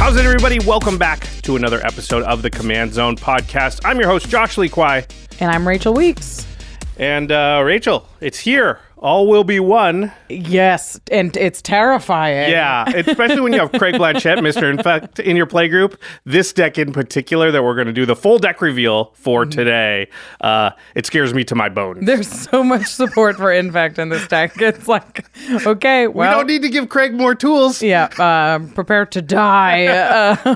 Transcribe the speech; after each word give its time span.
How's 0.00 0.16
it, 0.16 0.24
everybody? 0.24 0.58
Welcome 0.60 0.96
back 0.96 1.28
to 1.42 1.56
another 1.56 1.84
episode 1.84 2.22
of 2.22 2.40
the 2.40 2.48
Command 2.48 2.94
Zone 2.94 3.16
podcast. 3.16 3.82
I'm 3.84 4.00
your 4.00 4.08
host, 4.08 4.30
Josh 4.30 4.56
Lee 4.56 4.70
Kwai. 4.70 5.06
And 5.40 5.50
I'm 5.50 5.68
Rachel 5.68 5.92
Weeks. 5.92 6.46
And 6.96 7.30
uh, 7.30 7.60
Rachel, 7.62 8.08
it's 8.18 8.38
here. 8.38 8.80
All 9.02 9.26
will 9.26 9.44
be 9.44 9.60
one. 9.60 10.12
Yes, 10.28 11.00
and 11.10 11.34
it's 11.38 11.62
terrifying. 11.62 12.50
Yeah, 12.50 12.84
especially 12.94 13.40
when 13.40 13.54
you 13.54 13.58
have 13.60 13.72
Craig 13.72 13.94
Blanchett, 13.94 14.38
Mr. 14.40 14.68
Infect, 14.70 15.18
in 15.18 15.36
your 15.36 15.46
playgroup. 15.46 15.96
This 16.26 16.52
deck 16.52 16.76
in 16.76 16.92
particular 16.92 17.50
that 17.50 17.62
we're 17.64 17.74
going 17.74 17.86
to 17.86 17.94
do 17.94 18.04
the 18.04 18.14
full 18.14 18.38
deck 18.38 18.60
reveal 18.60 19.12
for 19.14 19.40
Mm-hmm. 19.46 19.50
today, 19.58 20.08
uh, 20.42 20.70
it 20.94 21.06
scares 21.06 21.32
me 21.32 21.44
to 21.44 21.54
my 21.54 21.70
bones. 21.70 22.04
There's 22.04 22.28
so 22.28 22.62
much 22.62 22.86
support 22.88 23.36
for 23.36 23.50
Infect 23.50 23.98
in 23.98 24.10
this 24.10 24.28
deck. 24.28 24.52
It's 24.60 24.86
like, 24.86 25.24
okay, 25.66 26.06
we 26.06 26.24
don't 26.26 26.46
need 26.46 26.60
to 26.62 26.68
give 26.68 26.90
Craig 26.90 27.14
more 27.14 27.34
tools. 27.34 27.82
yeah, 27.82 28.04
uh, 28.18 28.58
prepare 28.74 29.06
to 29.06 29.22
die. 29.22 30.36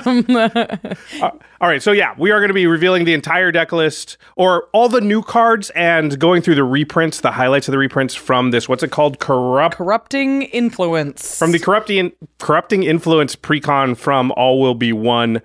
Um, 1.20 1.38
All 1.60 1.68
right, 1.68 1.82
so 1.82 1.92
yeah, 1.92 2.14
we 2.18 2.30
are 2.32 2.40
going 2.40 2.48
to 2.48 2.54
be 2.54 2.66
revealing 2.66 3.04
the 3.04 3.14
entire 3.14 3.52
deck 3.52 3.70
list 3.72 4.18
or 4.36 4.68
all 4.72 4.88
the 4.88 5.00
new 5.00 5.22
cards 5.22 5.70
and 5.70 6.18
going 6.18 6.42
through 6.42 6.56
the 6.56 6.64
reprints, 6.64 7.20
the 7.20 7.30
highlights 7.30 7.68
of 7.68 7.72
the 7.72 7.78
reprints 7.78 8.14
from 8.14 8.50
this. 8.50 8.68
What's 8.68 8.82
it 8.82 8.90
called? 8.90 9.20
Corrupt 9.20 9.76
corrupting 9.76 10.42
influence. 10.42 11.38
from 11.38 11.52
the 11.52 11.58
corrupting 11.58 12.12
corrupting 12.38 12.82
influence 12.82 13.36
precon 13.36 13.96
from 13.96 14.32
All 14.36 14.60
Will 14.60 14.74
Be 14.74 14.92
One. 14.92 15.40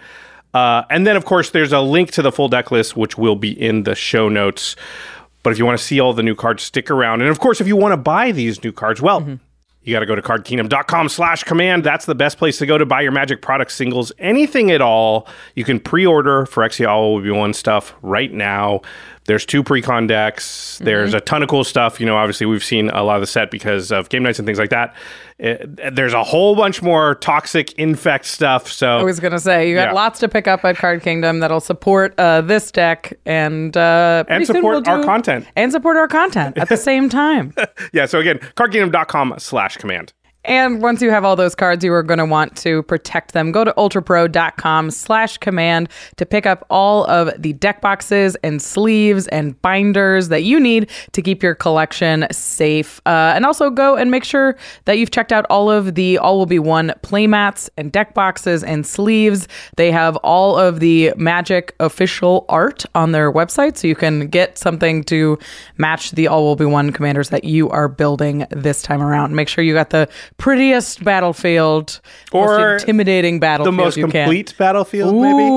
Uh, 0.54 0.84
and 0.90 1.06
then, 1.06 1.16
of 1.16 1.26
course, 1.26 1.52
there's 1.52 1.72
a 1.72 1.80
link 1.80 2.12
to 2.12 2.24
the 2.24 2.32
full 2.32 2.48
deck 2.48 2.72
list, 2.72 2.98
which 2.98 3.18
will 3.18 3.36
be 3.36 3.52
in 3.52 3.84
the 3.84 3.94
show 3.94 4.30
notes. 4.30 4.76
But 5.44 5.52
if 5.52 5.60
you 5.60 5.66
want 5.66 5.78
to 5.78 5.84
see 5.84 6.00
all 6.00 6.14
the 6.14 6.24
new 6.24 6.36
cards, 6.36 6.64
stick 6.64 6.90
around. 6.90 7.22
And 7.22 7.30
of 7.30 7.40
course, 7.40 7.62
if 7.62 7.68
you 7.68 7.76
want 7.76 7.94
to 7.94 7.98
buy 7.98 8.32
these 8.32 8.64
new 8.64 8.72
cards, 8.72 9.02
well, 9.02 9.40
you 9.84 9.94
got 9.94 10.02
to 10.02 10.06
go 10.06 10.16
to 10.16 10.22
cardkingdom.com 10.22 11.10
slash 11.10 11.44
command. 11.44 11.84
That's 11.84 12.06
the 12.06 12.16
best 12.16 12.38
place 12.38 12.58
to 12.60 12.66
go 12.66 12.78
to 12.78 12.86
buy 12.86 13.02
your 13.02 13.12
magic 13.12 13.42
product 13.42 13.72
singles, 13.72 14.12
anything 14.20 14.72
at 14.72 14.82
all. 14.82 15.28
You 15.56 15.64
can 15.64 15.80
pre-order 15.80 16.46
for 16.46 16.64
XE 16.64 16.88
All 16.88 17.16
Will 17.16 17.22
Be 17.22 17.32
One 17.32 17.54
stuff 17.54 17.96
right 18.02 18.32
now. 18.32 18.82
There's 19.30 19.46
two 19.46 19.62
pre-con 19.64 20.08
decks. 20.08 20.80
There's 20.84 21.14
a 21.14 21.22
ton 21.22 21.44
of 21.44 21.50
cool 21.50 21.64
stuff. 21.64 22.00
You 22.00 22.08
know, 22.08 22.18
obviously 22.18 22.48
we've 22.48 22.64
seen 22.64 22.90
a 22.90 23.04
lot 23.04 23.18
of 23.18 23.22
the 23.22 23.28
set 23.28 23.52
because 23.52 23.92
of 23.92 24.10
game 24.10 24.24
nights 24.24 24.40
and 24.40 24.46
things 24.48 24.58
like 24.58 24.72
that. 24.72 24.96
Uh, 25.42 25.56
there's 25.92 26.14
a 26.14 26.24
whole 26.24 26.56
bunch 26.56 26.82
more 26.82 27.14
toxic 27.16 27.72
infect 27.74 28.26
stuff. 28.26 28.68
So 28.72 28.98
I 28.98 29.04
was 29.04 29.20
gonna 29.20 29.38
say 29.40 29.70
you 29.70 29.76
got 29.76 29.90
Yeah. 29.90 29.92
lots 29.94 30.20
to 30.22 30.28
pick 30.28 30.48
up 30.48 30.66
at 30.66 30.78
Card 30.78 31.04
Kingdom 31.04 31.40
that'll 31.42 31.60
support 31.62 32.14
uh, 32.18 32.42
this 32.42 32.72
deck 32.72 33.14
and 33.28 33.78
uh, 33.78 34.24
And 34.28 34.46
support 34.48 34.64
we'll 34.86 34.94
our 34.94 35.00
do- 35.02 35.06
content. 35.06 35.46
and 35.56 35.72
support 35.72 35.96
our 35.96 36.08
content 36.08 36.58
at 36.58 36.68
the 36.68 36.76
same 36.90 37.08
time. 37.08 37.54
yeah, 37.94 38.08
so 38.08 38.18
again, 38.20 38.40
cardkingdom.com 38.58 39.36
slash 39.38 39.78
command. 39.78 40.12
And 40.46 40.82
once 40.82 41.02
you 41.02 41.12
have 41.12 41.26
all 41.26 41.36
those 41.36 41.54
cards, 41.54 41.84
you 41.84 41.94
are 41.94 42.02
going 42.02 42.18
to 42.18 42.26
want 42.26 42.56
to 42.58 42.82
protect 42.84 43.34
them. 43.34 43.52
Go 43.52 43.66
to 43.66 43.74
ultrapro.com 43.78 44.90
slash 44.90 45.38
command 45.38 45.90
to 46.16 46.26
pick 46.26 46.46
up 46.46 46.66
all 46.70 47.06
of 47.06 47.30
the 47.42 47.54
deck 47.54 47.82
boxes 47.82 48.38
and 48.42 48.62
sleeves 48.62 49.28
and 49.28 49.62
binders 49.62 50.30
that 50.30 50.44
you 50.44 50.60
need 50.60 50.90
to 51.12 51.22
keep 51.22 51.44
your 51.44 51.56
collection 51.56 52.26
safe. 52.32 53.02
Uh, 53.06 53.34
and 53.36 53.46
also 53.46 53.70
go 53.70 53.98
and 53.98 54.12
make 54.12 54.24
sure 54.24 54.58
that 54.86 54.98
you've 54.98 55.12
checked 55.12 55.34
out 55.34 55.46
all 55.50 55.70
of 55.70 55.96
the 55.96 56.18
All 56.18 56.38
Will 56.38 56.46
Be 56.46 56.60
One 56.60 56.94
playmats 57.04 57.70
and 57.78 57.92
deck 57.92 58.14
boxes 58.14 58.64
and 58.64 58.88
sleeves. 58.88 59.48
They 59.76 59.92
have 59.92 60.16
all 60.18 60.58
of 60.58 60.80
the 60.80 61.14
Magic 61.18 61.76
official 61.82 62.46
art 62.48 62.86
on 62.96 63.12
their 63.12 63.32
website, 63.32 63.78
so 63.78 63.88
you 63.88 63.96
can 63.96 64.28
get 64.28 64.58
something 64.58 65.04
to 65.06 65.38
match 65.78 66.12
the 66.12 66.28
All 66.28 66.44
Will 66.44 66.56
Be 66.56 66.66
One 66.66 66.92
commanders 66.92 67.30
that 67.30 67.44
you 67.44 67.70
are 67.70 67.90
building 67.90 68.48
this 68.52 68.82
time 68.82 69.02
around. 69.02 69.36
Make 69.36 69.50
sure 69.50 69.64
you 69.64 69.74
got 69.74 69.90
the 69.90 70.08
prettiest 70.40 71.04
battlefield, 71.04 72.00
Or 72.32 72.58
most 72.58 72.82
intimidating 72.84 73.40
battlefield, 73.40 73.74
The 73.74 73.84
most 73.84 73.96
complete 74.00 74.56
battlefield, 74.58 75.12
can. 75.14 75.22
maybe? 75.22 75.50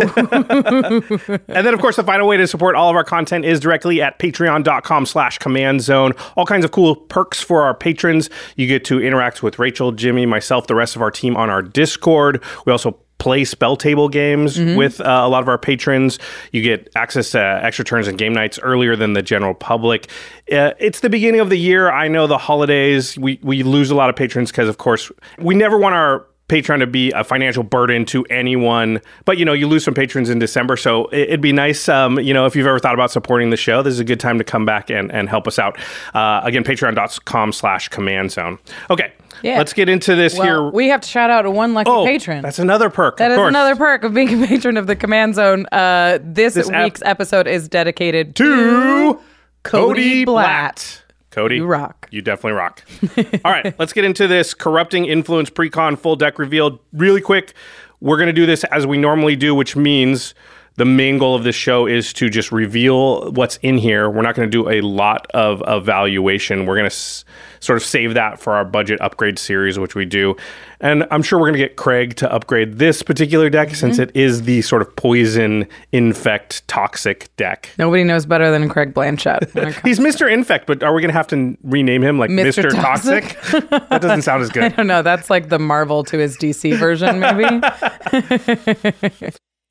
And 1.48 1.66
then, 1.66 1.74
of 1.74 1.80
course, 1.80 1.96
the 1.96 2.04
final 2.04 2.26
way 2.26 2.36
to 2.38 2.46
support 2.46 2.74
all 2.76 2.88
of 2.88 2.96
our 2.96 3.04
content 3.04 3.44
is 3.44 3.60
directly 3.60 4.00
at 4.00 4.18
patreon.com 4.18 5.04
slash 5.06 5.36
command 5.38 5.82
zone. 5.82 6.12
All 6.36 6.46
kinds 6.46 6.64
of 6.64 6.70
cool 6.70 6.96
perks 6.96 7.40
for 7.42 7.62
our 7.62 7.74
patrons. 7.74 8.30
You 8.56 8.66
get 8.66 8.84
to 8.86 9.00
interact 9.02 9.42
with 9.42 9.58
Rachel, 9.58 9.92
Jimmy, 9.92 10.24
myself, 10.26 10.66
the 10.66 10.74
rest 10.74 10.96
of 10.96 11.02
our 11.02 11.10
team 11.10 11.36
on 11.36 11.50
our 11.50 11.60
Discord. 11.62 12.42
We 12.64 12.72
also 12.72 12.98
play 13.20 13.44
spell 13.44 13.76
table 13.76 14.08
games 14.08 14.58
with 14.76 15.00
uh, 15.00 15.04
a 15.04 15.28
lot 15.28 15.42
of 15.42 15.48
our 15.48 15.58
patrons. 15.58 16.18
You 16.50 16.62
get 16.62 16.90
access 16.96 17.30
to 17.32 17.38
extra 17.38 17.84
turns 17.84 18.08
and 18.08 18.18
game 18.18 18.32
nights 18.32 18.58
earlier 18.58 18.96
than 18.96 19.12
the 19.12 19.22
general 19.22 19.54
public. 19.54 20.08
Uh, 20.50 20.72
it's 20.80 21.00
the 21.00 21.10
beginning 21.10 21.40
of 21.40 21.50
the 21.50 21.58
year. 21.58 21.90
I 21.92 22.08
know 22.08 22.26
the 22.26 22.38
holidays, 22.38 23.16
we, 23.16 23.38
we 23.42 23.62
lose 23.62 23.90
a 23.90 23.94
lot 23.94 24.10
of 24.10 24.16
patrons 24.16 24.50
because, 24.50 24.68
of 24.68 24.78
course, 24.78 25.12
we 25.38 25.54
never 25.54 25.78
want 25.78 25.94
our 25.94 26.26
Patreon 26.50 26.80
to 26.80 26.86
be 26.86 27.10
a 27.12 27.24
financial 27.24 27.62
burden 27.62 28.04
to 28.06 28.24
anyone. 28.26 29.00
But 29.24 29.38
you 29.38 29.44
know, 29.44 29.52
you 29.52 29.66
lose 29.68 29.84
some 29.84 29.94
patrons 29.94 30.28
in 30.28 30.38
December, 30.38 30.76
so 30.76 31.06
it- 31.06 31.28
it'd 31.28 31.40
be 31.40 31.52
nice. 31.52 31.88
Um, 31.88 32.18
you 32.18 32.34
know, 32.34 32.44
if 32.46 32.54
you've 32.56 32.66
ever 32.66 32.78
thought 32.78 32.94
about 32.94 33.10
supporting 33.10 33.50
the 33.50 33.56
show, 33.56 33.82
this 33.82 33.94
is 33.94 34.00
a 34.00 34.04
good 34.04 34.20
time 34.20 34.36
to 34.38 34.44
come 34.44 34.64
back 34.66 34.90
and, 34.90 35.10
and 35.12 35.28
help 35.28 35.46
us 35.46 35.58
out. 35.58 35.78
Uh, 36.12 36.40
again, 36.44 36.64
patreon.com 36.64 37.52
slash 37.52 37.88
command 37.88 38.32
zone. 38.32 38.58
Okay. 38.90 39.12
Yeah. 39.42 39.56
Let's 39.56 39.72
get 39.72 39.88
into 39.88 40.16
this 40.16 40.34
well, 40.36 40.42
here. 40.42 40.70
we 40.70 40.88
have 40.88 41.00
to 41.00 41.08
shout 41.08 41.30
out 41.30 41.46
a 41.46 41.50
one 41.50 41.72
lucky 41.72 41.88
oh, 41.90 42.04
patron. 42.04 42.42
That's 42.42 42.58
another 42.58 42.90
perk. 42.90 43.16
That 43.16 43.26
of 43.30 43.32
is 43.32 43.38
course. 43.38 43.48
another 43.48 43.74
perk 43.76 44.04
of 44.04 44.12
being 44.12 44.42
a 44.42 44.46
patron 44.46 44.76
of 44.76 44.86
the 44.86 44.96
Command 44.96 45.34
Zone. 45.36 45.64
Uh, 45.72 46.18
this, 46.22 46.54
This 46.54 46.68
ep- 46.68 46.84
week's 46.84 47.02
episode 47.06 47.46
is 47.46 47.66
dedicated 47.68 48.36
to 48.36 49.18
Cody 49.62 50.24
Blatt. 50.24 50.44
Blatt. 50.44 51.02
Cody, 51.40 51.56
You 51.56 51.66
rock. 51.66 52.08
You 52.10 52.22
definitely 52.22 52.52
rock. 52.52 52.84
All 53.44 53.52
right, 53.52 53.74
let's 53.78 53.92
get 53.92 54.04
into 54.04 54.28
this 54.28 54.52
corrupting 54.52 55.06
influence 55.06 55.48
precon 55.48 55.98
full 55.98 56.16
deck 56.16 56.38
revealed 56.38 56.78
really 56.92 57.20
quick. 57.20 57.54
We're 58.00 58.16
going 58.18 58.28
to 58.28 58.32
do 58.32 58.46
this 58.46 58.64
as 58.64 58.86
we 58.86 58.98
normally 58.98 59.36
do, 59.36 59.54
which 59.54 59.74
means 59.74 60.34
the 60.80 60.86
main 60.86 61.18
goal 61.18 61.34
of 61.34 61.44
this 61.44 61.54
show 61.54 61.86
is 61.86 62.10
to 62.14 62.30
just 62.30 62.50
reveal 62.50 63.30
what's 63.32 63.58
in 63.58 63.76
here. 63.76 64.08
We're 64.08 64.22
not 64.22 64.34
going 64.34 64.50
to 64.50 64.50
do 64.50 64.70
a 64.70 64.80
lot 64.80 65.26
of 65.34 65.62
evaluation. 65.66 66.64
We're 66.64 66.76
going 66.76 66.88
to 66.88 66.94
s- 66.94 67.22
sort 67.60 67.76
of 67.76 67.82
save 67.82 68.14
that 68.14 68.40
for 68.40 68.54
our 68.54 68.64
budget 68.64 68.98
upgrade 69.02 69.38
series, 69.38 69.78
which 69.78 69.94
we 69.94 70.06
do. 70.06 70.36
And 70.80 71.06
I'm 71.10 71.22
sure 71.22 71.38
we're 71.38 71.48
going 71.48 71.60
to 71.60 71.66
get 71.68 71.76
Craig 71.76 72.16
to 72.16 72.32
upgrade 72.32 72.78
this 72.78 73.02
particular 73.02 73.50
deck 73.50 73.74
since 73.74 73.98
Mm-hmm. 73.98 74.04
it 74.08 74.16
is 74.16 74.44
the 74.44 74.62
sort 74.62 74.80
of 74.80 74.96
poison, 74.96 75.68
infect, 75.92 76.66
toxic 76.66 77.28
deck. 77.36 77.68
Nobody 77.76 78.02
knows 78.02 78.24
better 78.24 78.50
than 78.50 78.70
Craig 78.70 78.94
Blanchett. 78.94 79.52
when 79.54 79.68
it 79.68 79.74
comes- 79.74 79.84
He's 79.84 79.98
Mr. 79.98 80.32
Infect, 80.32 80.66
but 80.66 80.82
are 80.82 80.94
we 80.94 81.02
going 81.02 81.10
to 81.10 81.16
have 81.18 81.26
to 81.28 81.58
rename 81.62 82.00
him 82.00 82.18
like 82.18 82.30
Mr. 82.30 82.64
Mr. 82.64 82.70
Toxic? 82.70 83.68
that 83.90 84.00
doesn't 84.00 84.22
sound 84.22 84.42
as 84.42 84.48
good. 84.54 84.62
I 84.62 84.68
don't 84.70 84.86
know. 84.86 85.02
That's 85.02 85.28
like 85.28 85.50
the 85.50 85.58
Marvel 85.58 86.04
to 86.04 86.16
his 86.16 86.38
DC 86.38 86.74
version, 86.78 87.20
maybe. 87.20 87.60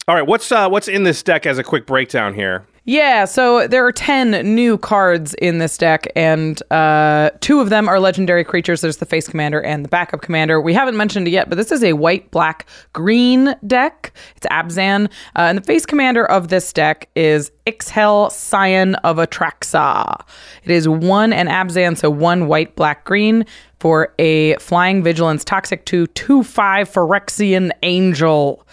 All 0.09 0.15
right, 0.15 0.25
what's 0.25 0.51
uh, 0.51 0.67
what's 0.67 0.87
in 0.87 1.03
this 1.03 1.21
deck 1.21 1.45
as 1.45 1.59
a 1.59 1.63
quick 1.63 1.85
breakdown 1.85 2.33
here? 2.33 2.65
Yeah, 2.83 3.25
so 3.25 3.67
there 3.67 3.85
are 3.85 3.91
10 3.91 4.55
new 4.55 4.79
cards 4.79 5.35
in 5.35 5.59
this 5.59 5.77
deck, 5.77 6.07
and 6.15 6.59
uh, 6.71 7.29
two 7.41 7.59
of 7.59 7.69
them 7.69 7.87
are 7.87 7.99
legendary 7.99 8.43
creatures. 8.43 8.81
There's 8.81 8.97
the 8.97 9.05
face 9.05 9.27
commander 9.27 9.61
and 9.61 9.85
the 9.85 9.89
backup 9.89 10.21
commander. 10.21 10.59
We 10.59 10.73
haven't 10.73 10.97
mentioned 10.97 11.27
it 11.27 11.31
yet, 11.31 11.47
but 11.47 11.57
this 11.59 11.71
is 11.71 11.83
a 11.83 11.93
white, 11.93 12.31
black, 12.31 12.65
green 12.93 13.53
deck. 13.67 14.11
It's 14.35 14.47
Abzan. 14.47 15.05
Uh, 15.35 15.41
and 15.41 15.59
the 15.59 15.61
face 15.61 15.85
commander 15.85 16.25
of 16.25 16.47
this 16.47 16.73
deck 16.73 17.07
is 17.15 17.51
Ixhel, 17.67 18.31
Scion 18.31 18.95
of 18.95 19.17
Atraxa. 19.17 20.25
It 20.63 20.71
is 20.71 20.89
one 20.89 21.31
and 21.31 21.49
Abzan, 21.49 21.95
so 21.95 22.09
one 22.09 22.47
white, 22.47 22.75
black, 22.75 23.05
green 23.05 23.45
for 23.79 24.15
a 24.17 24.55
flying 24.55 25.03
vigilance 25.03 25.43
toxic 25.43 25.85
2 25.85 26.07
2 26.07 26.41
5 26.41 26.89
Phyrexian 26.89 27.69
Angel. 27.83 28.65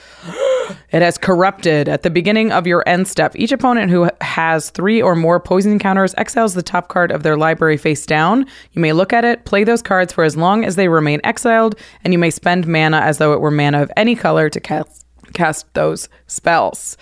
It 0.93 1.03
has 1.03 1.19
corrupted 1.19 1.89
at 1.89 2.03
the 2.03 2.11
beginning 2.11 2.53
of 2.53 2.67
your 2.67 2.83
end 2.89 3.09
step. 3.09 3.35
Each 3.37 3.53
opponent 3.53 3.91
who 3.91 4.09
has 4.21 4.71
three 4.71 5.01
or 5.03 5.15
more 5.15 5.39
poison 5.41 5.79
counters 5.79 6.15
exiles 6.17 6.55
the 6.55 6.63
top 6.63 6.89
card 6.89 7.11
of 7.11 7.23
their 7.23 7.37
library 7.37 7.77
face 7.77 8.07
down. 8.07 8.47
You 8.73 8.81
may 8.81 8.93
look 8.93 9.13
at 9.13 9.25
it, 9.25 9.45
play 9.45 9.65
those 9.65 9.83
cards 9.83 10.13
for 10.13 10.25
as 10.25 10.37
long 10.37 10.65
as 10.65 10.77
they 10.77 10.89
remain 10.89 11.21
exiled, 11.25 11.75
and 12.05 12.13
you 12.13 12.19
may 12.19 12.31
spend 12.31 12.67
mana 12.67 12.99
as 12.99 13.19
though 13.19 13.33
it 13.33 13.41
were 13.41 13.51
mana 13.51 13.83
of 13.83 13.91
any 13.97 14.15
color 14.15 14.49
to 14.51 14.61
cast, 14.61 15.05
cast 15.35 15.73
those 15.75 16.09
spells. 16.27 16.97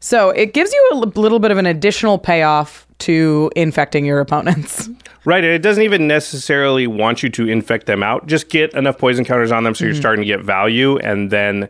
So 0.00 0.30
it 0.30 0.52
gives 0.52 0.72
you 0.72 0.90
a 0.92 0.96
little 0.96 1.38
bit 1.38 1.50
of 1.50 1.58
an 1.58 1.66
additional 1.66 2.18
payoff 2.18 2.86
to 2.98 3.50
infecting 3.56 4.04
your 4.04 4.20
opponents. 4.20 4.88
Right, 5.24 5.42
and 5.42 5.52
it 5.52 5.60
doesn't 5.60 5.82
even 5.82 6.06
necessarily 6.06 6.86
want 6.86 7.22
you 7.22 7.28
to 7.30 7.48
infect 7.48 7.86
them 7.86 8.02
out. 8.02 8.26
Just 8.28 8.48
get 8.48 8.72
enough 8.74 8.96
poison 8.96 9.24
counters 9.24 9.50
on 9.50 9.64
them 9.64 9.74
so 9.74 9.84
you're 9.84 9.92
Mm-hmm. 9.94 10.00
starting 10.00 10.22
to 10.22 10.26
get 10.26 10.40
value, 10.40 10.98
and 10.98 11.30
then, 11.32 11.68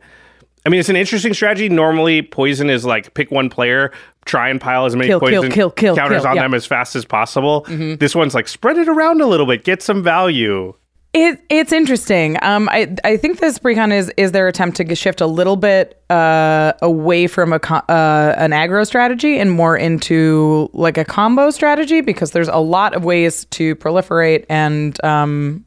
I 0.66 0.68
mean, 0.68 0.80
it's 0.80 0.88
an 0.88 0.96
interesting 0.96 1.32
strategy. 1.32 1.68
Normally, 1.68 2.22
poison 2.22 2.68
is 2.68 2.84
like 2.84 3.14
pick 3.14 3.30
one 3.30 3.48
player, 3.48 3.92
try 4.24 4.48
and 4.48 4.60
pile 4.60 4.84
as 4.84 4.96
many 4.96 5.06
Kill, 5.06 5.20
poison 5.20 5.52
kill, 5.52 5.70
kill, 5.70 5.94
counters 5.94 6.24
on 6.24 6.34
yeah. 6.34 6.42
Mm-hmm. 6.42 6.50
them 6.50 6.54
as 6.54 6.66
fast 6.66 6.96
as 6.96 7.04
possible. 7.04 7.64
This 7.68 8.16
one's 8.16 8.34
like 8.34 8.48
spread 8.48 8.76
it 8.76 8.88
around 8.88 9.20
a 9.20 9.26
little 9.26 9.46
bit, 9.46 9.62
get 9.62 9.80
some 9.80 10.02
value. 10.02 10.74
It 11.12 11.40
it's 11.48 11.72
interesting. 11.72 12.36
Um, 12.42 12.68
I 12.68 12.94
I 13.04 13.16
think 13.16 13.38
this 13.38 13.60
precon 13.60 13.92
is 13.92 14.12
is 14.16 14.32
their 14.32 14.48
attempt 14.48 14.76
to 14.78 14.94
shift 14.96 15.20
a 15.20 15.26
little 15.26 15.56
bit 15.56 16.02
uh 16.10 16.72
away 16.82 17.28
from 17.28 17.52
a 17.52 17.60
co- 17.60 17.76
uh, 17.88 18.34
an 18.36 18.50
aggro 18.50 18.84
strategy 18.84 19.38
and 19.38 19.52
more 19.52 19.76
into 19.76 20.68
like 20.72 20.98
a 20.98 21.04
combo 21.04 21.50
strategy 21.50 22.00
because 22.00 22.32
there's 22.32 22.48
a 22.48 22.58
lot 22.58 22.92
of 22.92 23.04
ways 23.04 23.44
to 23.46 23.76
proliferate 23.76 24.44
and 24.50 25.02
um 25.04 25.64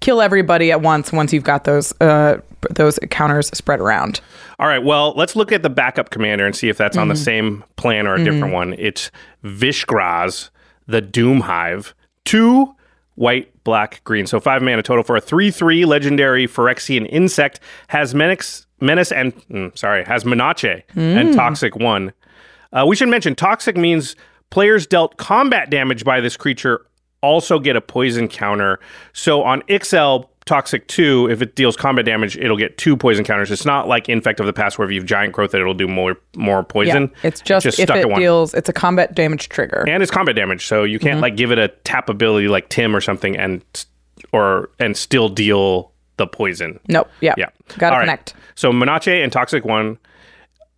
kill 0.00 0.22
everybody 0.22 0.72
at 0.72 0.80
once 0.80 1.12
once 1.12 1.32
you've 1.32 1.44
got 1.44 1.64
those 1.64 1.92
uh 2.00 2.38
those 2.70 2.98
counters 3.10 3.48
spread 3.48 3.80
around. 3.80 4.20
All 4.58 4.66
right, 4.66 4.82
well, 4.82 5.12
let's 5.16 5.36
look 5.36 5.52
at 5.52 5.62
the 5.62 5.70
backup 5.70 6.10
commander 6.10 6.44
and 6.44 6.54
see 6.56 6.68
if 6.68 6.76
that's 6.76 6.96
Mm-hmm. 6.96 7.02
on 7.02 7.08
the 7.08 7.16
same 7.16 7.64
plan 7.76 8.06
or 8.06 8.14
a 8.16 8.24
different 8.24 8.52
one. 8.52 8.74
It's 8.78 9.10
Vishgraz, 9.44 10.50
the 10.86 11.00
Doom 11.00 11.40
Hive. 11.42 11.94
Two 12.24 12.74
white, 13.14 13.52
black, 13.64 14.02
green. 14.04 14.26
So 14.26 14.40
five 14.40 14.62
mana 14.62 14.82
total 14.82 15.04
for 15.04 15.16
a 15.16 15.20
3 15.20 15.50
3 15.50 15.84
legendary 15.84 16.46
Phyrexian 16.46 17.06
insect. 17.10 17.60
Has 17.88 18.14
Menace, 18.14 18.66
Menace 18.80 19.12
and, 19.12 19.34
mm, 19.48 19.76
sorry, 19.78 20.04
has 20.04 20.24
Menace 20.24 20.82
and 20.96 21.34
Toxic 21.34 21.76
1. 21.76 22.12
Uh, 22.72 22.84
we 22.86 22.96
should 22.96 23.08
mention 23.08 23.34
Toxic 23.34 23.76
means 23.76 24.14
players 24.50 24.86
dealt 24.86 25.16
combat 25.16 25.70
damage 25.70 26.04
by 26.04 26.20
this 26.20 26.36
creature 26.36 26.84
also 27.20 27.58
get 27.58 27.74
a 27.76 27.80
poison 27.80 28.28
counter. 28.28 28.78
So 29.12 29.42
on 29.42 29.62
Ixhel 29.62 30.28
Toxic 30.48 30.88
2, 30.88 31.28
if 31.30 31.42
it 31.42 31.54
deals 31.54 31.76
combat 31.76 32.06
damage, 32.06 32.36
it'll 32.38 32.56
get 32.56 32.78
two 32.78 32.96
poison 32.96 33.24
counters. 33.24 33.50
It's 33.50 33.66
not 33.66 33.86
like 33.86 34.08
Infect 34.08 34.40
of 34.40 34.46
the 34.46 34.52
Past 34.52 34.78
where 34.78 34.86
if 34.88 34.92
you 34.92 34.98
have 34.98 35.06
Giant 35.06 35.34
Growth 35.34 35.50
that 35.50 35.60
it'll 35.60 35.74
do 35.74 35.86
more 35.86 36.16
more 36.36 36.64
poison. 36.64 37.12
it's 37.22 37.42
just, 37.42 37.66
if 37.66 37.74
stuck 37.74 37.98
it 37.98 38.14
deals 38.16 38.54
it's 38.54 38.68
a 38.68 38.72
combat 38.72 39.14
damage 39.14 39.50
trigger. 39.50 39.84
and 39.86 40.02
it's 40.02 40.10
combat 40.10 40.34
damage, 40.34 40.66
so 40.66 40.84
you 40.84 40.98
can't 40.98 41.16
mm-hmm. 41.16 41.22
like 41.22 41.36
give 41.36 41.52
it 41.52 41.58
a 41.58 41.68
tap 41.84 42.08
ability 42.08 42.48
like 42.48 42.70
Tim 42.70 42.96
or 42.96 43.00
something 43.00 43.36
and 43.36 43.62
or 44.32 44.70
and 44.78 44.96
still 44.96 45.28
deal 45.28 45.92
the 46.16 46.26
poison. 46.26 46.80
nope. 46.88 47.08
Yeah. 47.20 47.34
Yeah. 47.36 47.50
Got 47.76 47.90
to 47.90 47.94
All 47.94 47.98
right. 47.98 48.04
connect. 48.04 48.34
So 48.54 48.72
Menace 48.72 49.06
and 49.06 49.30
Toxic 49.30 49.64
1, 49.64 49.98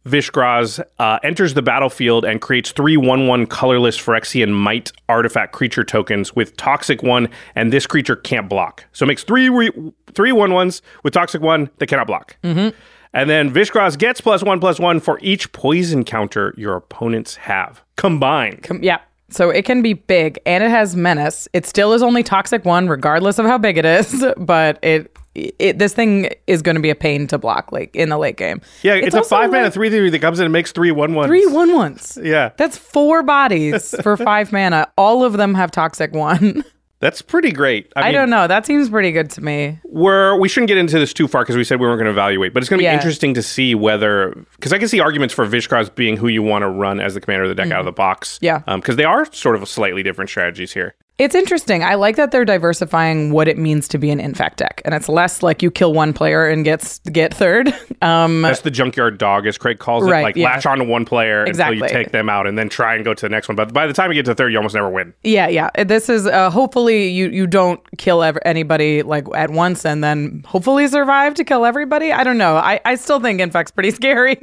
Vishgraz 0.07 0.83
uh, 0.99 1.19
enters 1.23 1.55
the 1.55 1.63
battlefield 1.63 2.25
and 2.25 2.41
creates 2.41 2.73
three 2.73 2.97
1 2.97 3.27
1 3.27 3.47
colorless 3.47 3.99
Phyrexian 3.99 4.53
Mite 4.53 4.93
artifact 5.09 5.53
creature 5.53 5.85
tokens 5.85 6.35
with 6.35 6.57
Toxic 6.57 7.03
1, 7.03 7.29
and 7.55 7.73
this 7.73 7.87
creature 7.87 8.17
can't 8.17 8.49
block. 8.49 8.85
So 8.93 9.05
it 9.05 9.09
makes 9.09 9.25
three 9.25 9.49
re- 9.49 9.93
three 10.15 10.33
1 10.33 10.51
1s 10.51 10.81
with 11.03 11.13
Toxic 11.13 11.43
1 11.43 11.71
that 11.79 11.87
cannot 11.87 12.07
block. 12.07 12.37
Mm-hmm. 12.43 12.77
And 13.13 13.29
then 13.29 13.53
Vishgraz 13.53 13.99
gets 13.99 14.21
plus 14.21 14.43
1 14.43 14.61
plus 14.61 14.79
1 14.79 15.01
for 15.01 15.19
each 15.21 15.53
poison 15.53 16.05
counter 16.05 16.55
your 16.57 16.77
opponents 16.77 17.37
have 17.37 17.83
combined. 17.97 18.63
Com- 18.63 18.83
yeah. 18.83 19.01
So 19.31 19.51
it 19.51 19.65
can 19.65 19.81
be 19.83 19.93
big 19.95 20.41
and 20.47 20.65
it 20.65 20.71
has 20.71 20.97
menace. 20.97 21.47
It 21.53 21.67
still 21.67 21.93
is 21.93 22.03
only 22.03 22.23
toxic 22.23 22.65
one, 22.65 22.89
regardless 22.89 23.39
of 23.39 23.47
how 23.47 23.59
big 23.59 23.79
it 23.79 23.85
is. 23.85 24.25
But 24.37 24.79
it, 24.83 25.17
it 25.35 25.79
this 25.79 25.95
thing 25.95 26.29
is 26.47 26.61
going 26.63 26.75
to 26.75 26.81
be 26.83 26.91
a 26.91 26.95
pain 26.95 27.27
to 27.29 27.39
block 27.39 27.71
like 27.73 27.95
in 27.95 28.09
the 28.09 28.19
late 28.19 28.37
game. 28.37 28.61
yeah, 28.83 28.95
it's, 28.95 29.15
a 29.15 29.23
5 29.23 29.51
mana 29.51 29.65
like 29.65 29.73
3 29.73 29.89
3 29.91 30.11
that 30.11 30.19
comes 30.21 30.41
in 30.41 30.45
and 30.47 30.53
makes 30.53 30.73
three 30.73 30.91
1 30.91 31.13
1s. 31.13 31.27
three 31.27 31.47
one 31.47 31.73
ones. 31.75 32.19
Yeah. 32.23 32.51
That's 32.57 32.77
four 32.77 33.23
bodies 33.23 33.95
for 34.03 34.17
five 34.29 34.53
mana. 34.53 34.89
All 34.99 35.25
of 35.25 35.35
them 35.35 35.55
have 35.55 35.71
toxic 35.71 36.13
one. 36.13 36.65
That's 37.01 37.23
pretty 37.23 37.51
great. 37.51 37.91
I 37.97 38.03
mean, 38.07 38.13
don't 38.13 38.29
know. 38.29 38.47
That 38.47 38.67
seems 38.67 38.91
pretty 38.91 39.11
good 39.11 39.31
to 39.31 39.41
me. 39.41 39.79
we're 39.85 40.37
we 40.39 40.51
shouldn't 40.51 40.69
get 40.69 40.77
into 40.77 40.99
this 40.99 41.15
too 41.15 41.27
far 41.29 41.43
because 41.43 41.57
we 41.57 41.65
said 41.65 41.81
we 41.81 41.87
weren't 41.87 41.99
going 41.99 42.05
to 42.05 42.11
evaluate, 42.11 42.53
but 42.53 42.63
it's 42.63 42.69
going 42.69 42.77
to 42.79 42.83
be 42.83 42.85
Yeah. 42.85 42.93
interesting 42.95 43.33
to 43.35 43.43
see 43.43 43.75
whether 43.75 44.35
because 44.57 44.73
I 44.75 44.79
can 44.79 44.87
see 44.89 45.01
arguments 45.01 45.33
for 45.33 45.47
Vishgraz 45.47 45.95
being 45.95 46.19
who 46.19 46.29
you 46.29 46.43
want 46.43 46.61
to 46.63 46.69
run 46.69 47.01
as 47.01 47.15
the 47.15 47.21
commander 47.23 47.45
of 47.45 47.49
the 47.49 47.55
deck 47.55 47.71
out 47.71 47.81
of 47.81 47.87
the 47.87 47.93
box. 47.93 48.35
Mm-hmm. 48.37 48.45
Yeah. 48.45 48.77
because 48.77 48.97
they 48.97 49.05
are 49.05 49.25
sort 49.33 49.57
of 49.57 49.67
slightly 49.67 50.03
different 50.03 50.29
strategies 50.29 50.73
here. 50.75 50.95
It's 51.21 51.35
interesting. 51.35 51.85
I 51.85 51.97
like 51.97 52.17
that 52.17 52.31
they're 52.31 52.47
diversifying 52.47 53.31
what 53.31 53.47
it 53.47 53.59
means 53.59 53.89
to 53.89 53.99
be 53.99 54.09
an 54.11 54.21
infect 54.21 54.57
deck, 54.57 54.81
and 54.87 54.95
it's 54.95 55.07
less 55.07 55.43
like 55.43 55.63
you 55.63 55.71
kill 55.71 55.93
one 55.93 56.15
player 56.15 56.49
and 56.49 56.65
gets 56.65 56.99
get 57.01 57.35
third. 57.35 57.75
Um, 58.03 58.41
That's 58.41 58.63
the 58.63 58.71
junkyard 58.71 59.19
dog, 59.19 59.47
as 59.47 59.59
Craig 59.59 59.79
calls 59.79 60.07
it. 60.07 60.11
Right, 60.11 60.23
Like 60.23 60.35
yeah. 60.35 60.47
latch 60.47 60.65
on 60.65 60.79
to 60.79 60.85
one 60.85 61.05
player 61.05 61.45
until 61.45 61.75
you 61.75 61.87
take 61.87 62.13
them 62.13 62.31
out, 62.31 62.47
and 62.47 62.57
then 62.57 62.71
try 62.71 62.95
and 62.95 63.05
go 63.05 63.13
to 63.13 63.21
the 63.21 63.29
next 63.29 63.47
one. 63.47 63.57
But 63.57 63.75
by 63.75 63.87
the 63.87 63.93
time 63.93 64.11
you 64.11 64.15
get 64.15 64.25
to 64.25 64.35
third, 64.35 64.53
you 64.53 64.57
almost 64.57 64.75
never 64.75 64.89
win. 64.89 65.13
Yeah, 65.23 65.49
yeah. 65.49 65.69
This 65.85 66.09
is 66.09 66.27
uh, 66.27 66.49
hopefully 66.49 67.09
you 67.09 67.29
you 67.29 67.47
don't 67.47 67.79
kill 67.99 68.23
ever, 68.23 68.41
anybody 68.47 69.03
like 69.03 69.27
at 69.35 69.51
once 69.51 69.85
and 69.85 70.03
then 70.03 70.43
hopefully 70.47 70.89
survive 70.89 71.35
to 71.35 71.45
kill 71.45 71.67
everybody. 71.67 72.11
I 72.11 72.25
don't 72.25 72.39
know. 72.39 72.57
I, 72.57 72.81
I 72.87 72.95
still 72.95 73.21
think 73.21 73.39
infect's 73.39 73.71
pretty 73.71 73.91
scary. 74.01 74.37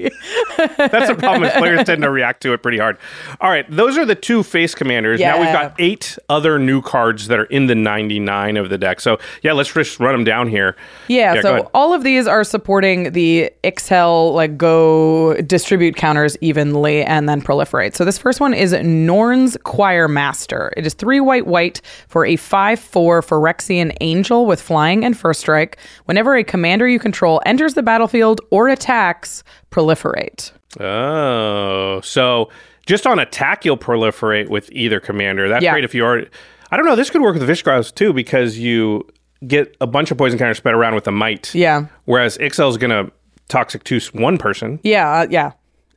That's 0.77 1.07
the 1.07 1.15
problem. 1.17 1.45
is 1.45 1.53
players 1.53 1.83
tend 1.85 2.03
to 2.03 2.11
react 2.11 2.43
to 2.43 2.53
it 2.53 2.61
pretty 2.61 2.77
hard. 2.77 2.99
All 3.41 3.49
right, 3.49 3.65
those 3.71 3.97
are 3.97 4.05
the 4.05 4.13
two 4.13 4.43
face 4.43 4.75
commanders. 4.75 5.19
Now 5.19 5.39
we've 5.39 5.51
got 5.51 5.73
eight 5.79 6.15
other 6.29 6.59
new 6.67 6.83
cards 6.83 7.27
that 7.29 7.39
are 7.39 7.45
in 7.45 7.65
the 7.65 7.73
99 7.73 8.57
of 8.57 8.69
the 8.69 8.77
deck. 8.77 8.99
So 9.01 9.17
yeah, 9.41 9.53
let's 9.53 9.73
just 9.73 9.99
run 9.99 10.11
them 10.13 10.23
down 10.23 10.47
here. 10.49 10.75
yeah, 11.07 11.33
go 11.35 11.41
so 11.41 11.71
all 11.73 11.93
of 11.95 12.03
these 12.03 12.27
are 12.27 12.43
supporting 12.43 13.13
the 13.13 13.49
Ixhel 13.63 14.33
like 14.35 14.55
go 14.57 15.33
distribute 15.41 15.95
counters 15.95 16.37
evenly 16.41 17.03
and 17.03 17.27
then 17.27 17.41
proliferate. 17.41 17.95
So 17.95 18.05
this 18.05 18.19
first 18.19 18.39
one 18.39 18.53
is 18.53 18.73
Norn's 18.83 19.57
Choir 19.63 20.07
Master. 20.07 20.71
It 20.77 20.85
is 20.85 20.93
three 20.93 21.19
white 21.19 21.47
white 21.47 21.81
for 22.07 22.25
a 22.25 22.35
five 22.35 22.79
four 22.79 23.21
Phyrexian 23.23 23.95
Angel 24.01 24.45
with 24.45 24.61
flying 24.61 25.03
and 25.03 25.17
first 25.17 25.39
strike. 25.39 25.77
Whenever 26.05 26.35
a 26.35 26.43
commander 26.43 26.87
you 26.87 26.99
control 26.99 27.41
enters 27.45 27.73
the 27.73 27.81
battlefield 27.81 28.41
or 28.51 28.67
attacks, 28.67 29.43
proliferate. 29.71 30.51
Oh, 30.79 32.01
so 32.01 32.49
just 32.85 33.07
on 33.07 33.19
attack, 33.19 33.65
you'll 33.65 33.77
proliferate 33.77 34.49
with 34.49 34.69
either 34.71 34.99
commander. 34.99 35.49
That's 35.49 35.63
Yeah. 35.63 35.71
great 35.73 35.83
if 35.83 35.93
you 35.95 36.05
are. 36.05 36.23
I 36.71 36.77
don't 36.77 36.85
know. 36.85 36.95
This 36.95 37.09
could 37.09 37.21
work 37.21 37.35
with 37.37 37.47
Vishgraz 37.47 37.93
too 37.93 38.13
because 38.13 38.57
you 38.57 39.07
get 39.45 39.75
a 39.79 39.87
bunch 39.87 40.11
of 40.11 40.17
poison 40.17 40.37
counters 40.39 40.57
spread 40.57 40.73
around 40.75 40.95
with 40.95 41.03
the 41.03 41.11
mite. 41.11 41.53
Yeah. 41.53 41.87
Whereas 42.05 42.37
Ixhel 42.39 42.69
is 42.69 42.77
going 42.77 42.89
to 42.91 43.11
toxic 43.49 43.83
to 43.85 43.99
one 44.13 44.37
person. 44.37 44.79
Yeah, 44.83 45.09
uh, 45.09 45.27
yeah. 45.29 45.51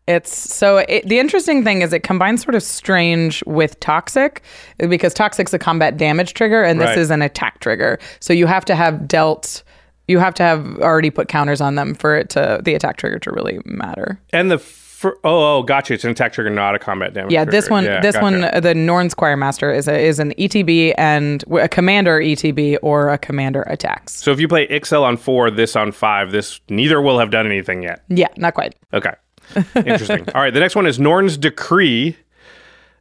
It's 0.06 0.36
so 0.36 0.78
it, 0.78 1.06
the 1.06 1.18
interesting 1.20 1.62
thing 1.62 1.82
is 1.82 1.92
it 1.92 2.00
combines 2.02 2.42
sort 2.42 2.54
of 2.54 2.62
strange 2.62 3.44
with 3.46 3.78
toxic 3.80 4.42
because 4.78 5.14
toxic's 5.14 5.54
a 5.54 5.58
combat 5.58 5.96
damage 5.96 6.34
trigger 6.34 6.62
and 6.64 6.80
this 6.80 6.88
Right. 6.88 6.98
is 6.98 7.10
an 7.10 7.22
attack 7.22 7.60
trigger. 7.60 7.98
So 8.18 8.32
you 8.32 8.46
have 8.46 8.64
to 8.66 8.74
have 8.74 9.06
dealt 9.06 9.62
you 10.08 10.18
have 10.18 10.34
to 10.34 10.42
have 10.42 10.78
already 10.78 11.10
put 11.10 11.28
counters 11.28 11.60
on 11.60 11.76
them 11.76 11.94
for 11.94 12.16
it 12.16 12.28
to 12.30 12.60
the 12.64 12.74
attack 12.74 12.96
trigger 12.96 13.20
to 13.20 13.30
really 13.30 13.60
matter. 13.64 14.20
And 14.32 14.50
the 14.50 14.58
fir- 15.00 15.18
oh 15.24 15.58
oh 15.58 15.62
gotcha. 15.62 15.94
It's 15.94 16.04
an 16.04 16.10
attack 16.10 16.32
trigger, 16.32 16.50
not 16.50 16.74
a 16.74 16.78
combat 16.78 17.14
damage. 17.14 17.32
Yeah, 17.32 17.44
this 17.44 17.64
trigger. 17.66 17.72
one 17.72 17.84
Yeah, 17.84 18.00
this 18.00 18.14
gotcha. 18.14 18.22
one 18.24 18.44
uh, 18.44 18.60
the 18.60 18.74
Norn's 18.74 19.14
Choir 19.14 19.36
Master 19.36 19.72
is 19.72 19.88
a 19.88 19.98
is 19.98 20.18
an 20.18 20.32
ETB 20.34 20.94
and 20.98 21.42
a 21.50 21.68
commander 21.68 22.20
ETB 22.20 22.78
or 22.82 23.08
a 23.08 23.18
commander 23.18 23.62
attacks. 23.62 24.14
So 24.16 24.30
if 24.30 24.38
you 24.40 24.46
play 24.48 24.66
Ixhel 24.68 25.02
on 25.02 25.16
four, 25.16 25.50
this 25.50 25.74
on 25.74 25.92
five, 25.92 26.32
this 26.32 26.60
neither 26.68 27.00
will 27.00 27.18
have 27.18 27.30
done 27.30 27.46
anything 27.46 27.82
yet. 27.82 28.04
Yeah, 28.08 28.28
not 28.36 28.54
quite. 28.54 28.74
Okay. 28.92 29.12
Interesting. 29.74 30.28
All 30.34 30.42
right. 30.42 30.54
The 30.54 30.60
next 30.60 30.76
one 30.76 30.86
is 30.86 30.98
Norn's 31.00 31.36
Decree. 31.36 32.16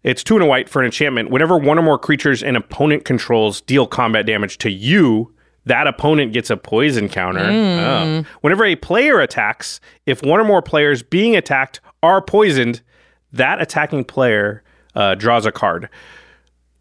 It's 0.03 0.23
two 0.23 0.35
and 0.35 0.43
a 0.43 0.47
white 0.47 0.69
for 0.69 0.79
an 0.79 0.85
enchantment. 0.85 1.29
Whenever 1.29 1.57
one 1.57 1.77
or 1.77 1.81
more 1.81 1.99
creatures 1.99 2.41
an 2.41 2.55
opponent 2.55 3.03
controls 3.03 3.59
deal 3.61 3.85
combat 3.85 4.25
damage 4.25 4.57
to 4.59 4.71
you, 4.71 5.33
that 5.65 5.87
opponent 5.87 6.33
gets 6.33 6.49
a 6.49 6.57
poison 6.57 7.09
counter. 7.09 7.41
Oh. 7.41 8.23
Whenever 8.41 8.65
a 8.65 8.75
player 8.75 9.19
attacks, 9.19 9.79
if 10.05 10.23
one 10.23 10.39
or 10.39 10.45
more 10.45 10.61
players 10.61 11.03
being 11.03 11.35
attacked 11.35 11.81
are 12.03 12.21
poisoned, 12.21 12.81
that 13.33 13.61
attacking 13.61 14.05
player 14.05 14.63
uh, 14.95 15.15
draws 15.15 15.45
a 15.45 15.51
card. 15.51 15.89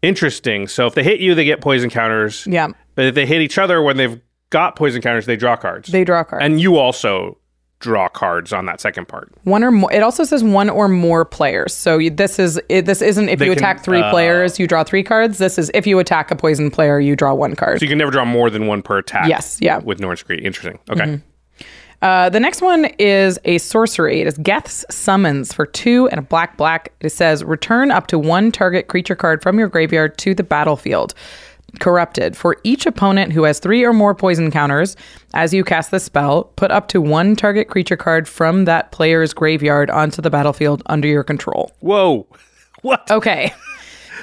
Interesting. 0.01 0.67
So 0.67 0.87
if 0.87 0.95
they 0.95 1.03
hit 1.03 1.19
you, 1.19 1.35
they 1.35 1.43
get 1.45 1.59
poison 1.61 1.89
counters. 1.89 2.47
Yeah. 2.47 2.69
But 2.95 3.05
if 3.05 3.15
they 3.15 3.25
hit 3.25 3.41
each 3.41 3.57
other 3.57 3.81
when 3.81 3.97
they've 3.97 4.19
got 4.49 4.75
poison 4.75 5.01
counters, 5.01 5.25
they 5.25 5.35
draw 5.35 5.55
cards. 5.57 5.89
They 5.89 6.03
draw 6.03 6.23
cards. 6.23 6.43
and 6.43 6.59
you 6.61 6.77
also 6.77 7.37
draw 7.79 8.09
cards 8.09 8.51
on 8.51 8.65
that 8.65 8.81
second 8.81 9.07
part. 9.07 9.31
one 9.45 9.63
or 9.63 9.71
more. 9.71 9.91
It 9.93 10.03
also 10.03 10.25
says 10.25 10.43
one 10.43 10.69
or 10.69 10.89
more 10.89 11.23
players. 11.23 11.73
So 11.73 11.97
you- 11.97 12.09
this 12.09 12.37
is 12.37 12.59
it, 12.67 12.85
this 12.85 13.01
isn't 13.01 13.29
if 13.29 13.39
They 13.39 13.45
you 13.45 13.51
can- 13.51 13.59
attack 13.59 13.83
three 13.83 14.01
uh, 14.01 14.09
players, 14.11 14.59
you 14.59 14.67
draw 14.67 14.83
three 14.83 15.03
cards. 15.03 15.37
This 15.37 15.57
is 15.57 15.71
if 15.73 15.87
you 15.87 15.97
attack 15.99 16.29
a 16.31 16.35
poison 16.35 16.71
player, 16.71 16.99
you 16.99 17.15
draw 17.15 17.33
one 17.33 17.55
card. 17.55 17.79
So 17.79 17.83
you 17.83 17.89
can 17.89 17.97
never 17.97 18.11
draw 18.11 18.25
more 18.25 18.49
than 18.49 18.67
one 18.67 18.81
per 18.81 18.97
attack. 18.97 19.29
Yes, 19.29 19.59
yeah. 19.61 19.77
With 19.79 19.99
Norn's 20.01 20.19
Decree. 20.19 20.39
Interesting. 20.39 20.77
Okay. 20.89 21.21
Uh, 22.01 22.29
the 22.29 22.39
next 22.39 22.61
one 22.61 22.85
is 22.97 23.37
a 23.45 23.57
sorcery. 23.57 24.21
It 24.21 24.27
is 24.27 24.37
Geth's 24.37 24.85
Summons 24.89 25.51
for 25.51 25.65
two 25.65 26.07
and 26.09 26.19
a 26.19 26.21
black 26.21 26.55
black. 26.57 26.93
It 27.01 27.09
says 27.09 27.43
return 27.43 27.91
up 27.91 28.07
to 28.07 28.17
one 28.17 28.51
target 28.51 28.87
creature 28.87 29.15
card 29.15 29.41
from 29.41 29.59
your 29.59 29.67
graveyard 29.67 30.17
to 30.19 30.33
the 30.33 30.43
battlefield. 30.43 31.13
Corrupted. 31.79 32.35
For 32.35 32.57
each 32.63 32.85
opponent 32.85 33.31
who 33.33 33.43
has 33.43 33.59
three 33.59 33.83
or 33.83 33.93
more 33.93 34.15
poison 34.15 34.49
counters, 34.49 34.95
as 35.33 35.53
you 35.53 35.63
cast 35.63 35.91
the 35.91 35.99
spell, 35.99 36.45
put 36.55 36.71
up 36.71 36.87
to 36.89 37.01
one 37.01 37.35
target 37.35 37.67
creature 37.67 37.97
card 37.97 38.27
from 38.27 38.65
that 38.65 38.91
player's 38.91 39.33
graveyard 39.33 39.89
onto 39.89 40.21
the 40.21 40.29
battlefield 40.29 40.81
under 40.87 41.07
your 41.07 41.23
control. 41.23 41.71
Whoa. 41.79 42.27
What? 42.81 43.11
Okay. 43.11 43.51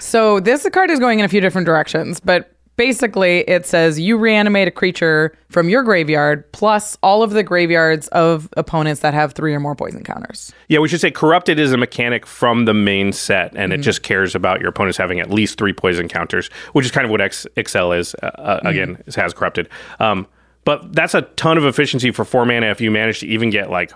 So 0.01 0.41
this 0.41 0.67
card 0.73 0.91
is 0.91 0.99
going 0.99 1.19
in 1.19 1.27
a 1.27 1.29
few 1.29 1.43
different 1.43 1.67
directions, 1.67 2.21
but 2.21 2.56
basically 2.77 3.39
it 3.49 3.67
says 3.67 3.99
you 3.99 4.17
reanimate 4.17 4.69
a 4.69 4.71
creature 4.71 5.37
from 5.49 5.69
your 5.69 5.83
graveyard 5.83 6.51
plus 6.53 6.97
all 7.03 7.23
of 7.23 7.31
the 7.31 7.43
graveyards 7.43 8.09
of 8.09 8.49
opponents 8.57 9.01
that 9.01 9.15
have 9.15 9.33
three 9.33 9.55
or 9.55 9.61
more 9.61 9.75
poison 9.75 10.03
counters. 10.05 10.53
Yeah, 10.69 10.79
we 10.81 10.89
should 10.89 11.01
say 11.01 11.11
corrupted 11.11 11.59
is 11.59 11.73
a 11.73 11.77
mechanic 11.77 12.27
from 12.27 12.65
the 12.67 12.75
main 12.75 13.13
set, 13.13 13.55
and 13.57 13.73
Mm-hmm. 13.73 13.81
it 13.81 13.85
just 13.85 14.03
cares 14.03 14.35
about 14.35 14.61
your 14.61 14.69
opponents 14.69 14.99
having 14.99 15.21
at 15.21 15.31
least 15.31 15.59
three 15.59 15.73
poison 15.73 16.09
counters, 16.09 16.49
which 16.73 16.85
is 16.87 16.93
kind 16.93 17.05
of 17.05 17.11
what 17.11 17.21
X, 17.21 17.47
Ixhel 17.57 17.99
is. 17.99 18.15
Uh, 18.23 18.27
uh, 18.27 18.57
Mm-hmm. 18.59 18.67
Again, 18.69 19.03
has 19.17 19.33
corrupted. 19.35 19.69
Um, 20.01 20.27
but 20.65 20.93
that's 20.93 21.15
a 21.15 21.23
ton 21.23 21.57
of 21.59 21.65
efficiency 21.65 22.11
for 22.11 22.25
four 22.25 22.45
mana 22.45 22.67
if 22.67 22.81
you 22.81 22.91
manage 22.91 23.21
to 23.21 23.27
even 23.27 23.51
get 23.51 23.71
like, 23.71 23.93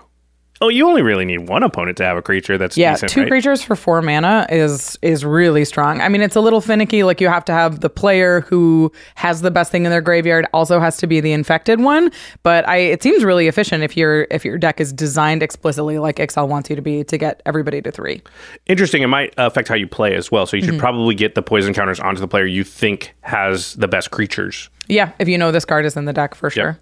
oh, 0.61 0.69
you 0.69 0.87
only 0.87 1.01
really 1.01 1.25
need 1.25 1.49
one 1.49 1.63
opponent 1.63 1.97
to 1.97 2.03
have 2.05 2.15
a 2.17 2.21
creature 2.21 2.57
that's 2.57 2.77
Yeah, 2.77 2.93
decent, 2.93 3.11
two 3.11 3.21
right? 3.21 3.29
creatures 3.29 3.61
for 3.63 3.75
four 3.75 4.01
mana 4.01 4.45
is 4.49 4.97
is 5.01 5.25
really 5.25 5.65
strong. 5.65 5.99
I 6.01 6.07
mean, 6.09 6.21
it's 6.21 6.35
a 6.35 6.41
little 6.41 6.61
finicky. 6.61 7.03
Like 7.03 7.19
you 7.19 7.27
have 7.27 7.43
to 7.45 7.51
have 7.53 7.79
the 7.81 7.89
player 7.89 8.41
who 8.41 8.91
has 9.15 9.41
the 9.41 9.51
best 9.51 9.71
thing 9.71 9.85
in 9.85 9.91
their 9.91 10.01
graveyard 10.01 10.45
also 10.53 10.79
has 10.79 10.97
to 10.97 11.07
be 11.07 11.19
the 11.19 11.31
infected 11.33 11.79
one. 11.81 12.11
But 12.43 12.67
I, 12.67 12.77
it 12.77 13.03
seems 13.03 13.23
really 13.23 13.47
efficient 13.47 13.83
if 13.83 13.97
your 13.97 14.27
if 14.31 14.45
your 14.45 14.57
deck 14.57 14.79
is 14.79 14.93
designed 14.93 15.43
explicitly 15.43 15.97
like 15.99 16.17
Ixhel 16.17 16.47
wants 16.47 16.69
you 16.69 16.75
to 16.75 16.81
be 16.81 17.03
to 17.05 17.17
get 17.17 17.41
everybody 17.45 17.81
to 17.81 17.91
three. 17.91 18.21
Interesting. 18.67 19.01
It 19.01 19.07
might 19.07 19.33
affect 19.37 19.67
how 19.67 19.75
you 19.75 19.87
play 19.87 20.15
as 20.15 20.31
well. 20.31 20.45
So 20.45 20.55
you 20.57 20.63
should 20.63 20.71
Mm-hmm. 20.71 20.79
probably 20.79 21.15
get 21.15 21.35
the 21.35 21.41
poison 21.41 21.73
counters 21.73 21.99
onto 21.99 22.21
the 22.21 22.27
player 22.27 22.45
you 22.45 22.63
think 22.63 23.13
has 23.21 23.73
the 23.75 23.87
best 23.87 24.11
creatures. 24.11 24.69
Yeah, 24.87 25.11
if 25.19 25.27
you 25.27 25.37
know 25.37 25.51
this 25.51 25.65
card 25.65 25.85
is 25.85 25.97
in 25.97 26.05
the 26.05 26.13
deck 26.13 26.33
for 26.35 26.49
sure. 26.49 26.77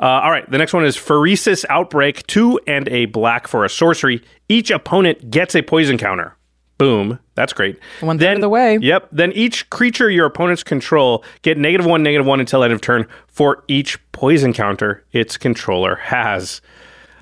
Uh, 0.00 0.04
all 0.22 0.30
right, 0.30 0.48
the 0.50 0.58
next 0.58 0.72
one 0.72 0.84
is 0.84 0.96
Phyresis 0.96 1.64
Outbreak, 1.70 2.26
two 2.26 2.60
and 2.66 2.88
a 2.88 3.06
black 3.06 3.48
for 3.48 3.64
a 3.64 3.68
sorcery. 3.68 4.22
Each 4.48 4.70
opponent 4.70 5.30
gets 5.30 5.54
a 5.54 5.62
poison 5.62 5.98
counter. 5.98 6.36
Boom. 6.76 7.20
That's 7.36 7.52
great. 7.52 7.78
One 8.00 8.18
third 8.18 8.34
of 8.36 8.40
the 8.40 8.48
way. 8.48 8.78
Yep. 8.80 9.08
Then 9.12 9.30
each 9.32 9.70
creature 9.70 10.10
your 10.10 10.26
opponents 10.26 10.64
control 10.64 11.24
get 11.42 11.56
negative 11.56 11.86
one, 11.86 12.02
negative 12.02 12.26
one 12.26 12.40
until 12.40 12.64
end 12.64 12.72
of 12.72 12.80
turn 12.80 13.06
for 13.28 13.62
each 13.68 13.98
poison 14.12 14.52
counter 14.52 15.04
its 15.12 15.36
controller 15.36 15.94
has. 15.96 16.60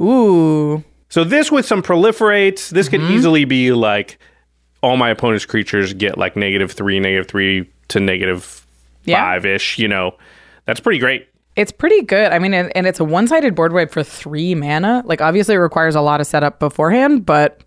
Ooh. 0.01 0.83
So 1.11 1.25
this 1.25 1.53
with 1.53 1.67
some 1.67 1.83
proliferates, 1.83 2.71
this 2.71 2.89
could 2.89 3.01
Mm-hmm. 3.03 3.13
easily 3.13 3.45
be 3.45 3.73
like 3.73 4.19
all 4.83 4.97
my 4.97 5.11
opponent's 5.11 5.45
creatures 5.45 5.93
get 5.93 6.17
like 6.19 6.35
negative 6.35 6.73
three, 6.73 6.99
negative 6.99 7.29
three 7.29 7.71
to 7.89 8.01
negative 8.01 8.67
Yeah. 9.05 9.23
five 9.23 9.45
ish. 9.47 9.79
You 9.79 9.89
know, 9.89 10.17
that's 10.65 10.81
pretty 10.81 10.99
great. 10.99 11.29
It's 11.55 11.73
pretty 11.73 12.03
good. 12.03 12.33
I 12.33 12.39
mean, 12.39 12.55
and, 12.55 12.87
it's 12.87 13.01
a 13.01 13.05
one-sided 13.05 13.55
board 13.55 13.73
wipe 13.73 13.91
for 13.91 14.03
three 14.03 14.55
mana. 14.55 15.03
Like, 15.05 15.21
obviously, 15.21 15.55
it 15.55 15.59
requires 15.59 15.95
a 15.95 16.01
lot 16.01 16.21
of 16.21 16.27
setup 16.27 16.59
beforehand, 16.59 17.27
but 17.27 17.61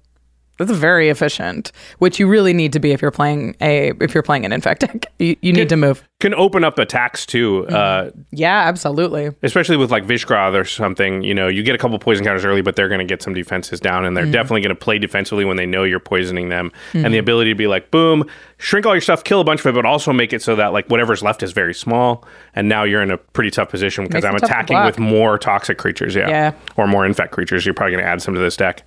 it's 0.59 0.71
very 0.71 1.09
efficient. 1.09 1.71
Which 1.99 2.19
you 2.19 2.27
really 2.27 2.53
need 2.53 2.73
to 2.73 2.79
be 2.79 2.91
if 2.91 3.01
you're 3.01 3.11
playing 3.11 3.55
a 3.61 3.91
if 3.99 4.13
you're 4.13 4.23
playing 4.23 4.45
an 4.45 4.51
infect 4.51 4.81
deck. 4.81 5.05
You, 5.17 5.37
you 5.41 5.53
need 5.53 5.69
to 5.69 5.77
move. 5.77 6.03
Can 6.19 6.33
open 6.33 6.65
up 6.65 6.77
attacks 6.77 7.25
too. 7.25 7.65
Mm-hmm. 7.69 7.75
Uh, 7.75 8.21
Yeah, 8.31 8.67
absolutely. 8.67 9.31
especially 9.43 9.77
with 9.77 9.91
like 9.91 10.05
Vishgraz 10.05 10.53
or 10.59 10.65
something, 10.65 11.23
you 11.23 11.33
know, 11.33 11.47
you 11.47 11.63
get 11.63 11.73
a 11.73 11.77
couple 11.77 11.97
poison 11.99 12.25
counters 12.25 12.43
early, 12.43 12.61
but 12.61 12.75
they're 12.75 12.89
going 12.89 12.99
to 12.99 13.05
get 13.05 13.21
some 13.21 13.33
defenses 13.33 13.79
down, 13.79 14.05
and 14.05 14.15
they're 14.15 14.25
mm. 14.25 14.31
definitely 14.33 14.61
going 14.61 14.75
to 14.75 14.79
play 14.79 14.99
defensively 14.99 15.45
when 15.45 15.55
they 15.55 15.65
know 15.65 15.83
you're 15.83 16.01
poisoning 16.01 16.49
them. 16.49 16.71
And 16.93 17.13
the 17.13 17.17
mm. 17.17 17.19
ability 17.19 17.51
to 17.51 17.55
be 17.55 17.67
like, 17.67 17.91
boom, 17.91 18.29
shrink 18.57 18.85
all 18.85 18.93
your 18.93 19.01
stuff, 19.01 19.23
kill 19.23 19.39
a 19.39 19.43
bunch 19.43 19.61
of 19.61 19.67
it, 19.67 19.75
but 19.75 19.85
also 19.85 20.11
make 20.11 20.33
it 20.33 20.41
so 20.41 20.55
that 20.57 20.73
like 20.73 20.87
whatever's 20.87 21.23
left 21.23 21.43
is 21.43 21.53
very 21.53 21.73
small. 21.73 22.25
And 22.55 22.67
now 22.67 22.83
you're 22.83 23.01
in 23.01 23.11
a 23.11 23.17
pretty 23.17 23.51
tough 23.51 23.69
position 23.69 24.05
because 24.05 24.25
I'm 24.25 24.35
it 24.35 24.39
tough 24.39 24.49
to 24.49 24.53
attacking 24.53 24.83
with 24.83 24.99
more 24.99 25.37
toxic 25.37 25.77
creatures, 25.77 26.15
yeah, 26.15 26.29
Yeah. 26.29 26.53
or 26.75 26.87
more 26.87 27.05
infect 27.05 27.31
creatures. 27.31 27.65
You're 27.65 27.73
probably 27.73 27.93
going 27.93 28.03
to 28.03 28.09
add 28.09 28.21
some 28.21 28.33
to 28.33 28.39
this 28.39 28.57
deck. 28.57 28.83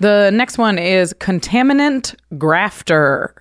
The 0.00 0.30
next 0.32 0.58
one 0.58 0.78
is 0.78 1.14
Contaminant 1.14 2.14
Grafter. 2.36 3.34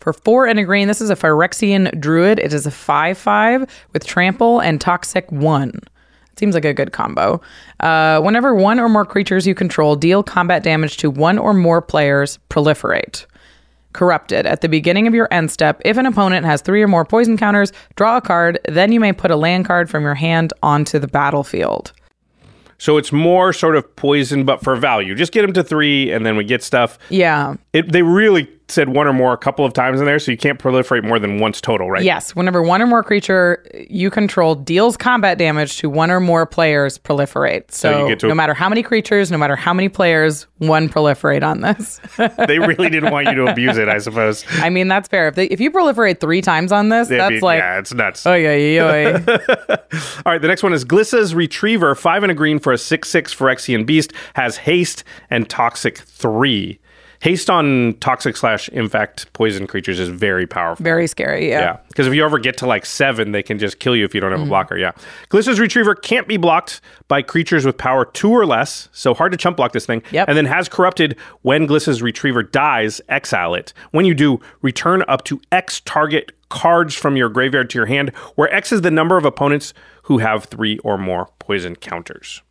For 0.00 0.12
four 0.12 0.46
and 0.46 0.58
a 0.58 0.64
green, 0.64 0.88
this 0.88 1.00
is 1.00 1.10
a 1.10 1.16
Phyrexian 1.16 2.00
Druid. 2.00 2.38
It 2.38 2.52
is 2.52 2.66
a 2.66 2.70
5 2.70 3.18
5 3.18 3.86
with 3.92 4.06
Trample 4.06 4.60
and 4.60 4.80
Toxic 4.80 5.30
1. 5.30 5.80
Seems 6.36 6.54
like 6.54 6.64
a 6.64 6.72
good 6.72 6.92
combo. 6.92 7.42
Uh, 7.80 8.20
whenever 8.20 8.54
one 8.54 8.78
or 8.78 8.88
more 8.88 9.04
creatures 9.04 9.46
you 9.46 9.54
control 9.54 9.96
deal 9.96 10.22
combat 10.22 10.62
damage 10.62 10.96
to 10.98 11.10
one 11.10 11.36
or 11.36 11.52
more 11.52 11.82
players, 11.82 12.38
proliferate. 12.48 13.26
Corrupted. 13.92 14.46
At 14.46 14.60
the 14.60 14.68
beginning 14.68 15.08
of 15.08 15.14
your 15.14 15.28
end 15.32 15.50
step, 15.50 15.82
if 15.84 15.96
an 15.96 16.06
opponent 16.06 16.46
has 16.46 16.62
three 16.62 16.82
or 16.82 16.88
more 16.88 17.04
poison 17.04 17.36
counters, 17.36 17.72
draw 17.96 18.18
a 18.18 18.20
card. 18.20 18.60
Then 18.68 18.92
you 18.92 19.00
may 19.00 19.12
put 19.12 19.32
a 19.32 19.36
land 19.36 19.66
card 19.66 19.90
from 19.90 20.04
your 20.04 20.14
hand 20.14 20.52
onto 20.62 20.98
the 20.98 21.08
battlefield. 21.08 21.92
So 22.78 22.96
it's 22.96 23.12
more 23.12 23.52
sort 23.52 23.76
of 23.76 23.96
poison, 23.96 24.44
but 24.44 24.62
for 24.62 24.76
value. 24.76 25.14
Just 25.14 25.32
get 25.32 25.42
them 25.42 25.52
to 25.54 25.64
three, 25.64 26.12
and 26.12 26.24
then 26.24 26.36
we 26.36 26.44
get 26.44 26.62
stuff. 26.62 26.98
Yeah. 27.10 27.56
It, 27.78 27.92
they 27.92 28.02
really 28.02 28.48
said 28.70 28.88
one 28.90 29.06
or 29.06 29.12
more 29.12 29.32
a 29.32 29.36
couple 29.38 29.64
of 29.64 29.72
times 29.72 30.00
in 30.00 30.04
there, 30.04 30.18
so 30.18 30.30
you 30.30 30.36
can't 30.36 30.58
proliferate 30.58 31.02
more 31.04 31.18
than 31.18 31.38
once 31.38 31.60
total, 31.60 31.90
right? 31.90 32.02
Yes, 32.02 32.34
whenever 32.36 32.60
one 32.62 32.82
or 32.82 32.86
more 32.86 33.02
creature 33.02 33.64
you 33.88 34.10
control 34.10 34.54
deals 34.56 34.96
combat 34.96 35.38
damage 35.38 35.78
to 35.78 35.88
one 35.88 36.10
or 36.10 36.18
more 36.20 36.44
players, 36.44 36.98
proliferate. 36.98 37.70
So, 37.70 38.14
to- 38.16 38.26
no 38.28 38.34
matter 38.34 38.54
how 38.54 38.68
many 38.68 38.82
creatures, 38.82 39.30
no 39.30 39.38
matter 39.38 39.54
how 39.56 39.72
many 39.72 39.88
players, 39.88 40.46
one 40.58 40.88
proliferate 40.88 41.42
on 41.46 41.60
this. 41.60 42.00
they 42.46 42.58
really 42.58 42.90
didn't 42.90 43.12
want 43.12 43.28
you 43.28 43.34
to 43.36 43.46
abuse 43.46 43.78
it, 43.78 43.88
I 43.88 43.98
suppose. 44.08 44.44
I 44.58 44.70
mean, 44.70 44.88
that's 44.88 45.08
fair. 45.08 45.28
If, 45.28 45.36
they, 45.36 45.46
if 45.46 45.60
you 45.60 45.70
proliferate 45.70 46.18
three 46.20 46.42
times 46.42 46.72
on 46.72 46.88
this, 46.88 47.08
It'd 47.08 47.20
that's 47.20 47.30
be- 47.34 47.40
like, 47.40 47.58
yeah, 47.60 47.78
it's 47.78 47.94
nuts. 47.94 48.26
oh 48.26 48.34
yeah, 48.34 48.54
yeah, 48.56 49.18
yeah. 49.28 49.76
All 50.26 50.32
right, 50.32 50.42
the 50.42 50.48
next 50.48 50.62
one 50.64 50.72
is 50.72 50.84
Glissa's 50.84 51.32
Retriever, 51.34 51.94
five 51.94 52.22
and 52.24 52.32
a 52.32 52.34
green 52.34 52.58
for 52.58 52.72
a 52.72 52.78
six-six 52.78 53.32
Phyrexian 53.34 53.86
beast, 53.86 54.12
has 54.34 54.56
haste 54.58 55.04
and 55.30 55.48
toxic 55.48 55.98
three. 55.98 56.80
Haste 57.20 57.50
on 57.50 57.94
toxic 58.00 58.36
slash 58.36 58.68
infect 58.68 59.32
poison 59.32 59.66
creatures 59.66 59.98
is 59.98 60.08
very 60.08 60.46
powerful. 60.46 60.82
very 60.82 61.06
scary. 61.06 61.48
Yeah. 61.48 61.60
Yeah, 61.60 61.76
because 61.88 62.06
if 62.06 62.14
you 62.14 62.24
ever 62.24 62.38
get 62.38 62.56
to 62.58 62.66
like 62.66 62.86
seven, 62.86 63.32
they 63.32 63.42
can 63.42 63.58
just 63.58 63.80
kill 63.80 63.96
you 63.96 64.04
if 64.04 64.14
you 64.14 64.20
don't 64.20 64.30
have 64.30 64.40
a 64.40 64.42
mm-hmm. 64.42 64.50
blocker. 64.50 64.76
Yeah, 64.76 64.92
Glissa's 65.28 65.58
Retriever 65.58 65.94
can't 65.94 66.28
be 66.28 66.36
blocked 66.36 66.80
by 67.08 67.22
creatures 67.22 67.64
with 67.64 67.76
power 67.76 68.04
two 68.04 68.30
or 68.30 68.46
less, 68.46 68.88
so 68.92 69.14
hard 69.14 69.32
to 69.32 69.38
chump 69.38 69.56
block 69.56 69.72
this 69.72 69.86
thing. 69.86 70.02
Yep. 70.12 70.28
And 70.28 70.36
then 70.36 70.46
has 70.46 70.68
corrupted 70.68 71.16
when 71.42 71.66
Glissa's 71.66 72.02
Retriever 72.02 72.42
dies, 72.42 73.00
exile 73.08 73.54
it. 73.54 73.72
When 73.90 74.04
you 74.04 74.14
do, 74.14 74.40
return 74.62 75.02
up 75.08 75.24
to 75.24 75.40
X 75.50 75.80
target 75.80 76.32
cards 76.48 76.94
from 76.94 77.16
your 77.16 77.28
graveyard 77.28 77.70
to 77.70 77.78
your 77.78 77.86
hand, 77.86 78.10
where 78.36 78.52
X 78.54 78.72
is 78.72 78.82
the 78.82 78.90
number 78.90 79.16
of 79.16 79.24
opponents 79.24 79.74
who 80.04 80.18
have 80.18 80.44
three 80.44 80.78
or 80.78 80.96
more 80.96 81.28
poison 81.38 81.76
counters. 81.76 82.42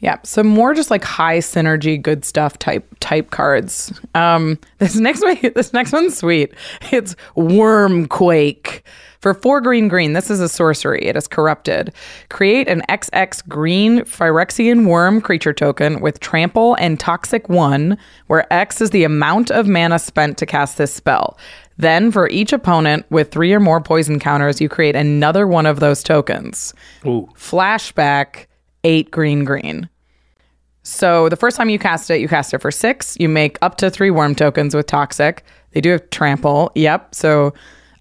Yeah, 0.00 0.18
so 0.24 0.42
more 0.42 0.74
just 0.74 0.90
like 0.90 1.04
high 1.04 1.38
synergy, 1.38 2.00
good 2.00 2.24
stuff 2.24 2.58
type 2.58 2.86
type 3.00 3.30
cards. 3.30 3.92
Um, 4.14 4.58
this 4.78 4.96
next 4.96 5.22
one, 5.22 5.38
this 5.54 5.72
next 5.72 5.92
one's 5.92 6.16
sweet. 6.16 6.52
It's 6.92 7.16
Wurmquake 7.36 8.82
for 9.20 9.34
four 9.34 9.60
green 9.60 9.88
green. 9.88 10.12
This 10.12 10.30
is 10.30 10.40
a 10.40 10.48
sorcery. 10.48 11.04
It 11.04 11.16
is 11.16 11.26
corrupted. 11.26 11.92
Create 12.28 12.68
an 12.68 12.82
XX 12.88 13.48
green 13.48 14.00
Phyrexian 14.00 14.86
worm 14.86 15.20
creature 15.20 15.54
token 15.54 16.00
with 16.00 16.20
trample 16.20 16.76
and 16.78 17.00
toxic 17.00 17.48
one, 17.48 17.96
where 18.26 18.50
X 18.52 18.80
is 18.80 18.90
the 18.90 19.04
amount 19.04 19.50
of 19.50 19.66
mana 19.66 19.98
spent 19.98 20.36
to 20.38 20.46
cast 20.46 20.78
this 20.78 20.92
spell. 20.92 21.38
Then, 21.78 22.10
for 22.10 22.28
each 22.30 22.52
opponent 22.52 23.04
with 23.10 23.30
three 23.30 23.52
or 23.52 23.60
more 23.60 23.80
poison 23.80 24.18
counters, 24.18 24.60
you 24.60 24.68
create 24.68 24.96
another 24.96 25.46
one 25.46 25.66
of 25.66 25.80
those 25.80 26.02
tokens. 26.02 26.72
Ooh. 27.04 27.28
Flashback, 27.34 28.46
eight 28.86 29.10
green 29.10 29.44
green. 29.44 29.88
So 30.82 31.28
the 31.28 31.36
first 31.36 31.56
time 31.56 31.68
you 31.68 31.78
cast 31.78 32.10
it, 32.10 32.20
you 32.20 32.28
cast 32.28 32.54
it 32.54 32.58
for 32.60 32.70
six. 32.70 33.16
You 33.18 33.28
make 33.28 33.58
up 33.60 33.76
to 33.78 33.90
three 33.90 34.10
worm 34.10 34.34
tokens 34.34 34.74
with 34.74 34.86
toxic. 34.86 35.42
They 35.72 35.80
do 35.80 35.90
have 35.90 36.08
trample. 36.10 36.70
Yep. 36.76 37.14
So 37.14 37.52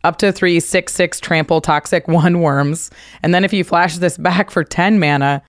up 0.03 0.17
to 0.19 0.31
three, 0.31 0.59
six, 0.59 0.93
six 0.93 1.19
trample, 1.19 1.61
toxic, 1.61 2.07
one 2.23 2.41
worms. 2.41 2.91
And 3.23 3.33
then 3.33 3.43
if 3.43 3.51
you 3.53 3.63
flash 3.63 3.97
this 3.97 4.17
back 4.17 4.51
for 4.51 4.63
10 4.63 4.99
mana, 4.99 5.41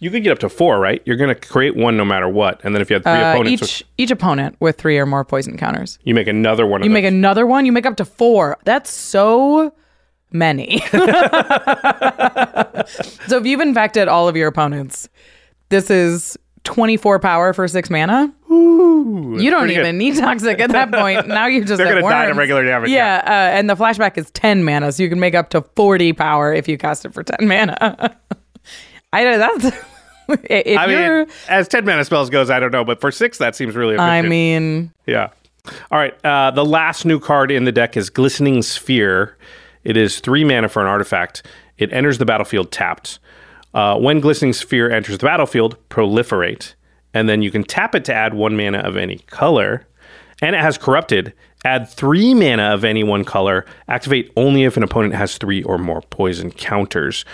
You 0.00 0.10
could 0.10 0.22
get 0.22 0.30
up 0.32 0.38
to 0.40 0.48
four, 0.48 0.78
right? 0.78 1.02
You're 1.04 1.16
going 1.16 1.34
to 1.34 1.48
create 1.48 1.74
one 1.76 1.96
no 1.96 2.04
matter 2.04 2.28
what, 2.28 2.60
and 2.64 2.74
then 2.74 2.80
if 2.82 2.90
you 2.90 2.94
have 2.94 3.02
three 3.04 3.12
Uh, 3.12 3.32
opponents, 3.32 3.52
each 3.52 3.60
with- 3.60 3.82
each 3.98 4.10
opponent 4.12 4.56
with 4.60 4.76
three 4.76 4.96
or 4.98 5.06
more 5.06 5.24
poison 5.24 5.56
counters. 5.56 5.98
you 6.04 6.14
make 6.14 6.28
another 6.28 6.64
one. 6.66 6.84
You 6.84 6.90
make 6.90 7.04
another 7.04 7.44
one. 7.46 7.66
You 7.66 7.72
make 7.72 7.86
up 7.86 7.96
to 7.96 8.04
four. 8.04 8.56
That's 8.64 8.90
so 8.90 9.72
many. 10.34 10.80
so 13.26 13.38
if 13.38 13.46
you've 13.46 13.60
infected 13.60 14.08
all 14.08 14.28
of 14.28 14.36
your 14.36 14.48
opponents, 14.48 15.08
this 15.70 15.90
is 15.90 16.36
24 16.64 17.18
power 17.20 17.52
for 17.52 17.66
six 17.68 17.88
mana. 17.90 18.32
you 18.50 19.50
don't 19.50 19.70
even 19.70 19.84
good. 19.84 19.94
need 19.94 20.16
toxic 20.16 20.60
at 20.60 20.70
that 20.70 20.90
point. 20.92 21.26
Now 21.34 21.46
you're 21.46 21.64
just 21.64 21.78
They're 21.78 21.86
gonna 22.00 22.02
die 22.02 22.26
to 22.26 22.34
regular 22.34 22.64
damage, 22.64 22.90
Yeah, 22.90 23.22
uh, 23.24 23.30
and 23.56 23.68
the 23.70 23.74
flashback 23.76 24.18
is 24.18 24.30
10 24.32 24.64
mana, 24.64 24.92
so 24.92 25.02
you 25.02 25.08
can 25.08 25.20
make 25.20 25.34
up 25.34 25.50
to 25.50 25.62
40 25.76 26.12
power 26.12 26.52
if 26.52 26.68
you 26.68 26.76
cast 26.78 27.04
it 27.04 27.12
for 27.14 27.22
10 27.22 27.46
mana. 27.48 28.16
I 29.12 29.22
know 29.24 29.38
that's. 29.38 29.76
if 30.50 30.78
I 30.78 30.86
you're, 30.86 31.26
mean, 31.26 31.34
as 31.48 31.68
ten 31.68 31.84
mana 31.84 32.04
spells 32.04 32.30
goes, 32.30 32.50
I 32.50 32.58
don't 32.58 32.72
know, 32.72 32.84
but 32.84 33.00
for 33.00 33.12
six, 33.12 33.38
that 33.38 33.54
seems 33.54 33.76
really. 33.76 33.96
I 33.96 34.22
mean, 34.22 34.90
Yeah. 35.06 35.28
All 35.90 35.98
right. 35.98 36.14
Uh, 36.24 36.50
the 36.50 36.64
last 36.64 37.04
new 37.04 37.20
card 37.20 37.50
in 37.52 37.64
the 37.64 37.70
deck 37.72 37.96
is 37.96 38.10
Glistening 38.10 38.62
Sphere. 38.62 39.36
It 39.84 39.96
is 39.96 40.20
three 40.20 40.44
mana 40.44 40.68
for 40.68 40.82
an 40.82 40.88
artifact. 40.88 41.46
It 41.78 41.92
enters 41.92 42.18
the 42.18 42.24
battlefield 42.24 42.72
tapped. 42.72 43.18
Uh, 43.72 43.98
when 43.98 44.20
Glistening 44.20 44.52
Sphere 44.52 44.90
enters 44.90 45.18
the 45.18 45.26
battlefield, 45.26 45.76
proliferate. 45.88 46.74
And 47.12 47.28
then 47.28 47.42
you 47.42 47.50
can 47.50 47.64
tap 47.64 47.94
it 47.94 48.04
to 48.06 48.14
add 48.14 48.34
one 48.34 48.56
mana 48.56 48.78
of 48.78 48.96
any 48.96 49.18
color. 49.26 49.86
And 50.40 50.56
it 50.56 50.62
has 50.62 50.78
corrupted. 50.78 51.32
Add 51.64 51.88
three 51.88 52.34
mana 52.34 52.74
of 52.74 52.84
any 52.84 53.02
one 53.02 53.24
color. 53.24 53.64
Activate 53.88 54.32
only 54.36 54.64
if 54.64 54.76
an 54.76 54.82
opponent 54.82 55.14
has 55.14 55.38
three 55.38 55.62
or 55.62 55.78
more 55.78 56.02
poison 56.02 56.50
counters. 56.50 57.24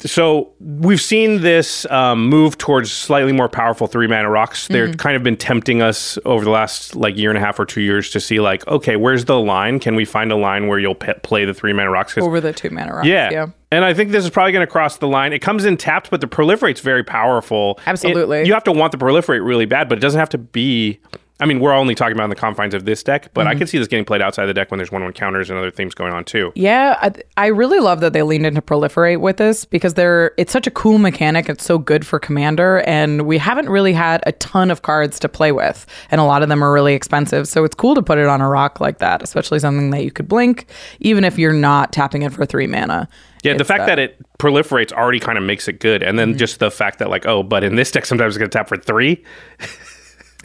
So 0.00 0.52
we've 0.60 1.00
seen 1.00 1.40
this 1.40 1.84
um, 1.90 2.28
move 2.28 2.58
towards 2.58 2.90
slightly 2.92 3.32
more 3.32 3.48
powerful 3.48 3.86
three 3.86 4.06
mana 4.06 4.30
rocks. 4.30 4.68
They're 4.68 4.84
Mm-hmm. 4.88 4.96
kind 4.96 5.16
of 5.16 5.22
been 5.22 5.36
tempting 5.36 5.82
us 5.82 6.18
over 6.24 6.44
the 6.44 6.50
last 6.50 6.94
like 6.96 7.16
year 7.16 7.30
and 7.30 7.38
a 7.38 7.40
half 7.40 7.58
or 7.58 7.64
two 7.66 7.80
years 7.80 8.10
to 8.10 8.20
see 8.20 8.40
like, 8.40 8.66
okay, 8.68 8.96
where's 8.96 9.24
the 9.24 9.38
line? 9.40 9.80
Can 9.80 9.94
we 9.96 10.04
find 10.04 10.30
a 10.32 10.36
line 10.36 10.66
where 10.68 10.78
you'll 10.78 10.94
pe- 10.94 11.18
play 11.22 11.44
the 11.44 11.54
three 11.54 11.72
mana 11.72 11.90
rocks 11.90 12.16
over 12.18 12.40
the 12.40 12.52
two 12.52 12.70
mana 12.70 12.94
rocks. 12.94 13.06
yeah. 13.06 13.30
yeah. 13.30 13.46
And 13.70 13.84
I 13.84 13.92
think 13.92 14.12
this 14.12 14.22
is 14.22 14.30
probably 14.30 14.52
going 14.52 14.64
to 14.64 14.70
cross 14.70 14.98
the 14.98 15.08
line. 15.08 15.32
It 15.32 15.40
comes 15.40 15.64
in 15.64 15.76
tapped, 15.76 16.08
but 16.10 16.20
the 16.20 16.28
proliferate's 16.28 16.80
very 16.80 17.02
powerful. 17.02 17.80
Absolutely. 17.86 18.40
It- 18.40 18.46
you 18.46 18.52
have 18.54 18.62
to 18.64 18.72
want 18.72 18.92
the 18.92 18.98
proliferate 18.98 19.44
really 19.44 19.66
bad, 19.66 19.88
but 19.88 19.98
it 19.98 20.00
doesn't 20.00 20.20
have 20.20 20.28
to 20.30 20.38
be. 20.38 21.00
I 21.40 21.46
mean, 21.46 21.58
we're 21.58 21.72
only 21.72 21.96
talking 21.96 22.14
about 22.14 22.24
in 22.24 22.30
the 22.30 22.36
confines 22.36 22.74
of 22.74 22.84
this 22.84 23.02
deck, 23.02 23.30
but 23.34 23.40
Mm-hmm. 23.42 23.48
I 23.48 23.54
can 23.56 23.66
see 23.66 23.76
this 23.78 23.88
getting 23.88 24.04
played 24.04 24.22
outside 24.22 24.46
the 24.46 24.54
deck 24.54 24.70
when 24.70 24.78
there's 24.78 24.92
one 24.92 25.02
one 25.02 25.12
counters 25.12 25.50
and 25.50 25.58
other 25.58 25.72
things 25.72 25.92
going 25.92 26.12
on 26.12 26.24
too. 26.24 26.52
Yeah, 26.54 26.96
I, 27.02 27.12
I 27.36 27.46
really 27.48 27.80
love 27.80 28.00
that 28.00 28.12
they 28.12 28.22
leaned 28.22 28.46
into 28.46 28.62
proliferate 28.62 29.18
with 29.20 29.38
this 29.38 29.64
because 29.64 29.94
they're 29.94 30.32
it's 30.38 30.52
such 30.52 30.68
a 30.68 30.70
cool 30.70 30.98
mechanic. 30.98 31.48
It's 31.48 31.64
so 31.64 31.76
good 31.76 32.06
for 32.06 32.20
commander, 32.20 32.82
and 32.86 33.22
we 33.26 33.36
haven't 33.38 33.68
really 33.68 33.92
had 33.92 34.22
a 34.26 34.32
ton 34.32 34.70
of 34.70 34.82
cards 34.82 35.18
to 35.20 35.28
play 35.28 35.50
with, 35.50 35.84
and 36.12 36.20
a 36.20 36.24
lot 36.24 36.42
of 36.44 36.48
them 36.48 36.62
are 36.62 36.72
really 36.72 36.94
expensive. 36.94 37.48
So 37.48 37.64
it's 37.64 37.74
cool 37.74 37.96
to 37.96 38.02
put 38.02 38.18
it 38.18 38.26
on 38.26 38.40
a 38.40 38.48
rock 38.48 38.80
like 38.80 38.98
that, 38.98 39.20
especially 39.20 39.58
something 39.58 39.90
that 39.90 40.04
you 40.04 40.12
could 40.12 40.28
blink, 40.28 40.66
even 41.00 41.24
if 41.24 41.36
you're 41.36 41.52
not 41.52 41.92
tapping 41.92 42.22
it 42.22 42.32
for 42.32 42.46
three 42.46 42.68
mana. 42.68 43.08
Yeah, 43.42 43.54
the 43.54 43.60
It's, 43.60 43.68
fact 43.68 43.82
uh, 43.82 43.86
that 43.86 43.98
it 43.98 44.16
proliferates 44.38 44.92
already 44.92 45.18
kind 45.20 45.36
of 45.36 45.42
makes 45.44 45.66
it 45.68 45.80
good, 45.80 46.02
and 46.04 46.16
then 46.18 46.30
Mm-hmm. 46.30 46.38
just 46.38 46.60
the 46.60 46.70
fact 46.70 47.00
that 47.00 47.10
like, 47.10 47.26
oh, 47.26 47.42
but 47.42 47.64
in 47.64 47.74
this 47.74 47.90
deck 47.90 48.06
sometimes 48.06 48.34
it's 48.36 48.38
going 48.38 48.48
to 48.50 48.56
tap 48.56 48.68
for 48.68 48.76
three. 48.76 49.22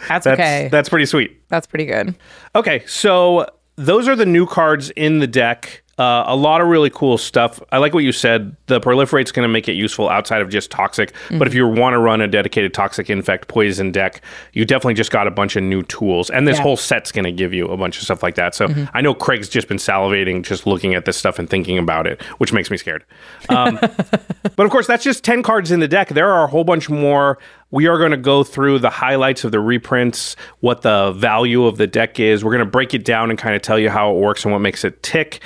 that's, 0.08 0.26
That's 0.26 0.40
okay, 0.40 0.70
that's 0.72 0.90
pretty 0.90 1.06
sweet. 1.06 1.42
that's 1.50 1.68
pretty 1.68 1.86
good. 1.86 2.16
Okay, 2.56 2.84
so 2.86 3.46
those 3.76 4.08
are 4.08 4.16
the 4.16 4.26
new 4.26 4.46
cards 4.46 4.90
in 4.92 5.20
the 5.20 5.28
deck. 5.28 5.84
Uh, 5.98 6.24
a 6.28 6.36
lot 6.36 6.62
of 6.62 6.68
really 6.70 6.90
cool 6.90 7.18
stuff. 7.18 7.62
I 7.74 7.78
like 7.78 7.94
what 7.94 8.06
you 8.06 8.14
said. 8.14 8.56
The 8.68 8.80
proliferate's 8.80 9.34
going 9.34 9.44
to 9.44 9.50
make 9.52 9.68
it 9.68 9.74
useful 9.74 10.08
outside 10.10 10.42
of 10.42 10.48
just 10.50 10.72
toxic. 10.72 11.14
But 11.30 11.46
if 11.46 11.54
you 11.54 11.68
want 11.68 11.94
to 11.94 12.00
run 12.00 12.22
a 12.22 12.28
dedicated 12.30 12.74
toxic 12.74 13.10
infect 13.10 13.50
poison 13.50 13.92
deck, 13.92 14.22
you 14.54 14.64
definitely 14.64 14.94
just 14.94 15.12
got 15.12 15.28
a 15.28 15.32
bunch 15.32 15.58
of 15.58 15.64
new 15.64 15.84
tools. 15.84 16.30
And 16.30 16.48
this 16.48 16.56
Yeah. 16.56 16.64
whole 16.64 16.78
set's 16.78 17.12
going 17.12 17.26
to 17.26 17.34
give 17.34 17.54
you 17.54 17.68
a 17.68 17.76
bunch 17.76 17.98
of 17.98 18.04
stuff 18.04 18.24
like 18.24 18.36
that. 18.36 18.56
So 18.56 18.70
I 18.94 19.02
know 19.02 19.14
Craig's 19.14 19.50
just 19.50 19.68
been 19.68 19.76
salivating 19.76 20.42
just 20.42 20.66
looking 20.66 20.96
at 20.96 21.04
this 21.04 21.18
stuff 21.18 21.38
and 21.38 21.50
thinking 21.50 21.78
about 21.78 22.08
it, 22.08 22.22
which 22.38 22.54
makes 22.54 22.72
me 22.72 22.78
scared. 22.78 23.04
Um, 23.50 23.78
but 24.56 24.60
of 24.66 24.70
course, 24.72 24.88
that's 24.88 25.04
just 25.04 25.26
10 25.26 25.44
cards 25.44 25.70
in 25.70 25.82
the 25.82 25.88
deck. 25.90 26.08
There 26.10 26.32
are 26.32 26.46
a 26.46 26.48
whole 26.48 26.64
bunch 26.64 26.90
more. 26.90 27.40
We 27.72 27.88
are 27.88 27.98
going 28.00 28.12
to 28.12 28.18
go 28.18 28.44
through 28.44 28.80
the 28.80 28.90
highlights 28.90 29.44
of 29.44 29.52
the 29.52 29.60
reprints, 29.60 30.36
what 30.60 30.82
the 30.82 31.12
value 31.12 31.66
of 31.66 31.78
the 31.78 31.86
deck 31.86 32.20
is. 32.20 32.44
We're 32.44 32.54
going 32.54 32.66
to 32.66 32.72
break 32.72 32.94
it 32.94 33.06
down 33.06 33.30
and 33.30 33.38
kind 33.38 33.56
of 33.56 33.62
tell 33.62 33.78
you 33.78 33.90
how 33.90 34.16
it 34.16 34.20
works 34.20 34.44
and 34.44 34.52
what 34.52 34.60
makes 34.60 34.84
it 34.84 35.04
tick. 35.04 35.42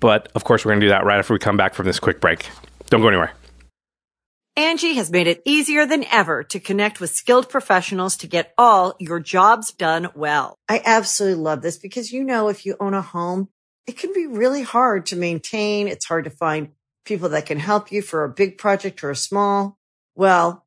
But 0.00 0.30
of 0.34 0.44
course, 0.44 0.64
we're 0.64 0.72
going 0.72 0.80
to 0.80 0.86
do 0.86 0.90
that 0.90 1.04
right 1.04 1.18
after 1.18 1.32
we 1.32 1.38
come 1.38 1.56
back 1.56 1.74
from 1.74 1.86
this 1.86 1.98
quick 1.98 2.20
break. 2.20 2.48
Don't 2.88 3.00
go 3.00 3.08
anywhere. 3.08 3.32
Angie 4.56 4.94
has 4.94 5.10
made 5.10 5.26
it 5.26 5.40
easier 5.46 5.86
than 5.86 6.04
ever 6.10 6.42
to 6.44 6.60
connect 6.60 7.00
with 7.00 7.10
skilled 7.10 7.48
professionals 7.48 8.18
to 8.18 8.26
get 8.26 8.52
all 8.58 8.94
your 8.98 9.20
jobs 9.20 9.72
done 9.72 10.08
well. 10.14 10.56
I 10.68 10.82
absolutely 10.84 11.42
love 11.42 11.62
this 11.62 11.78
because, 11.78 12.12
you 12.12 12.24
know, 12.24 12.48
if 12.48 12.66
you 12.66 12.76
own 12.80 12.92
a 12.92 13.00
home, 13.00 13.48
it 13.86 13.96
can 13.96 14.12
be 14.12 14.26
really 14.26 14.62
hard 14.62 15.06
to 15.06 15.16
maintain. 15.16 15.88
It's 15.88 16.04
hard 16.04 16.24
to 16.24 16.30
find 16.30 16.72
people 17.06 17.30
that 17.30 17.46
can 17.46 17.58
help 17.58 17.90
you 17.90 18.02
for 18.02 18.24
a 18.24 18.28
big 18.28 18.58
project 18.58 19.02
or 19.02 19.10
a 19.10 19.16
small. 19.16 19.78
Well, 20.14 20.66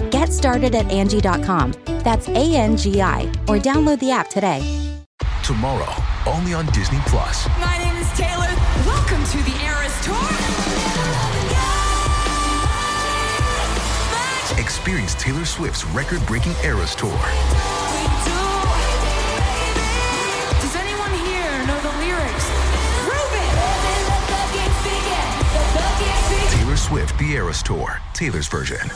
Get 0.21 0.31
started 0.31 0.75
at 0.75 0.85
Angie.com. 0.91 1.73
That's 2.05 2.29
A 2.29 2.55
N 2.55 2.77
G 2.77 3.01
I, 3.01 3.23
or 3.49 3.57
download 3.57 3.97
the 3.97 4.11
app 4.11 4.29
today. 4.29 4.61
Tomorrow, 5.41 5.91
only 6.31 6.53
on 6.53 6.67
Disney 6.67 6.99
Plus. 7.07 7.49
My 7.57 7.75
name 7.79 7.95
is 7.95 8.07
Taylor. 8.13 8.53
Welcome 8.85 9.25
to 9.33 9.41
the 9.41 9.57
Eras 9.65 9.97
Tour. 10.05 10.21
Experience 14.61 15.15
Taylor 15.15 15.43
Swift's 15.43 15.85
record 15.85 16.23
breaking 16.27 16.53
Eras 16.63 16.93
Tour. 16.93 17.17
Does 20.61 20.75
anyone 20.77 21.13
here 21.25 21.65
know 21.65 21.81
the 21.81 21.97
lyrics? 21.97 22.45
Prove 23.09 23.33
it! 23.41 23.49
Taylor 26.59 26.77
Swift 26.77 27.17
The 27.17 27.31
Eras 27.31 27.63
Tour, 27.63 27.99
Taylor's 28.13 28.47
version, 28.47 28.87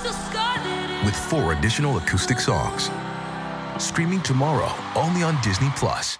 with 1.05 1.15
four 1.15 1.53
additional 1.53 1.97
acoustic 1.97 2.39
songs. 2.39 2.89
Streaming 3.81 4.21
tomorrow, 4.21 4.71
only 4.95 5.21
on 5.21 5.39
Disney 5.41 5.69
Plus. 5.75 6.17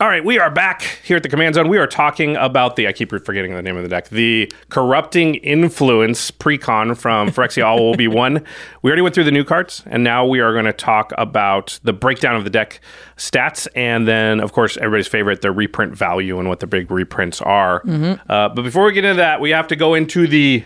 All 0.00 0.06
right, 0.06 0.24
we 0.24 0.38
are 0.38 0.48
back 0.48 0.82
here 1.02 1.16
at 1.16 1.24
the 1.24 1.28
Command 1.28 1.56
Zone. 1.56 1.68
We 1.68 1.76
are 1.76 1.86
talking 1.88 2.36
about 2.36 2.76
the, 2.76 2.86
I 2.86 2.92
keep 2.92 3.10
forgetting 3.10 3.52
the 3.52 3.62
name 3.62 3.76
of 3.76 3.82
the 3.82 3.88
deck, 3.88 4.08
the 4.10 4.50
Corrupting 4.68 5.34
Influence 5.36 6.30
Precon 6.30 6.96
from 6.96 7.30
Phyrexia 7.32 7.66
All 7.66 7.84
will 7.84 7.96
be 7.96 8.06
one. 8.06 8.44
We 8.82 8.90
already 8.90 9.02
went 9.02 9.16
through 9.16 9.24
the 9.24 9.32
new 9.32 9.42
cards, 9.42 9.82
and 9.86 10.04
now 10.04 10.24
we 10.24 10.38
are 10.38 10.52
going 10.52 10.66
to 10.66 10.72
talk 10.72 11.12
about 11.18 11.80
the 11.82 11.92
breakdown 11.92 12.36
of 12.36 12.44
the 12.44 12.50
deck 12.50 12.80
stats, 13.16 13.66
and 13.74 14.06
then, 14.06 14.38
of 14.38 14.52
course, 14.52 14.76
everybody's 14.76 15.08
favorite, 15.08 15.42
the 15.42 15.50
reprint 15.50 15.96
value 15.96 16.38
and 16.38 16.48
what 16.48 16.60
the 16.60 16.68
big 16.68 16.92
reprints 16.92 17.42
are. 17.42 17.82
Uh, 18.28 18.48
but 18.50 18.62
before 18.62 18.84
we 18.84 18.92
get 18.92 19.04
into 19.04 19.16
that, 19.16 19.40
we 19.40 19.50
have 19.50 19.66
to 19.66 19.74
go 19.74 19.94
into 19.94 20.28
the, 20.28 20.64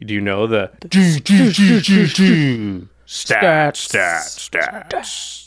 do 0.00 0.14
you 0.14 0.20
know 0.20 0.46
the 0.46 0.70
stats, 3.06 3.88
stats, 3.88 4.50
stats. 4.50 5.46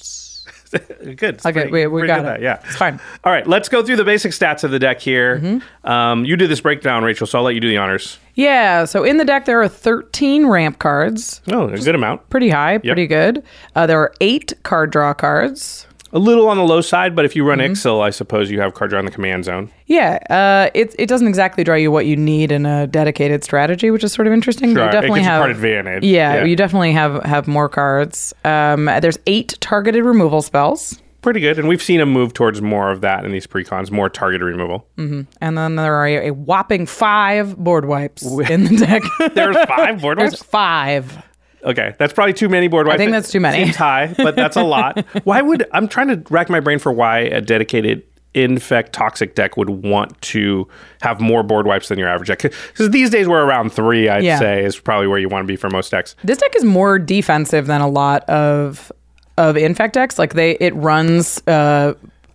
Good. 1.15 1.35
It's 1.35 1.45
Okay, 1.45 1.67
pretty- 1.69 1.71
we, 1.87 2.01
we 2.01 2.07
got 2.07 2.21
it. 2.21 2.23
that, 2.23 2.41
Yeah. 2.41 2.59
It's 2.65 2.75
fine. 2.75 2.99
All 3.23 3.31
right, 3.31 3.45
let's 3.45 3.69
go 3.69 3.83
through 3.83 3.97
the 3.97 4.03
basic 4.03 4.31
stats 4.31 4.63
of 4.63 4.71
the 4.71 4.79
deck 4.79 4.99
here. 4.99 5.37
Mm-hmm. 5.39 5.87
Um, 5.87 6.25
you 6.25 6.35
do 6.35 6.47
this 6.47 6.61
breakdown, 6.61 7.03
Rachel, 7.03 7.27
so 7.27 7.37
I'll 7.37 7.43
let 7.45 7.53
you 7.53 7.61
do 7.61 7.69
the 7.69 7.77
honors. 7.77 8.17
Yeah, 8.33 8.85
so 8.85 9.03
in 9.03 9.17
the 9.17 9.25
deck 9.25 9.45
there 9.45 9.61
are 9.61 9.67
13 9.67 10.47
ramp 10.47 10.79
cards. 10.79 11.41
Oh, 11.51 11.67
a 11.67 11.77
good 11.77 11.93
amount. 11.93 12.27
Pretty 12.31 12.49
high, 12.49 12.79
pretty 12.79 13.05
good. 13.05 13.43
Uh, 13.75 13.85
there 13.85 13.99
are 13.99 14.11
eight 14.19 14.53
card 14.63 14.89
draw 14.89 15.13
cards. 15.13 15.85
A 16.15 16.19
little 16.19 16.47
on 16.47 16.57
the 16.57 16.63
low 16.63 16.79
side, 16.81 17.15
but 17.15 17.25
if 17.25 17.35
you 17.35 17.43
run 17.43 17.57
Mm-hmm. 17.57 17.73
Ixhel, 17.73 18.01
I 18.01 18.11
suppose 18.11 18.51
you 18.51 18.61
have 18.61 18.75
card 18.75 18.91
draw 18.91 18.99
in 18.99 19.05
the 19.05 19.11
command 19.11 19.45
zone. 19.45 19.71
Yeah, 19.87 20.19
uh, 20.29 20.69
it, 20.75 20.93
it 20.99 21.07
doesn't 21.09 21.27
exactly 21.27 21.63
draw 21.63 21.73
you 21.75 21.91
what 21.91 22.05
you 22.05 22.15
need 22.15 22.51
in 22.51 22.65
a 22.67 22.85
dedicated 22.85 23.43
strategy, 23.43 23.89
which 23.89 24.03
is 24.03 24.13
sort 24.13 24.27
of 24.27 24.33
interesting. 24.33 24.73
Sure, 24.75 24.83
you 24.83 24.89
it 24.89 24.91
definitely 24.91 25.19
gives 25.21 25.25
you 25.25 25.31
have 25.31 25.39
card 25.41 25.51
advantage. 25.51 26.03
Yeah, 26.03 26.35
Yeah. 26.35 26.43
you 26.45 26.55
definitely 26.55 26.91
have 26.93 27.23
have 27.23 27.47
more 27.47 27.67
cards. 27.67 28.31
Um, 28.45 28.85
there's 28.85 29.17
eight 29.27 29.57
targeted 29.59 30.05
removal 30.05 30.41
spells, 30.43 30.99
Pretty 31.23 31.39
good. 31.39 31.57
And 31.57 31.69
we've 31.69 31.81
seen 31.81 32.01
a 32.01 32.05
move 32.05 32.33
towards 32.33 32.61
more 32.61 32.91
of 32.91 32.99
that 32.99 33.23
in 33.23 33.31
these 33.31 33.47
precons, 33.47 33.89
more 33.89 34.09
targeted 34.09 34.45
removal. 34.45 34.85
and 34.97 35.25
then 35.57 35.77
there 35.77 35.95
are 35.95 36.05
a, 36.05 36.31
whopping 36.31 36.85
five 36.85 37.55
board 37.57 37.85
wipes 37.85 38.23
in 38.49 38.65
the 38.65 38.75
deck. 38.85 39.03
There's 39.33 39.55
five 39.65 40.01
board 40.01 40.17
There's 40.19 40.31
wipes? 40.33 40.43
five. 40.43 41.23
Okay, 41.63 41.95
that's 41.97 42.13
probably 42.13 42.33
too 42.33 42.49
many 42.49 42.67
board 42.67 42.87
wipes. 42.87 42.95
I 42.95 42.97
think 42.97 43.11
that's 43.11 43.31
too 43.31 43.39
many. 43.39 43.63
Seems 43.63 43.75
high, 43.75 44.13
but 44.17 44.35
that's 44.35 44.55
a 44.57 44.63
lot. 44.63 45.05
why 45.23 45.41
would 45.41 45.65
I'm 45.71 45.87
trying 45.87 46.07
to 46.09 46.21
rack 46.33 46.49
my 46.49 46.59
brain 46.59 46.79
for 46.79 46.91
why 46.91 47.19
a 47.19 47.41
dedicated 47.41 48.03
infect 48.35 48.93
toxic 48.93 49.35
deck 49.35 49.57
would 49.57 49.69
want 49.69 50.19
to 50.21 50.67
have 51.01 51.21
more 51.21 51.43
board 51.43 51.67
wipes 51.67 51.87
than 51.89 51.99
your 51.99 52.07
average 52.09 52.27
deck? 52.27 52.41
Because 52.41 52.89
these 52.89 53.09
days 53.09 53.27
we're 53.27 53.43
around 53.43 53.71
three, 53.71 54.09
I'd 54.09 54.23
Yeah. 54.23 54.39
say, 54.39 54.63
is 54.65 54.77
probably 54.79 55.07
where 55.07 55.19
you 55.19 55.29
want 55.29 55.43
to 55.43 55.47
be 55.47 55.55
for 55.55 55.69
most 55.69 55.91
decks. 55.91 56.15
This 56.23 56.39
deck 56.39 56.55
is 56.55 56.63
more 56.63 56.97
defensive 56.99 57.67
than 57.67 57.81
a 57.81 57.87
lot 57.87 58.23
of 58.29 58.91
of 59.37 59.57
infect 59.57 59.93
decks. 59.95 60.19
Like 60.19 60.33
they, 60.33 60.51
it 60.59 60.75
runs 60.75 61.41
uh, 61.47 61.93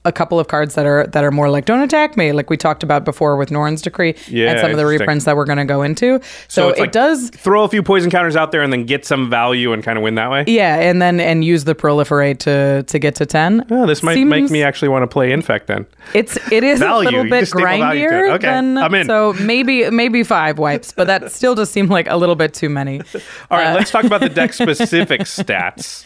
a 0.09 0.13
couple 0.13 0.41
of 0.41 0.49
cards 0.49 0.75
that 0.75 0.87
are 0.87 1.07
that 1.07 1.23
are 1.23 1.31
more 1.31 1.49
like 1.51 1.65
don't 1.67 1.83
attack 1.83 2.17
me, 2.17 2.33
like 2.33 2.51
we 2.51 2.57
talked 2.57 2.83
about 2.83 3.05
before 3.05 3.37
with 3.37 3.51
Norn's 3.51 3.83
Decree 3.83 4.15
Yeah, 4.27 4.51
and 4.51 4.61
some 4.61 4.71
of 4.73 4.77
the 4.77 4.87
reprints 4.87 5.25
that 5.27 5.37
we're 5.37 5.45
going 5.45 5.59
to 5.59 5.65
go 5.65 5.83
into. 5.83 6.21
So, 6.49 6.71
it's 6.71 6.79
it 6.79 6.83
like 6.83 6.93
does. 6.93 7.31
throw 7.31 7.63
a 7.65 7.69
few 7.69 7.83
poison 7.83 8.11
counters 8.11 8.35
out 8.37 8.51
there 8.51 8.63
and 8.63 8.73
then 8.73 8.85
get 8.85 9.05
some 9.05 9.31
value 9.31 9.73
and 9.73 9.85
kind 9.85 9.97
of 9.99 10.03
win 10.03 10.17
that 10.17 10.31
way. 10.31 10.45
Yeah, 10.49 10.77
and 10.77 11.01
then 11.01 11.21
and 11.21 11.45
use 11.45 11.65
the 11.65 11.75
proliferate 11.75 12.39
to 12.41 12.83
to 12.85 12.99
get 12.99 13.15
to 13.17 13.27
ten. 13.27 13.65
Oh, 13.71 13.87
this 13.87 14.03
might 14.03 14.19
make 14.25 14.51
me 14.51 14.63
actually 14.63 14.89
want 14.89 15.03
to 15.05 15.07
play 15.07 15.31
infect 15.31 15.67
then. 15.69 15.87
It's 16.15 16.37
it 16.51 16.65
is 16.65 16.81
Value. 16.81 17.09
a 17.09 17.11
little 17.11 17.31
bit 17.31 17.41
just 17.41 17.53
staple 17.53 17.67
value 17.79 18.09
to 18.09 18.15
it. 18.15 18.19
grindier 18.23 18.35
Okay, 18.37 18.47
than 18.47 18.79
I'm 18.79 18.95
in. 18.95 19.07
so 19.07 19.35
maybe 19.35 19.91
maybe 19.91 20.23
five 20.25 20.59
wipes, 20.59 20.93
but 20.93 21.07
that 21.07 21.31
still 21.31 21.55
does 21.55 21.71
seem 21.71 21.87
like 21.89 22.09
a 22.09 22.17
little 22.17 22.35
bit 22.37 22.55
too 22.55 22.69
many. 22.71 23.01
All 23.51 23.59
Uh, 23.59 23.63
right, 23.63 23.75
let's 23.75 23.91
talk 23.91 24.05
about 24.05 24.21
the 24.21 24.29
deck 24.31 24.53
specific 24.55 25.21
stats. 25.23 26.05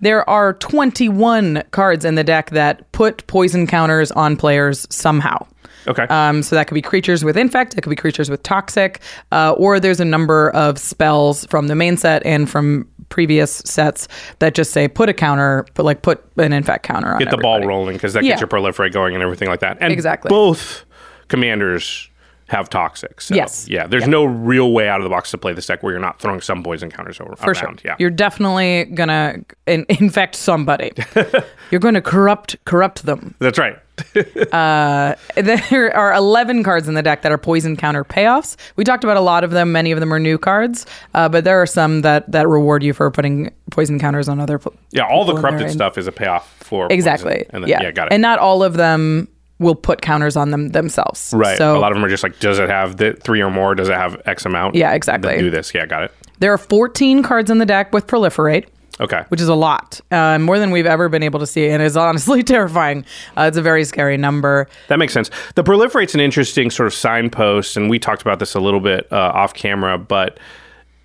There 0.00 0.28
are 0.28 0.54
21 0.54 1.62
cards 1.70 2.04
in 2.04 2.14
the 2.14 2.24
deck 2.24 2.50
that 2.50 2.90
put 2.92 3.26
poison 3.26 3.66
counters 3.66 4.10
on 4.12 4.36
players 4.36 4.86
somehow. 4.90 5.46
Okay. 5.86 6.04
Um, 6.04 6.42
so 6.42 6.54
that 6.56 6.66
could 6.66 6.74
be 6.74 6.82
creatures 6.82 7.24
with 7.24 7.36
infect, 7.36 7.74
it 7.76 7.80
could 7.80 7.88
be 7.90 7.96
creatures 7.96 8.28
with 8.28 8.42
toxic, 8.42 9.00
uh, 9.32 9.52
or 9.52 9.80
there's 9.80 10.00
a 10.00 10.04
number 10.04 10.50
of 10.50 10.78
spells 10.78 11.46
from 11.46 11.68
the 11.68 11.74
main 11.74 11.96
set 11.96 12.24
and 12.26 12.50
from 12.50 12.86
previous 13.08 13.62
sets 13.64 14.06
that 14.40 14.54
just 14.54 14.72
say 14.72 14.86
put 14.86 15.08
a 15.08 15.14
counter, 15.14 15.64
but 15.74 15.84
like 15.84 16.02
put 16.02 16.22
an 16.36 16.52
infect 16.52 16.84
counter 16.84 17.12
on 17.14 17.18
get 17.20 17.30
the 17.30 17.38
ball 17.38 17.62
rolling 17.64 17.96
because 17.96 18.12
that 18.12 18.22
Yeah. 18.22 18.32
gets 18.32 18.42
your 18.42 18.48
proliferate 18.48 18.92
going 18.92 19.14
and 19.14 19.22
everything 19.22 19.48
like 19.48 19.60
that. 19.60 19.78
And 19.80 19.90
Exactly. 19.92 20.28
both 20.28 20.84
commanders 21.28 22.10
have 22.48 22.68
toxic. 22.70 23.20
So, 23.20 23.34
Yes. 23.34 23.68
Yeah, 23.68 23.86
there's 23.86 24.08
no 24.08 24.24
real 24.24 24.72
way 24.72 24.88
out 24.88 25.00
of 25.00 25.04
the 25.04 25.10
box 25.10 25.30
to 25.32 25.38
play 25.38 25.52
this 25.52 25.66
deck 25.66 25.82
where 25.82 25.92
you're 25.92 26.00
not 26.00 26.18
throwing 26.18 26.40
some 26.40 26.62
poison 26.62 26.90
counters 26.90 27.20
over 27.20 27.36
For 27.36 27.54
sure. 27.54 27.74
Yeah. 27.84 27.94
You're 27.98 28.10
definitely 28.10 28.86
gonna 28.94 29.36
in- 29.66 29.84
infect 29.88 30.34
somebody. 30.34 30.92
You're 31.70 31.80
gonna 31.80 32.00
corrupt 32.00 32.56
corrupt 32.64 33.04
them. 33.04 33.34
That's 33.38 33.58
right. 33.58 33.76
There 35.36 35.94
are 35.96 36.14
11 36.14 36.62
cards 36.62 36.88
in 36.88 36.94
the 36.94 37.02
deck 37.02 37.22
that 37.22 37.32
are 37.32 37.38
poison 37.38 37.76
counter 37.76 38.04
payoffs. 38.04 38.56
We 38.76 38.84
talked 38.84 39.04
about 39.04 39.16
a 39.16 39.20
lot 39.20 39.44
of 39.44 39.50
them. 39.50 39.72
Many 39.72 39.92
of 39.92 40.00
them 40.00 40.12
are 40.12 40.18
new 40.18 40.38
cards, 40.38 40.86
uh, 41.14 41.28
but 41.28 41.44
there 41.44 41.60
are 41.60 41.66
some 41.66 42.00
that 42.02 42.30
that 42.32 42.48
reward 42.48 42.82
you 42.82 42.92
for 42.92 43.10
putting 43.10 43.52
poison 43.70 43.98
counters 43.98 44.28
on 44.28 44.40
other. 44.40 44.58
pl- 44.58 44.74
Yeah, 44.90 45.06
all 45.06 45.24
the 45.24 45.34
corrupted 45.34 45.70
stuff 45.70 45.98
is 45.98 46.06
a 46.06 46.12
payoff 46.12 46.50
for 46.60 46.86
poison. 46.88 46.92
Exactly. 46.98 47.44
And 47.50 47.62
then, 47.64 47.68
yeah. 47.68 47.82
yeah, 47.82 47.90
got 47.90 48.06
it. 48.08 48.12
And 48.14 48.22
not 48.22 48.38
all 48.38 48.62
of 48.62 48.74
them 48.74 49.28
will 49.58 49.74
put 49.74 50.00
counters 50.02 50.36
on 50.36 50.50
them 50.50 50.68
themselves. 50.68 51.32
right. 51.36 51.58
So 51.58 51.76
a 51.76 51.80
lot 51.80 51.90
of 51.92 51.96
them 51.96 52.04
are 52.04 52.08
just 52.08 52.22
like, 52.22 52.38
does 52.38 52.58
it 52.58 52.68
have 52.68 52.96
the 52.96 53.14
three 53.14 53.40
or 53.42 53.50
more? 53.50 53.74
Does 53.74 53.88
it 53.88 53.94
have 53.96 54.20
X 54.26 54.44
amount? 54.46 54.74
Yeah, 54.74 54.92
exactly. 54.92 55.34
Then 55.34 55.44
do 55.44 55.50
this. 55.50 55.74
Yeah, 55.74 55.84
got 55.86 56.04
it. 56.04 56.12
there 56.38 56.52
are 56.52 56.58
14 56.58 57.22
cards 57.22 57.50
in 57.50 57.58
the 57.58 57.66
deck 57.66 57.92
with 57.92 58.06
proliferate. 58.06 58.66
Okay. 59.00 59.22
which 59.28 59.40
is 59.40 59.46
a 59.46 59.54
lot, 59.54 60.00
uh, 60.10 60.40
more 60.40 60.58
than 60.58 60.72
we've 60.72 60.84
ever 60.84 61.08
been 61.08 61.22
able 61.22 61.38
to 61.38 61.46
see, 61.46 61.68
and 61.68 61.80
is 61.80 61.96
honestly 61.96 62.42
terrifying. 62.54 63.04
Uh, 63.36 63.42
it's 63.42 63.56
a 63.56 63.62
very 63.62 63.84
scary 63.84 64.16
number. 64.16 64.66
That 64.88 64.98
makes 64.98 65.12
sense. 65.12 65.30
The 65.54 65.62
proliferate's 65.62 66.14
an 66.16 66.20
interesting 66.20 66.68
sort 66.68 66.88
of 66.88 66.94
signpost, 66.94 67.76
and 67.76 67.88
we 67.88 68.00
talked 68.00 68.22
about 68.22 68.40
this 68.40 68.56
a 68.56 68.60
little 68.60 68.80
bit 68.80 69.06
uh, 69.12 69.16
off 69.16 69.54
camera, 69.54 69.98
but 69.98 70.40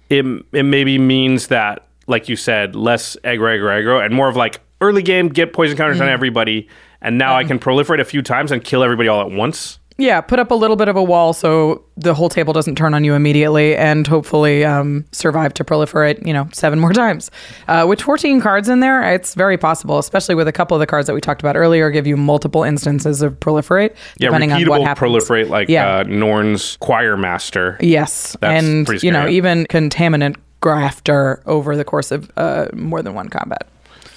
it, 0.10 0.26
it 0.54 0.63
maybe 0.63 0.98
means 0.98 1.48
that, 1.50 1.86
like 2.08 2.28
you 2.30 2.36
said, 2.36 2.76
less 2.76 3.16
aggro, 3.24 3.56
aggro, 3.60 3.80
aggro, 3.80 4.04
and 4.04 4.12
more 4.16 4.28
of 4.28 4.36
like 4.36 4.60
early 4.82 5.04
game, 5.04 5.30
get 5.30 5.54
poison 5.54 5.78
counters 5.78 5.98
Mm-hmm. 5.98 6.04
on 6.08 6.10
everybody, 6.10 6.68
and 7.04 7.18
now 7.18 7.36
I 7.36 7.44
can 7.44 7.60
proliferate 7.60 8.00
a 8.00 8.06
few 8.06 8.22
times 8.24 8.52
and 8.52 8.63
kill 8.63 8.84
everybody 8.84 9.08
all 9.10 9.22
at 9.22 9.30
once. 9.32 9.80
Yeah, 9.96 10.22
put 10.22 10.39
up 10.39 10.50
a 10.50 10.56
little 10.56 10.76
bit 10.76 10.88
of 10.88 10.96
a 10.96 11.04
wall 11.04 11.34
so 11.34 11.84
the 11.98 12.16
whole 12.16 12.28
table 12.28 12.52
doesn't 12.52 12.76
turn 12.76 12.96
on 12.96 13.04
you 13.04 13.13
immediately, 13.13 13.76
and 13.78 14.08
hopefully 14.08 14.66
um, 14.66 15.06
survive 15.12 15.54
to 15.54 15.63
proliferate. 15.63 16.26
You 16.26 16.34
know, 16.34 16.50
seven 16.52 16.80
more 16.80 16.94
times. 17.04 17.30
Uh, 17.68 17.86
with 17.88 18.02
14 18.02 18.42
cards 18.42 18.70
in 18.70 18.80
there, 18.80 19.04
it's 19.13 19.36
very 19.36 19.56
possible, 19.56 20.00
especially 20.00 20.34
with 20.34 20.48
a 20.48 20.52
couple 20.52 20.76
of 20.76 20.80
the 20.80 20.88
cards 20.88 21.06
that 21.06 21.13
we 21.13 21.22
talked 21.22 21.44
about 21.44 21.56
earlier, 21.56 21.92
give 21.92 22.08
you 22.08 22.18
multiple 22.18 22.63
instances 22.63 23.22
of 23.22 23.39
proliferate, 23.39 23.92
Yeah, 24.18 24.30
depending 24.30 24.52
on 24.52 24.66
what 24.68 24.82
happens. 24.82 25.13
proliferate 25.13 25.50
like 25.50 25.70
Yeah. 25.70 25.98
uh, 25.98 26.04
Norn's 26.08 26.76
Choir 26.78 27.16
Master. 27.16 27.78
Yes, 27.80 28.36
That's 28.42 28.66
and 28.66 29.04
you 29.04 29.12
know 29.12 29.28
even 29.28 29.66
contaminant 29.68 30.38
grafter 30.60 31.44
over 31.46 31.76
the 31.78 31.84
course 31.86 32.12
of 32.12 32.32
uh, 32.36 32.66
more 32.74 33.04
than 33.04 33.13
one 33.13 33.30
combat. 33.30 33.68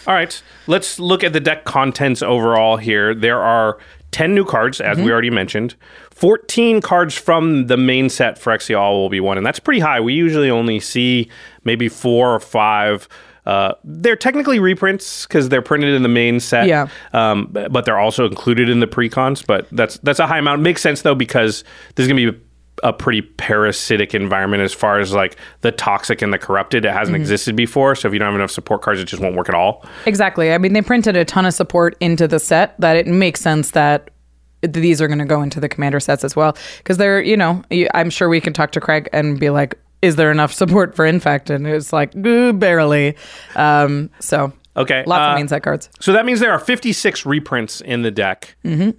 All 0.06 0.14
right, 0.14 0.40
let's 0.66 0.98
look 0.98 1.24
at 1.24 1.32
the 1.32 1.40
deck 1.40 1.64
contents 1.64 2.22
overall 2.22 2.76
here. 2.76 3.14
There 3.14 3.40
are 3.40 3.78
10 4.12 4.34
new 4.34 4.44
cards, 4.44 4.80
as 4.80 4.96
Mm-hmm. 4.96 5.06
we 5.06 5.12
already 5.12 5.30
mentioned. 5.30 5.74
14 6.12 6.80
cards 6.80 7.14
from 7.14 7.66
the 7.66 7.76
main 7.76 8.08
set 8.08 8.38
for 8.38 8.56
All 8.74 9.02
will 9.02 9.08
be 9.10 9.20
one, 9.20 9.36
and 9.36 9.46
that's 9.46 9.58
pretty 9.60 9.80
high. 9.80 10.00
We 10.00 10.14
usually 10.14 10.48
only 10.50 10.80
see 10.80 11.28
maybe 11.64 11.88
four 11.88 12.34
or 12.34 12.40
five. 12.40 13.08
Uh, 13.44 13.74
they're 13.84 14.16
technically 14.16 14.58
reprints 14.58 15.26
because 15.26 15.48
they're 15.50 15.62
printed 15.62 15.94
in 15.94 16.02
the 16.02 16.08
main 16.08 16.40
set, 16.40 16.66
Yeah. 16.66 16.88
um, 17.12 17.48
but 17.52 17.84
they're 17.84 17.98
also 17.98 18.26
included 18.26 18.68
in 18.68 18.80
the 18.80 18.86
precons. 18.88 19.46
But 19.46 19.68
that's 19.70 19.98
that's 19.98 20.18
a 20.18 20.26
high 20.26 20.38
amount. 20.38 20.60
It 20.60 20.62
Makes 20.62 20.82
sense 20.82 21.02
though 21.02 21.14
because 21.14 21.62
there's 21.94 22.08
gonna 22.08 22.32
be 22.32 22.38
a 22.82 22.92
pretty 22.92 23.22
parasitic 23.22 24.14
environment 24.14 24.62
as 24.62 24.72
far 24.74 24.98
as 25.00 25.12
like 25.12 25.36
the 25.62 25.72
toxic 25.72 26.20
and 26.22 26.32
the 26.32 26.38
corrupted. 26.38 26.84
It 26.84 26.88
Mm-hmm. 26.88 26.98
hasn't 26.98 27.16
existed 27.16 27.56
before, 27.56 27.94
so 27.94 28.06
if 28.08 28.12
you 28.12 28.18
don't 28.18 28.26
have 28.26 28.34
enough 28.34 28.50
support 28.50 28.82
cards, 28.82 29.00
it 29.00 29.04
just 29.06 29.22
won't 29.22 29.34
work 29.36 29.48
at 29.48 29.54
all. 29.54 29.84
Exactly. 30.04 30.52
I 30.52 30.58
mean, 30.58 30.72
they 30.74 30.82
printed 30.82 31.16
a 31.16 31.24
ton 31.24 31.46
of 31.46 31.54
support 31.54 31.96
into 32.00 32.28
the 32.28 32.38
set 32.38 32.78
that 32.80 32.96
it 32.96 33.06
makes 33.06 33.40
sense 33.40 33.70
that 33.72 34.10
these 34.62 35.00
are 35.00 35.06
going 35.06 35.18
to 35.18 35.24
go 35.24 35.42
into 35.42 35.60
the 35.60 35.68
commander 35.68 36.00
sets 36.00 36.24
as 36.24 36.34
well 36.34 36.56
because 36.78 36.96
they're, 36.96 37.20
you 37.22 37.36
know, 37.36 37.62
I'm 37.94 38.10
sure 38.10 38.28
we 38.28 38.40
can 38.40 38.52
talk 38.52 38.72
to 38.72 38.80
Craig 38.80 39.08
and 39.12 39.38
be 39.38 39.50
like, 39.50 39.78
is 40.02 40.16
there 40.16 40.30
enough 40.30 40.52
support 40.52 40.94
for 40.94 41.06
infect? 41.06 41.50
And 41.50 41.66
it's 41.66 41.92
like, 41.92 42.14
"Uh, 42.16 42.52
barely. 42.52 43.16
Um, 43.54 44.10
so 44.20 44.52
Okay, 44.76 45.04
lots 45.06 45.20
uh, 45.20 45.30
of 45.30 45.36
main 45.36 45.48
set 45.48 45.62
cards. 45.62 45.88
So 46.00 46.12
that 46.12 46.26
means 46.26 46.40
there 46.40 46.52
are 46.52 46.58
56 46.58 47.24
reprints 47.24 47.80
in 47.80 48.02
the 48.02 48.10
deck. 48.10 48.56
Mm-hmm. 48.64 48.90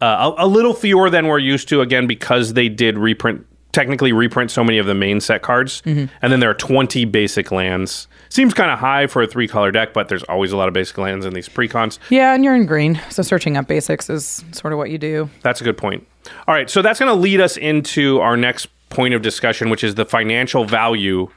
Uh, 0.00 0.32
a, 0.38 0.44
a 0.44 0.46
little 0.46 0.74
fewer 0.74 1.10
than 1.10 1.26
we're 1.26 1.38
used 1.38 1.68
to, 1.68 1.80
again, 1.80 2.06
because 2.06 2.54
they 2.54 2.68
did 2.68 2.96
reprint, 2.96 3.44
technically 3.72 4.12
reprint 4.12 4.50
so 4.50 4.62
many 4.62 4.78
of 4.78 4.86
the 4.86 4.94
main 4.94 5.20
set 5.20 5.42
cards. 5.42 5.82
Mm-hmm. 5.82 6.06
And 6.22 6.32
then 6.32 6.40
there 6.40 6.50
are 6.50 6.54
20 6.54 7.04
basic 7.06 7.50
lands. 7.50 8.08
Seems 8.28 8.54
kind 8.54 8.70
of 8.70 8.78
high 8.78 9.06
for 9.06 9.22
a 9.22 9.26
three 9.26 9.48
color 9.48 9.70
deck, 9.70 9.92
but 9.92 10.08
there's 10.08 10.22
always 10.24 10.52
a 10.52 10.56
lot 10.56 10.68
of 10.68 10.74
basic 10.74 10.98
lands 10.98 11.26
in 11.26 11.34
these 11.34 11.48
precons. 11.48 11.98
Yeah, 12.10 12.34
and 12.34 12.44
you're 12.44 12.54
in 12.54 12.66
green, 12.66 13.00
so 13.10 13.22
searching 13.22 13.56
up 13.56 13.66
basics 13.66 14.08
is 14.08 14.44
sort 14.52 14.72
of 14.72 14.78
what 14.78 14.90
you 14.90 14.98
do. 14.98 15.28
That's 15.42 15.60
a 15.60 15.64
good 15.64 15.76
point. 15.76 16.06
All 16.46 16.54
right, 16.54 16.68
so 16.68 16.82
that's 16.82 16.98
going 16.98 17.12
to 17.12 17.20
lead 17.20 17.40
us 17.40 17.56
into 17.56 18.20
our 18.20 18.36
next 18.36 18.68
point 18.90 19.14
of 19.14 19.22
discussion, 19.22 19.70
which 19.70 19.84
is 19.84 19.96
the 19.96 20.04
financial 20.04 20.64
value, 20.64 21.28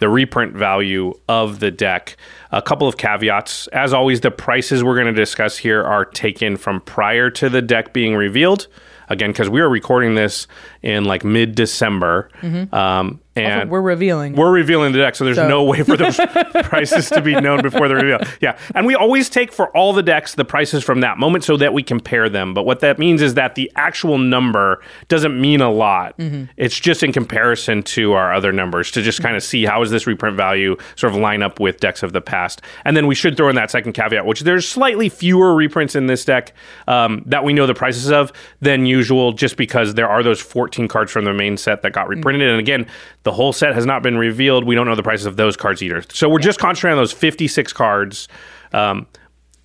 the 0.00 0.04
the 0.04 0.08
reprint 0.10 0.52
value 0.52 1.14
of 1.30 1.60
the 1.60 1.70
deck. 1.70 2.18
A 2.54 2.62
couple 2.62 2.86
of 2.86 2.96
caveats. 2.96 3.66
As 3.68 3.92
always, 3.92 4.20
the 4.20 4.30
prices 4.30 4.84
we're 4.84 4.94
going 4.94 5.12
to 5.12 5.20
discuss 5.20 5.58
here 5.58 5.82
are 5.82 6.04
taken 6.04 6.56
from 6.56 6.80
prior 6.80 7.28
to 7.30 7.48
the 7.48 7.60
deck 7.60 7.92
being 7.92 8.14
revealed. 8.14 8.68
Again, 9.08 9.30
because 9.30 9.50
we 9.50 9.60
are 9.60 9.68
recording 9.68 10.14
this 10.14 10.46
in 10.80 11.04
like 11.04 11.24
mid 11.24 11.56
December. 11.56 12.28
Um, 12.72 13.20
and 13.36 13.70
we're 13.70 13.80
revealing. 13.80 14.34
We're 14.34 14.52
revealing 14.52 14.92
the 14.92 14.98
deck, 14.98 15.14
so 15.14 15.24
there's 15.24 15.36
So- 15.36 15.48
no 15.48 15.64
way 15.64 15.82
for 15.82 15.96
those 15.96 16.16
prices 16.64 17.08
to 17.10 17.20
be 17.20 17.34
known 17.34 17.62
before 17.62 17.88
the 17.88 17.94
reveal. 17.94 18.18
Yeah. 18.40 18.56
And 18.74 18.86
we 18.86 18.94
always 18.94 19.28
take 19.28 19.52
for 19.52 19.74
all 19.76 19.92
the 19.92 20.02
decks 20.02 20.34
the 20.34 20.44
prices 20.44 20.84
from 20.84 21.00
that 21.00 21.18
moment 21.18 21.44
so 21.44 21.56
that 21.56 21.72
we 21.72 21.82
compare 21.82 22.28
them. 22.28 22.54
But 22.54 22.64
what 22.64 22.80
that 22.80 22.98
means 22.98 23.22
is 23.22 23.34
that 23.34 23.54
the 23.54 23.70
actual 23.76 24.18
number 24.18 24.80
doesn't 25.08 25.40
mean 25.40 25.60
a 25.60 25.70
lot. 25.70 26.16
Mm-hmm. 26.18 26.44
It's 26.56 26.78
just 26.78 27.02
in 27.02 27.12
comparison 27.12 27.82
to 27.84 28.12
our 28.12 28.32
other 28.32 28.52
numbers 28.52 28.90
to 28.92 29.02
just 29.02 29.20
kind 29.20 29.36
of 29.36 29.42
mm-hmm. 29.42 29.48
see 29.48 29.64
how 29.64 29.82
is 29.82 29.90
this 29.90 30.06
reprint 30.06 30.36
value 30.36 30.76
sort 30.96 31.12
of 31.12 31.18
line 31.18 31.42
up 31.42 31.58
with 31.58 31.80
decks 31.80 32.02
of 32.02 32.12
the 32.12 32.20
past. 32.20 32.62
And 32.84 32.96
then 32.96 33.06
we 33.06 33.14
should 33.14 33.36
throw 33.36 33.48
in 33.48 33.56
that 33.56 33.70
second 33.70 33.94
caveat, 33.94 34.26
which 34.26 34.40
there's 34.40 34.68
slightly 34.68 35.08
fewer 35.08 35.54
reprints 35.54 35.94
in 35.94 36.06
this 36.06 36.24
deck 36.24 36.52
um, 36.86 37.22
that 37.26 37.44
we 37.44 37.52
know 37.52 37.66
the 37.66 37.74
prices 37.74 38.10
of 38.10 38.32
than 38.60 38.86
usual, 38.86 39.32
just 39.32 39.56
because 39.56 39.94
there 39.94 40.08
are 40.08 40.22
those 40.22 40.40
14 40.40 40.88
cards 40.88 41.10
from 41.10 41.24
the 41.24 41.34
main 41.34 41.56
set 41.56 41.82
that 41.82 41.92
got 41.92 42.06
mm. 42.06 42.10
reprinted. 42.10 42.48
And 42.48 42.60
again, 42.60 42.86
the 43.24 43.32
whole 43.32 43.52
set 43.52 43.74
has 43.74 43.84
not 43.84 44.02
been 44.02 44.16
revealed. 44.16 44.64
We 44.64 44.74
don't 44.74 44.86
know 44.86 44.94
the 44.94 45.02
prices 45.02 45.26
of 45.26 45.36
those 45.36 45.56
cards 45.56 45.82
either. 45.82 46.02
So 46.10 46.28
we're 46.28 46.38
just 46.38 46.58
concentrating 46.58 46.96
on 46.98 47.02
those 47.02 47.12
56 47.12 47.72
cards. 47.72 48.28
Um, 48.72 49.06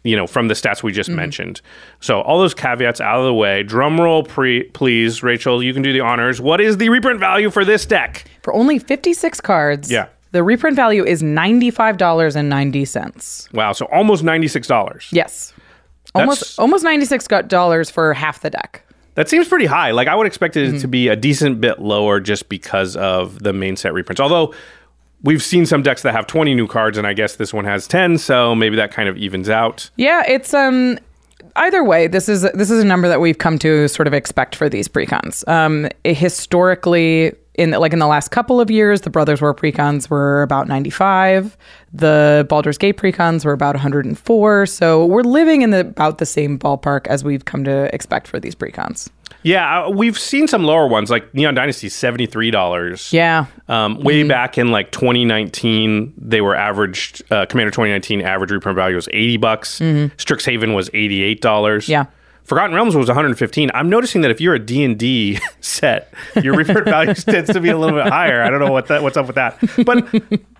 you 0.04 0.16
know, 0.16 0.28
from 0.28 0.48
the 0.48 0.54
stats 0.54 0.82
we 0.82 0.94
just 0.94 1.10
mentioned. 1.10 1.60
So 2.00 2.22
all 2.22 2.40
those 2.40 2.54
caveats 2.54 3.02
out 3.02 3.20
of 3.20 3.26
the 3.26 3.34
way. 3.34 3.64
Drum 3.64 4.00
roll, 4.00 4.24
pre- 4.24 4.64
please, 4.64 5.22
Rachel. 5.24 5.62
You 5.62 5.74
can 5.74 5.82
do 5.84 5.92
the 5.92 6.00
honors. 6.00 6.40
What 6.40 6.62
is 6.62 6.78
the 6.78 6.88
reprint 6.88 7.20
value 7.20 7.50
for 7.52 7.66
this 7.66 7.86
deck? 7.86 8.24
For 8.42 8.54
only 8.54 8.80
56 8.80 9.42
cards, 9.42 9.92
Yeah. 9.92 10.08
the 10.32 10.42
reprint 10.42 10.78
value 10.78 11.04
is 11.04 11.22
$95.90. 11.22 13.54
Wow, 13.54 13.74
so 13.74 13.86
almost 13.88 14.24
ninety-six 14.24 14.68
dollars. 14.68 15.10
Yes. 15.12 15.54
That's- 16.14 16.16
Almost 16.16 16.60
almost 16.60 16.86
$96 16.86 17.92
for 17.92 18.14
half 18.14 18.40
the 18.42 18.50
deck. 18.50 18.84
That 19.20 19.28
seems 19.28 19.50
pretty 19.50 19.66
high. 19.66 19.92
Like 19.92 20.08
I 20.08 20.16
would 20.16 20.28
expect 20.28 20.56
it 20.56 20.70
Mm-hmm. 20.70 20.78
to 20.80 20.88
be 20.88 21.10
a 21.10 21.16
decent 21.18 21.60
bit 21.60 21.80
lower 21.80 22.22
just 22.22 22.48
because 22.48 22.96
of 22.96 23.44
the 23.44 23.52
main 23.52 23.76
set 23.76 23.94
reprints. 23.94 24.22
Although 24.22 24.54
we've 25.24 25.44
seen 25.44 25.66
some 25.66 25.82
decks 25.84 26.04
that 26.04 26.14
have 26.14 26.26
twenty 26.26 26.56
new 26.56 26.68
cards, 26.68 26.98
and 26.98 27.06
I 27.06 27.12
guess 27.12 27.36
this 27.36 27.54
one 27.54 27.66
has 27.66 27.86
ten, 27.86 28.18
so 28.18 28.56
maybe 28.56 28.78
that 28.78 28.92
kind 28.94 29.10
of 29.10 29.18
evens 29.18 29.50
out. 29.50 29.90
Yeah, 29.98 30.24
it's 30.26 30.54
um 30.54 30.98
either 31.58 31.84
way, 31.84 32.08
this 32.08 32.30
is 32.30 32.44
this 32.54 32.72
is 32.72 32.82
a 32.82 32.86
number 32.86 33.10
that 33.10 33.20
we've 33.20 33.38
come 33.38 33.60
to 33.60 33.90
sort 33.90 34.08
of 34.08 34.14
expect 34.14 34.56
for 34.56 34.70
these 34.70 34.88
precons. 34.88 35.46
Um 35.50 35.90
historically 36.06 37.34
in 37.60 37.72
like 37.72 37.94
in 37.94 38.00
the 38.00 38.08
last 38.08 38.30
couple 38.30 38.62
of 38.62 38.72
years, 38.72 39.02
the 39.02 39.10
Brothers 39.10 39.42
War 39.42 39.54
precons 39.54 40.10
were 40.10 40.42
about 40.42 40.68
95. 40.68 41.58
The 41.94 42.46
Baldur's 42.50 42.78
Gate 42.78 42.98
precons 42.98 43.44
were 43.44 43.52
about 43.52 43.76
104. 43.76 44.66
So 44.66 45.06
we're 45.06 45.24
living 45.24 45.62
in 45.62 45.72
the, 45.72 45.82
about 45.82 46.18
the 46.20 46.26
same 46.26 46.58
ballpark 46.58 47.08
as 47.08 47.24
we've 47.24 47.46
come 47.46 47.64
to 47.66 47.94
expect 47.94 48.28
for 48.28 48.40
these 48.40 48.56
precons. 48.56 49.10
Yeah, 49.44 49.86
uh, 49.86 49.90
we've 49.90 50.18
seen 50.20 50.48
some 50.48 50.64
lower 50.64 50.88
ones 50.88 51.10
like 51.10 51.34
Neon 51.34 51.54
Dynasty, 51.56 51.88
seventy 51.88 52.26
three 52.26 52.52
dollars. 52.52 53.14
Yeah. 53.14 53.46
Um, 53.70 54.02
way 54.02 54.24
back 54.24 54.58
in 54.58 54.70
like 54.72 54.92
2019, 54.92 56.14
they 56.18 56.42
were 56.42 56.56
averaged. 56.56 57.22
Uh, 57.32 57.46
Commander 57.46 57.72
2019 57.72 58.22
average 58.22 58.52
reprint 58.52 58.76
value 58.76 58.96
was 58.96 59.08
80 59.14 59.38
bucks. 59.38 59.80
Strixhaven 59.80 60.76
was 60.76 60.90
88 60.94 61.42
dollars. 61.42 61.88
Yeah. 61.88 62.08
Forgotten 62.50 62.76
Realms 62.76 62.96
was 62.96 63.08
115. 63.08 63.70
I'm 63.76 63.90
noticing 63.92 64.22
that 64.22 64.32
if 64.32 64.42
you're 64.42 64.56
a 64.56 64.60
D&D 64.60 65.38
set, 65.62 66.12
your 66.42 66.56
reprint 66.56 66.86
value 66.86 67.14
tends 67.14 67.52
to 67.54 67.60
be 67.60 67.70
a 67.70 67.78
little 67.78 67.96
bit 67.96 68.12
higher. 68.12 68.42
I 68.42 68.50
don't 68.50 68.60
know 68.60 68.72
what 68.72 68.88
that 68.88 69.04
what's 69.04 69.18
up 69.18 69.28
with 69.28 69.36
that. 69.36 69.58
But 69.86 70.08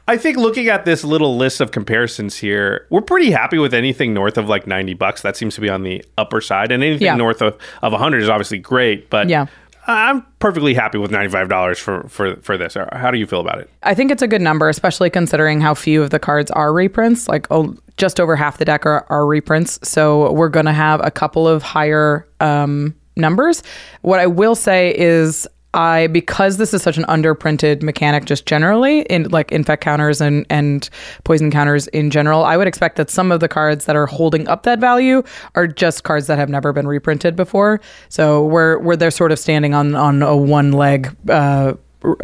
I 0.08 0.16
think 0.16 0.38
looking 0.38 0.68
at 0.68 0.86
this 0.86 1.04
little 1.04 1.36
list 1.36 1.62
of 1.62 1.72
comparisons 1.72 2.38
here, 2.38 2.86
we're 2.92 3.02
pretty 3.02 3.32
happy 3.32 3.58
with 3.58 3.74
anything 3.74 4.14
north 4.14 4.38
of 4.38 4.48
like 4.48 4.68
90 4.68 4.94
bucks. 4.94 5.24
That 5.24 5.36
seems 5.36 5.56
to 5.56 5.62
be 5.62 5.70
on 5.70 5.82
the 5.82 6.06
upper 6.16 6.42
side. 6.42 6.72
And 6.72 6.84
anything 6.84 7.06
Yeah. 7.08 7.16
north 7.16 7.42
of, 7.42 7.58
of 7.82 7.92
100 7.92 8.22
is 8.22 8.30
obviously 8.30 8.60
great, 8.60 9.10
but 9.10 9.28
Yeah. 9.28 9.48
I'm 9.90 10.22
perfectly 10.38 10.74
happy 10.74 11.00
with 11.00 11.12
$95 11.12 11.80
for 11.80 12.08
for 12.08 12.36
for 12.38 12.58
this. 12.58 12.76
How 12.92 13.10
do 13.10 13.18
you 13.18 13.26
feel 13.26 13.42
about 13.42 13.60
it? 13.60 13.70
I 13.84 13.96
think 13.96 14.12
it's 14.12 14.22
a 14.22 14.28
good 14.28 14.42
number, 14.42 14.70
especially 14.70 15.10
considering 15.10 15.62
how 15.62 15.74
few 15.74 16.04
of 16.04 16.12
the 16.12 16.20
cards 16.20 16.52
are 16.52 16.72
reprints. 16.72 17.28
Like, 17.28 17.48
oh, 17.50 17.76
just 17.98 18.20
over 18.20 18.36
half 18.36 18.60
the 18.60 18.66
deck 18.66 18.86
are, 18.86 19.06
are 19.10 19.26
reprints. 19.26 19.80
So 19.82 20.32
we're 20.32 20.50
going 20.50 20.68
to 20.68 20.74
have 20.74 21.04
a 21.04 21.12
couple 21.12 21.48
of 21.48 21.64
higher 21.64 22.28
um, 22.40 22.96
numbers. 23.16 23.64
What 24.02 24.20
I 24.20 24.28
will 24.28 24.56
say 24.56 24.96
is, 24.96 25.48
I 25.74 26.08
because 26.08 26.58
this 26.58 26.74
is 26.74 26.82
such 26.82 26.98
an 26.98 27.04
underprinted 27.06 27.84
mechanic, 27.84 28.26
just 28.26 28.46
generally 28.46 29.02
in 29.02 29.30
like 29.30 29.52
infect 29.52 29.84
counters 29.84 30.20
and 30.20 30.46
and 30.50 30.90
poison 31.24 31.52
counters 31.52 31.88
in 31.88 32.10
general, 32.10 32.44
I 32.44 32.58
would 32.58 32.68
expect 32.68 32.96
that 32.96 33.10
some 33.10 33.32
of 33.32 33.40
the 33.40 33.48
cards 33.48 33.86
that 33.86 33.96
are 33.96 34.08
holding 34.08 34.48
up 34.48 34.64
that 34.64 34.80
value 34.80 35.22
are 35.56 35.68
just 35.68 36.04
cards 36.04 36.28
that 36.28 36.40
have 36.40 36.50
never 36.50 36.74
been 36.74 36.88
reprinted 36.88 37.36
before. 37.36 37.80
So 38.10 38.46
we're 38.46 38.80
we're 38.80 38.96
they're 38.96 39.12
sort 39.12 39.32
of 39.32 39.38
standing 39.38 39.74
on 39.74 39.94
on 39.94 40.24
a 40.24 40.36
one 40.36 40.72
leg 40.72 41.16
uh, 41.30 41.74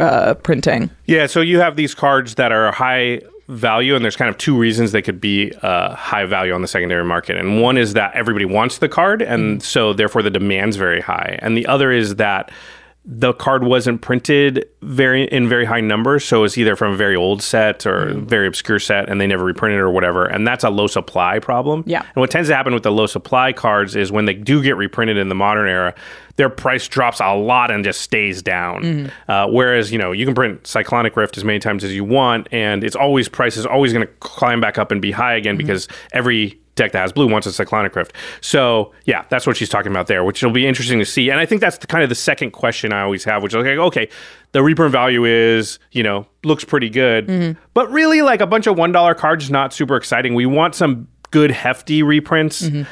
uh, 0.00 0.34
printing. 0.34 0.90
Yeah, 1.04 1.26
so 1.26 1.40
you 1.40 1.60
have 1.60 1.76
these 1.76 1.94
cards 1.94 2.34
that 2.36 2.50
are 2.50 2.72
high 2.72 3.20
value, 3.48 3.94
and 3.94 4.04
there's 4.04 4.16
kind 4.16 4.28
of 4.28 4.38
two 4.38 4.58
reasons 4.58 4.92
they 4.92 5.02
could 5.02 5.20
be 5.20 5.52
uh, 5.62 5.94
high 5.94 6.26
value 6.26 6.52
on 6.52 6.62
the 6.62 6.68
secondary 6.68 7.04
market. 7.04 7.36
And 7.36 7.60
one 7.62 7.78
is 7.78 7.92
that 7.92 8.14
everybody 8.14 8.44
wants 8.44 8.78
the 8.78 8.88
card, 8.88 9.22
and 9.22 9.62
so 9.62 9.92
therefore 9.92 10.22
the 10.22 10.30
demand's 10.30 10.76
very 10.76 11.00
high. 11.00 11.38
And 11.42 11.56
the 11.56 11.66
other 11.66 11.92
is 11.92 12.16
that 12.16 12.50
the 13.08 13.32
card 13.34 13.62
wasn't 13.62 14.02
printed 14.02 14.66
very 14.82 15.24
in 15.28 15.48
very 15.48 15.64
high 15.64 15.80
numbers, 15.80 16.24
so 16.24 16.42
it's 16.42 16.58
either 16.58 16.74
from 16.74 16.92
a 16.92 16.96
very 16.96 17.14
old 17.14 17.40
set 17.40 17.86
or 17.86 18.06
mm. 18.06 18.24
very 18.24 18.48
obscure 18.48 18.80
set, 18.80 19.08
and 19.08 19.20
they 19.20 19.28
never 19.28 19.44
reprinted 19.44 19.78
it 19.78 19.82
or 19.82 19.90
whatever. 19.90 20.26
And 20.26 20.44
that's 20.44 20.64
a 20.64 20.70
low 20.70 20.88
supply 20.88 21.38
problem. 21.38 21.84
Yeah. 21.86 22.00
And 22.00 22.16
what 22.16 22.32
tends 22.32 22.48
to 22.48 22.56
happen 22.56 22.74
with 22.74 22.82
the 22.82 22.90
low 22.90 23.06
supply 23.06 23.52
cards 23.52 23.94
is 23.94 24.10
when 24.10 24.24
they 24.24 24.34
do 24.34 24.60
get 24.60 24.76
reprinted 24.76 25.18
in 25.18 25.28
the 25.28 25.36
modern 25.36 25.68
era, 25.68 25.94
their 26.34 26.50
price 26.50 26.88
drops 26.88 27.20
a 27.20 27.32
lot 27.32 27.70
and 27.70 27.84
just 27.84 28.00
stays 28.00 28.42
down. 28.42 28.82
Mm-hmm. 28.82 29.30
Uh, 29.30 29.46
whereas, 29.52 29.92
you 29.92 29.98
know, 29.98 30.10
you 30.10 30.26
can 30.26 30.34
print 30.34 30.66
Cyclonic 30.66 31.16
Rift 31.16 31.36
as 31.36 31.44
many 31.44 31.60
times 31.60 31.84
as 31.84 31.94
you 31.94 32.04
want, 32.04 32.48
and 32.50 32.82
it's 32.82 32.96
always 32.96 33.28
price 33.28 33.56
is 33.56 33.66
always 33.66 33.92
going 33.92 34.04
to 34.04 34.12
climb 34.14 34.60
back 34.60 34.78
up 34.78 34.90
and 34.90 35.00
be 35.00 35.12
high 35.12 35.34
again 35.34 35.54
mm-hmm. 35.54 35.66
because 35.66 35.86
every 36.12 36.58
deck 36.76 36.92
that 36.92 37.00
has 37.00 37.12
blue 37.12 37.26
wants 37.26 37.46
a 37.46 37.52
Cyclonic 37.52 37.96
Rift. 37.96 38.14
So, 38.40 38.92
yeah, 39.04 39.24
that's 39.28 39.46
what 39.46 39.56
she's 39.56 39.68
talking 39.68 39.90
about 39.90 40.06
there, 40.06 40.22
which 40.22 40.42
will 40.42 40.52
be 40.52 40.66
interesting 40.66 40.98
to 41.00 41.04
see. 41.04 41.30
And 41.30 41.40
I 41.40 41.46
think 41.46 41.60
that's 41.60 41.78
the, 41.78 41.86
kind 41.86 42.04
of 42.04 42.08
the 42.08 42.14
second 42.14 42.52
question 42.52 42.92
I 42.92 43.02
always 43.02 43.24
have, 43.24 43.42
which 43.42 43.54
is 43.54 43.64
like, 43.64 43.78
okay, 43.78 44.08
the 44.52 44.62
reprint 44.62 44.92
value 44.92 45.24
is, 45.24 45.78
you 45.90 46.02
know, 46.02 46.26
looks 46.44 46.64
pretty 46.64 46.88
good, 46.88 47.26
mm-hmm. 47.26 47.58
but 47.74 47.90
really 47.90 48.22
like 48.22 48.40
a 48.40 48.46
bunch 48.46 48.66
of 48.66 48.76
$1 48.76 49.16
cards 49.16 49.50
not 49.50 49.72
super 49.72 49.96
exciting. 49.96 50.34
We 50.34 50.46
want 50.46 50.74
some 50.74 51.08
good 51.30 51.50
hefty 51.50 52.02
reprints 52.02 52.62
mm-hmm. 52.62 52.82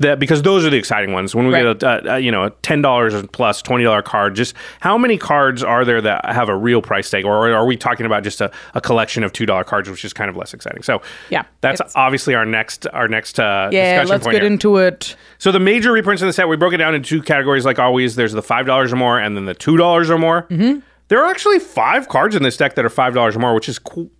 That 0.00 0.18
because 0.18 0.42
those 0.42 0.64
are 0.66 0.70
the 0.70 0.76
exciting 0.76 1.12
ones. 1.12 1.34
When 1.34 1.46
we 1.46 1.52
Right. 1.54 1.78
get 1.78 1.82
a, 1.82 2.14
a, 2.14 2.18
you 2.18 2.30
know 2.32 2.44
a 2.44 2.50
ten 2.62 2.82
dollars 2.82 3.14
plus 3.32 3.62
twenty 3.62 3.84
dollar 3.84 4.02
card, 4.02 4.34
just 4.34 4.54
how 4.80 4.98
many 4.98 5.16
cards 5.16 5.62
are 5.62 5.84
there 5.84 6.00
that 6.00 6.24
have 6.26 6.48
a 6.48 6.56
real 6.56 6.82
price 6.82 7.08
tag, 7.08 7.24
or 7.24 7.50
are 7.52 7.64
we 7.66 7.76
talking 7.76 8.06
about 8.06 8.22
just 8.24 8.40
a, 8.40 8.50
a 8.74 8.80
collection 8.80 9.22
of 9.22 9.32
two 9.32 9.46
dollar 9.46 9.62
cards, 9.64 9.88
which 9.88 10.04
is 10.04 10.12
kind 10.12 10.28
of 10.28 10.36
less 10.36 10.52
exciting? 10.52 10.82
So 10.82 11.00
Yeah, 11.30 11.44
that's 11.60 11.80
obviously 11.94 12.34
our 12.34 12.44
next 12.46 12.86
our 12.92 13.08
next 13.08 13.38
uh, 13.38 13.68
Yeah, 13.72 14.02
discussion 14.02 14.08
let's 14.10 14.26
get 14.26 14.42
here. 14.42 14.50
into 14.50 14.76
it. 14.78 15.16
So 15.38 15.52
the 15.52 15.60
major 15.60 15.92
reprints 15.92 16.22
in 16.22 16.28
the 16.28 16.32
set, 16.32 16.48
we 16.48 16.56
broke 16.56 16.72
it 16.72 16.78
down 16.78 16.94
into 16.94 17.08
two 17.08 17.22
categories, 17.22 17.64
like 17.64 17.78
always. 17.78 18.16
There's 18.16 18.32
the 18.32 18.42
five 18.42 18.66
dollars 18.66 18.92
or 18.92 18.96
more, 18.96 19.18
and 19.18 19.36
then 19.36 19.44
the 19.44 19.54
two 19.54 19.76
dollars 19.76 20.10
or 20.10 20.18
more. 20.18 20.42
Mm-hmm. 20.44 20.80
There 21.08 21.22
are 21.24 21.30
actually 21.30 21.58
five 21.58 22.08
cards 22.08 22.36
in 22.36 22.42
this 22.42 22.56
deck 22.56 22.74
that 22.76 22.84
are 22.84 22.90
five 22.90 23.14
dollars 23.14 23.36
or 23.36 23.40
more, 23.40 23.54
which 23.54 23.68
is 23.68 23.78
qu- 23.78 24.10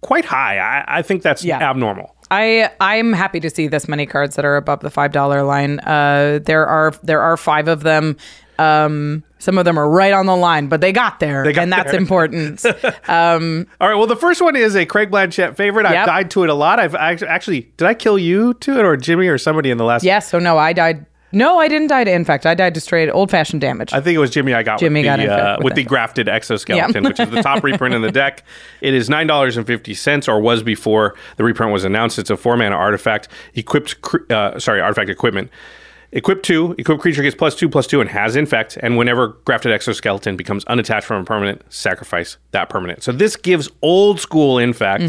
quite 0.00 0.24
high. 0.24 0.58
I, 0.58 0.98
I 0.98 1.02
think 1.02 1.22
that's 1.22 1.44
Yeah. 1.44 1.58
abnormal. 1.70 2.14
I 2.30 2.70
I'm 2.80 3.12
happy 3.12 3.40
to 3.40 3.50
see 3.50 3.66
this 3.66 3.88
many 3.88 4.06
cards 4.06 4.36
that 4.36 4.44
are 4.44 4.56
above 4.56 4.80
the 4.80 4.90
five 4.90 5.10
dollar 5.12 5.42
line. 5.42 5.80
Uh, 5.80 6.38
there 6.44 6.66
are 6.66 6.92
there 7.02 7.20
are 7.20 7.36
five 7.36 7.66
of 7.68 7.82
them. 7.82 8.16
Um, 8.58 9.24
some 9.38 9.56
of 9.56 9.64
them 9.64 9.78
are 9.78 9.88
right 9.88 10.12
on 10.12 10.26
the 10.26 10.36
line, 10.36 10.66
but 10.68 10.82
they 10.82 10.92
got 10.92 11.18
there, 11.18 11.42
They 11.44 11.54
got 11.54 11.62
and 11.62 11.72
that's 11.72 11.92
there. 11.92 12.00
important. 12.00 12.62
All 13.08 13.38
right. 13.88 13.94
Well, 13.94 14.06
the 14.06 14.16
first 14.16 14.42
one 14.42 14.54
is 14.54 14.76
a 14.76 14.84
Craig 14.84 15.10
Blanchett 15.10 15.56
favorite. 15.56 15.86
I've 15.86 15.92
Yep. 15.94 16.06
died 16.06 16.30
to 16.32 16.44
it 16.44 16.50
a 16.50 16.54
lot. 16.54 16.78
I've 16.78 16.94
act- 16.94 17.22
actually, 17.22 17.72
did 17.78 17.86
I 17.88 17.94
kill 17.94 18.18
you 18.18 18.52
to 18.54 18.78
it 18.78 18.84
or 18.84 18.96
Jimmy 18.98 19.28
or 19.28 19.38
somebody 19.38 19.70
in 19.70 19.78
the 19.78 19.84
last? 19.84 20.04
yes. 20.04 20.28
So 20.28 20.38
no, 20.38 20.58
I 20.58 20.72
died. 20.74 21.06
No, 21.32 21.58
I 21.58 21.68
didn't 21.68 21.88
die 21.88 22.04
to 22.04 22.10
infect. 22.12 22.44
I 22.46 22.54
died 22.54 22.74
to 22.74 22.80
straight 22.80 23.08
old 23.10 23.30
fashioned 23.30 23.60
damage. 23.60 23.92
I 23.92 24.00
think 24.00 24.16
it 24.16 24.18
was 24.18 24.30
Jimmy 24.30 24.52
I 24.52 24.62
got 24.62 24.80
Jimmy 24.80 25.00
with 25.00 25.04
got 25.06 25.16
the, 25.18 25.32
uh, 25.32 25.56
with 25.58 25.64
with 25.64 25.74
the 25.74 25.84
grafted 25.84 26.28
exoskeleton, 26.28 27.04
which 27.04 27.20
is 27.20 27.30
the 27.30 27.42
top 27.42 27.62
reprint 27.62 27.94
in 27.94 28.02
the 28.02 28.10
deck. 28.12 28.42
It 28.80 28.94
is 28.94 29.08
nine 29.10 29.26
dollars 29.26 29.56
and 29.56 29.66
fifty 29.66 29.94
cents, 29.94 30.26
or 30.28 30.40
was 30.40 30.62
before 30.62 31.14
the 31.36 31.44
reprint 31.44 31.72
was 31.72 31.84
announced. 31.84 32.18
It's 32.18 32.30
a 32.30 32.36
four 32.36 32.56
mana 32.56 32.74
artifact 32.76 33.28
equipped. 33.54 33.94
Uh, 34.30 34.58
sorry, 34.58 34.80
artifact 34.80 35.10
equipment. 35.10 35.50
Equip 36.12 36.42
two, 36.42 36.74
equipped 36.76 37.00
creature 37.00 37.22
gets 37.22 37.36
plus 37.36 37.54
two, 37.54 37.68
plus 37.68 37.86
two, 37.86 38.00
and 38.00 38.10
has 38.10 38.34
infect. 38.34 38.76
And 38.82 38.96
whenever 38.96 39.28
grafted 39.44 39.70
exoskeleton 39.70 40.36
becomes 40.36 40.64
unattached 40.64 41.06
from 41.06 41.22
a 41.22 41.24
permanent, 41.24 41.62
sacrifice 41.72 42.36
that 42.50 42.68
permanent. 42.68 43.04
So 43.04 43.12
this 43.12 43.36
gives 43.36 43.70
old 43.80 44.18
school 44.18 44.58
infect, 44.58 45.04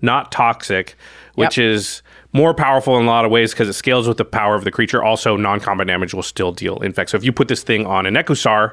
not 0.00 0.32
toxic, 0.32 0.96
which 1.34 1.56
Mm-hmm. 1.56 1.60
Yep. 1.60 1.74
is 1.74 2.02
more 2.36 2.54
powerful 2.54 2.98
in 2.98 3.04
a 3.04 3.08
lot 3.08 3.24
of 3.24 3.30
ways 3.30 3.52
because 3.52 3.68
it 3.68 3.72
scales 3.72 4.06
with 4.06 4.18
the 4.18 4.24
power 4.24 4.54
of 4.54 4.64
the 4.64 4.70
creature. 4.70 5.02
Also, 5.02 5.36
non 5.36 5.58
combat 5.60 5.86
damage 5.86 6.14
will 6.14 6.22
still 6.22 6.52
deal 6.52 6.78
infect. 6.82 7.10
So 7.10 7.16
if 7.16 7.24
you 7.24 7.32
put 7.32 7.48
this 7.48 7.62
thing 7.62 7.86
on 7.86 8.06
a 8.06 8.10
Nekusar, 8.10 8.72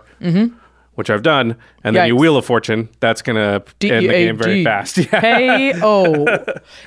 which 0.96 1.10
I've 1.10 1.24
done, 1.24 1.56
and 1.84 1.96
then 1.96 2.08
you 2.08 2.16
wheel 2.16 2.38
of 2.38 2.46
fortune. 2.46 2.88
That's 3.00 3.22
gonna 3.24 3.64
end 3.82 4.06
the 4.06 4.08
game 4.10 4.38
very 4.38 4.64
fast. 4.64 4.98
Yeah. 5.12 5.20
Hey, 5.22 5.74
oh, 5.82 6.26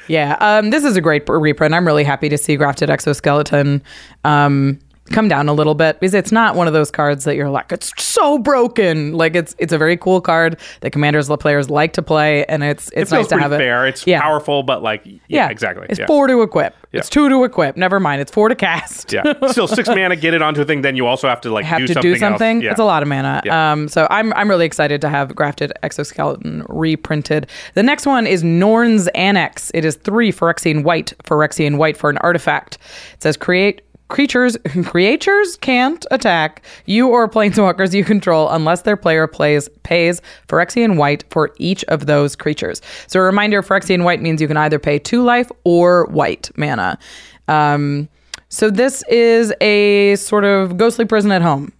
yeah. 0.08 0.36
Um, 0.40 0.70
this 0.70 0.84
is 0.84 0.96
a 0.96 1.00
great 1.00 1.28
reprint. 1.28 1.74
I'm 1.74 1.86
really 1.86 2.04
happy 2.04 2.28
to 2.28 2.38
see 2.38 2.56
Grafted 2.56 2.88
Exoskeleton 2.88 3.82
um, 4.24 4.78
come 5.12 5.28
down 5.28 5.48
a 5.48 5.52
little 5.52 5.74
bit 5.74 6.00
because 6.00 6.14
it's 6.14 6.32
not 6.32 6.54
one 6.54 6.66
of 6.66 6.72
those 6.72 6.90
cards 6.90 7.24
that 7.24 7.36
you're 7.36 7.50
like 7.50 7.72
it's 7.72 7.92
so 8.02 8.38
broken. 8.38 9.12
Like 9.12 9.34
it's 9.34 9.54
it's 9.58 9.72
a 9.72 9.78
very 9.78 9.96
cool 9.96 10.20
card 10.20 10.58
that 10.80 10.90
commanders 10.90 11.28
players 11.38 11.70
like 11.70 11.92
to 11.94 12.02
play, 12.02 12.44
and 12.46 12.62
it's 12.62 12.90
it's 12.94 13.10
feels 13.10 13.12
nice 13.12 13.26
to 13.28 13.38
have 13.38 13.52
it. 13.52 13.58
fair. 13.58 13.86
It's 13.86 14.06
yeah. 14.06 14.20
powerful, 14.20 14.62
but 14.62 14.82
like 14.82 15.06
yeah, 15.28 15.48
exactly. 15.48 15.86
It's 15.88 15.98
yeah. 15.98 16.06
four 16.06 16.26
to 16.26 16.42
equip. 16.42 16.74
Yeah. 16.92 17.00
It's 17.00 17.08
two 17.08 17.28
to 17.28 17.44
equip. 17.44 17.76
Never 17.76 18.00
mind. 18.00 18.20
It's 18.20 18.30
four 18.30 18.48
to 18.48 18.54
cast. 18.54 19.12
Yeah, 19.12 19.32
still 19.48 19.68
six 19.68 19.88
mana. 19.88 20.16
Get 20.16 20.34
it 20.34 20.42
onto 20.42 20.62
a 20.62 20.64
thing. 20.64 20.82
Then 20.82 20.96
you 20.96 21.06
also 21.06 21.28
have 21.28 21.40
to 21.42 21.50
like 21.50 21.64
have 21.64 21.78
do 21.78 21.86
to 21.88 21.94
something 21.94 22.12
do 22.12 22.18
something. 22.18 22.62
Yeah. 22.62 22.70
It's 22.70 22.80
a 22.80 22.84
lot 22.84 23.02
of 23.02 23.08
mana. 23.08 23.42
Yeah. 23.44 23.72
Um, 23.72 23.88
so 23.88 24.06
I'm 24.10 24.32
I'm 24.34 24.48
really 24.48 24.66
excited 24.66 25.00
to 25.02 25.08
have 25.08 25.34
Grafted 25.34 25.72
Exoskeleton 25.82 26.64
reprinted. 26.68 27.48
The 27.74 27.82
next 27.82 28.06
one 28.06 28.26
is 28.26 28.42
Norn's 28.42 29.08
Annex. 29.08 29.70
It 29.74 29.84
is 29.84 29.96
three 29.96 30.32
Phyrexian 30.32 30.84
white, 30.84 31.12
Phyrexian 31.24 31.76
white 31.76 31.96
for 31.96 32.10
an 32.10 32.18
artifact. 32.18 32.78
It 33.14 33.22
says 33.22 33.36
create 33.36 33.82
creatures 34.08 34.56
creatures 34.84 35.56
can't 35.56 36.06
attack 36.10 36.62
you 36.86 37.08
or 37.08 37.28
planeswalkers 37.28 37.94
you 37.94 38.04
control 38.04 38.48
unless 38.50 38.82
their 38.82 38.96
player 38.96 39.26
plays 39.26 39.68
pays 39.82 40.20
Phyrexian 40.48 40.96
white 40.96 41.24
for 41.30 41.52
each 41.58 41.84
of 41.84 42.06
those 42.06 42.36
creatures. 42.36 42.80
So 43.06 43.20
a 43.20 43.22
reminder, 43.22 43.62
Phyrexian 43.62 44.04
white 44.04 44.22
means 44.22 44.40
you 44.40 44.48
can 44.48 44.56
either 44.56 44.78
pay 44.78 44.98
two 44.98 45.22
life 45.22 45.50
or 45.64 46.06
white 46.06 46.50
mana. 46.56 46.98
Um, 47.48 48.08
so 48.48 48.70
this 48.70 49.02
is 49.08 49.52
a 49.60 50.16
sort 50.16 50.44
of 50.44 50.76
ghostly 50.76 51.04
prison 51.04 51.32
at 51.32 51.42
home. 51.42 51.72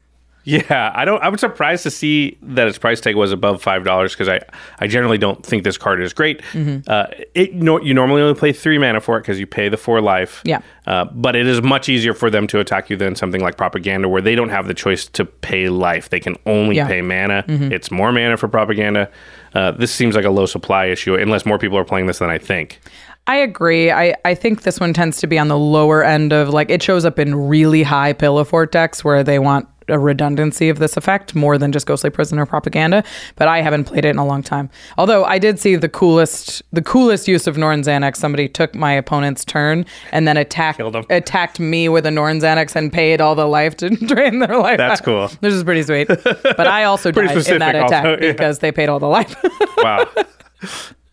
Yeah, 0.46 0.92
I 0.94 1.04
don't. 1.04 1.20
I 1.24 1.28
was 1.28 1.40
surprised 1.40 1.82
to 1.82 1.90
see 1.90 2.38
that 2.40 2.68
its 2.68 2.78
price 2.78 3.00
tag 3.00 3.16
was 3.16 3.32
above 3.32 3.60
five 3.60 3.82
dollars 3.84 4.12
because 4.12 4.28
I, 4.28 4.40
I 4.78 4.86
generally 4.86 5.18
don't 5.18 5.44
think 5.44 5.64
this 5.64 5.76
card 5.76 6.00
is 6.00 6.12
great. 6.12 6.40
Mm-hmm. 6.52 6.88
Uh, 6.88 7.06
it 7.34 7.52
no, 7.54 7.80
you 7.80 7.92
normally 7.92 8.22
only 8.22 8.38
play 8.38 8.52
three 8.52 8.78
mana 8.78 9.00
for 9.00 9.16
it 9.18 9.22
because 9.22 9.40
you 9.40 9.46
pay 9.46 9.68
the 9.68 9.76
four 9.76 10.00
life. 10.00 10.42
Yeah. 10.44 10.60
Uh, 10.86 11.06
but 11.06 11.34
it 11.34 11.48
is 11.48 11.62
much 11.62 11.88
easier 11.88 12.14
for 12.14 12.30
them 12.30 12.46
to 12.46 12.60
attack 12.60 12.88
you 12.90 12.96
than 12.96 13.16
something 13.16 13.40
like 13.40 13.56
propaganda, 13.56 14.08
where 14.08 14.22
they 14.22 14.36
don't 14.36 14.50
have 14.50 14.68
the 14.68 14.74
choice 14.74 15.04
to 15.06 15.24
pay 15.24 15.68
life; 15.68 16.10
they 16.10 16.20
can 16.20 16.36
only 16.46 16.76
Yeah. 16.76 16.84
Mm-hmm. 16.84 16.90
pay 16.92 17.02
mana. 17.02 17.44
It's 17.74 17.90
more 17.90 18.12
mana 18.12 18.36
for 18.36 18.46
propaganda. 18.46 19.10
Uh, 19.52 19.72
this 19.72 19.90
seems 19.90 20.14
like 20.14 20.24
a 20.24 20.30
low 20.30 20.46
supply 20.46 20.86
issue, 20.86 21.16
unless 21.16 21.44
more 21.44 21.58
people 21.58 21.76
are 21.76 21.84
playing 21.84 22.06
this 22.06 22.18
than 22.20 22.30
I 22.30 22.38
think. 22.38 22.78
I 23.26 23.38
agree. 23.38 23.90
I, 23.90 24.14
I 24.24 24.36
think 24.36 24.62
this 24.62 24.78
one 24.78 24.92
tends 24.94 25.18
to 25.18 25.26
be 25.26 25.36
on 25.36 25.48
the 25.48 25.58
lower 25.58 26.04
end 26.04 26.32
of 26.32 26.50
like 26.50 26.70
it 26.70 26.80
shows 26.84 27.04
up 27.04 27.18
in 27.18 27.34
really 27.34 27.82
high 27.82 28.12
pillow 28.12 28.44
fort 28.44 28.70
decks 28.70 29.02
where 29.02 29.24
they 29.24 29.40
want 29.40 29.66
a 29.88 29.98
redundancy 29.98 30.68
of 30.68 30.78
this 30.78 30.96
effect 30.96 31.34
more 31.34 31.58
than 31.58 31.72
just 31.72 31.86
ghostly 31.86 32.10
prisoner 32.10 32.46
propaganda. 32.46 33.04
But 33.36 33.48
I 33.48 33.60
haven't 33.60 33.84
played 33.84 34.04
it 34.04 34.10
in 34.10 34.18
a 34.18 34.26
long 34.26 34.42
time. 34.42 34.70
Although 34.98 35.24
I 35.24 35.38
did 35.38 35.58
see 35.58 35.76
the 35.76 35.88
coolest 35.88 36.62
the 36.72 36.82
coolest 36.82 37.28
use 37.28 37.46
of 37.46 37.56
Norn's 37.56 37.88
Annex. 37.88 38.18
Somebody 38.18 38.48
took 38.48 38.74
my 38.74 38.92
opponent's 38.92 39.44
turn 39.44 39.86
and 40.12 40.26
then 40.26 40.36
attacked 40.36 40.80
attacked 41.10 41.60
me 41.60 41.88
with 41.88 42.06
a 42.06 42.10
Norn's 42.10 42.44
Annex 42.44 42.76
and 42.76 42.92
paid 42.92 43.20
all 43.20 43.34
the 43.34 43.46
life 43.46 43.76
to 43.78 43.90
drain 44.06 44.38
their 44.40 44.58
life. 44.58 44.78
That's 44.78 45.00
cool. 45.00 45.30
This 45.40 45.54
is 45.54 45.64
pretty 45.64 45.82
sweet. 45.82 46.08
But 46.08 46.66
I 46.66 46.84
also 46.84 47.10
died 47.12 47.30
in 47.48 47.58
that 47.58 47.76
attack 47.76 48.04
also, 48.04 48.22
yeah. 48.22 48.32
because 48.32 48.58
they 48.58 48.72
paid 48.72 48.88
all 48.88 48.98
the 48.98 49.06
life. 49.06 49.36
Wow, 49.76 50.08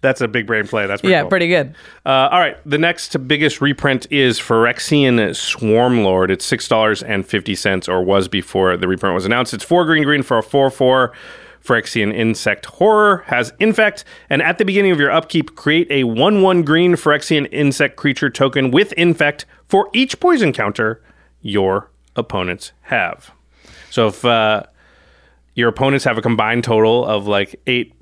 that's 0.04 0.22
a 0.22 0.28
big 0.28 0.46
brain 0.46 0.68
play. 0.68 0.86
That's 0.86 1.02
pretty 1.02 1.14
yeah, 1.14 1.22
cool. 1.22 1.30
pretty 1.30 1.48
good. 1.48 1.74
Uh, 2.06 2.30
all 2.32 2.40
right, 2.40 2.58
the 2.64 2.78
next 2.78 3.28
biggest 3.28 3.62
reprint 3.62 4.06
is 4.12 4.40
Phyrexian 4.40 5.18
Swarmlord. 5.32 6.30
It's 6.30 6.46
six 6.46 6.68
dollars 6.68 7.02
and 7.02 7.26
fifty 7.26 7.56
cents, 7.56 7.90
or 7.90 8.04
was 8.04 8.28
before 8.28 8.78
the 8.78 8.88
reprint 8.88 9.16
was 9.16 9.26
announced. 9.26 9.56
It's 9.56 9.64
four 9.64 9.86
green 9.86 10.04
green 10.04 10.22
for 10.22 10.38
a 10.38 10.44
four 10.44 10.70
four. 10.70 11.14
Phyrexian 11.64 12.14
Insect 12.14 12.66
Horror 12.66 13.24
has 13.28 13.54
Infect, 13.58 14.04
and 14.30 14.42
at 14.42 14.58
the 14.58 14.66
beginning 14.66 14.92
of 14.92 15.00
your 15.00 15.10
upkeep, 15.10 15.56
create 15.56 15.88
a 15.90 16.04
one 16.04 16.42
one 16.42 16.64
green 16.64 16.94
Phyrexian 16.96 17.48
Insect 17.54 17.96
creature 17.96 18.30
token 18.30 18.70
with 18.70 18.92
Infect 18.94 19.46
for 19.66 19.90
each 19.94 20.20
poison 20.20 20.52
counter 20.52 21.02
your 21.42 21.90
opponents 22.18 22.74
have. 22.82 23.32
So 23.90 24.08
if 24.08 24.26
uh, 24.26 24.64
your 25.56 25.70
opponents 25.70 26.04
have 26.04 26.18
a 26.18 26.22
combined 26.22 26.66
total 26.66 27.06
of 27.06 27.28
like 27.28 27.62
eight 27.66 27.94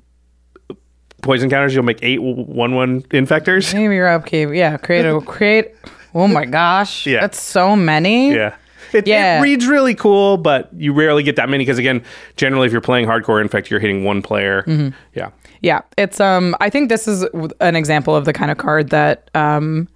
poison 1.22 1.48
counters, 1.48 1.74
you'll 1.74 1.84
make 1.84 1.98
eight 2.02 2.20
one 2.22 2.74
one 2.74 3.02
infectors. 3.04 3.72
Maybe 3.72 3.94
your 3.94 4.08
upkeep. 4.08 4.50
Yeah, 4.52 4.76
create 4.76 5.06
a 5.06 5.20
create. 5.26 5.74
Oh 6.14 6.28
my 6.28 6.44
gosh, 6.44 7.06
Yeah. 7.06 7.20
that's 7.20 7.40
so 7.40 7.74
many. 7.74 8.34
Yeah. 8.34 8.54
It, 8.92 9.06
Yeah. 9.06 9.38
it 9.38 9.42
reads 9.42 9.66
really 9.66 9.94
cool, 9.94 10.36
but 10.36 10.68
you 10.76 10.92
rarely 10.92 11.22
get 11.22 11.36
that 11.36 11.48
many 11.48 11.64
because 11.64 11.78
again, 11.78 12.04
generally 12.36 12.66
if 12.66 12.72
you're 12.72 12.82
playing 12.82 13.06
hardcore 13.06 13.40
infect, 13.40 13.70
you're 13.70 13.80
hitting 13.80 14.04
one 14.04 14.20
player. 14.20 14.62
Mm-hmm. 14.66 14.88
Yeah. 15.14 15.30
Yeah, 15.62 15.80
it's 15.96 16.20
um. 16.20 16.54
I 16.60 16.68
think 16.68 16.88
this 16.88 17.06
is 17.08 17.22
an 17.60 17.76
example 17.76 18.14
of 18.16 18.24
the 18.26 18.32
kind 18.32 18.50
of 18.50 18.58
card 18.58 18.90
that 18.90 19.30
um. 19.34 19.88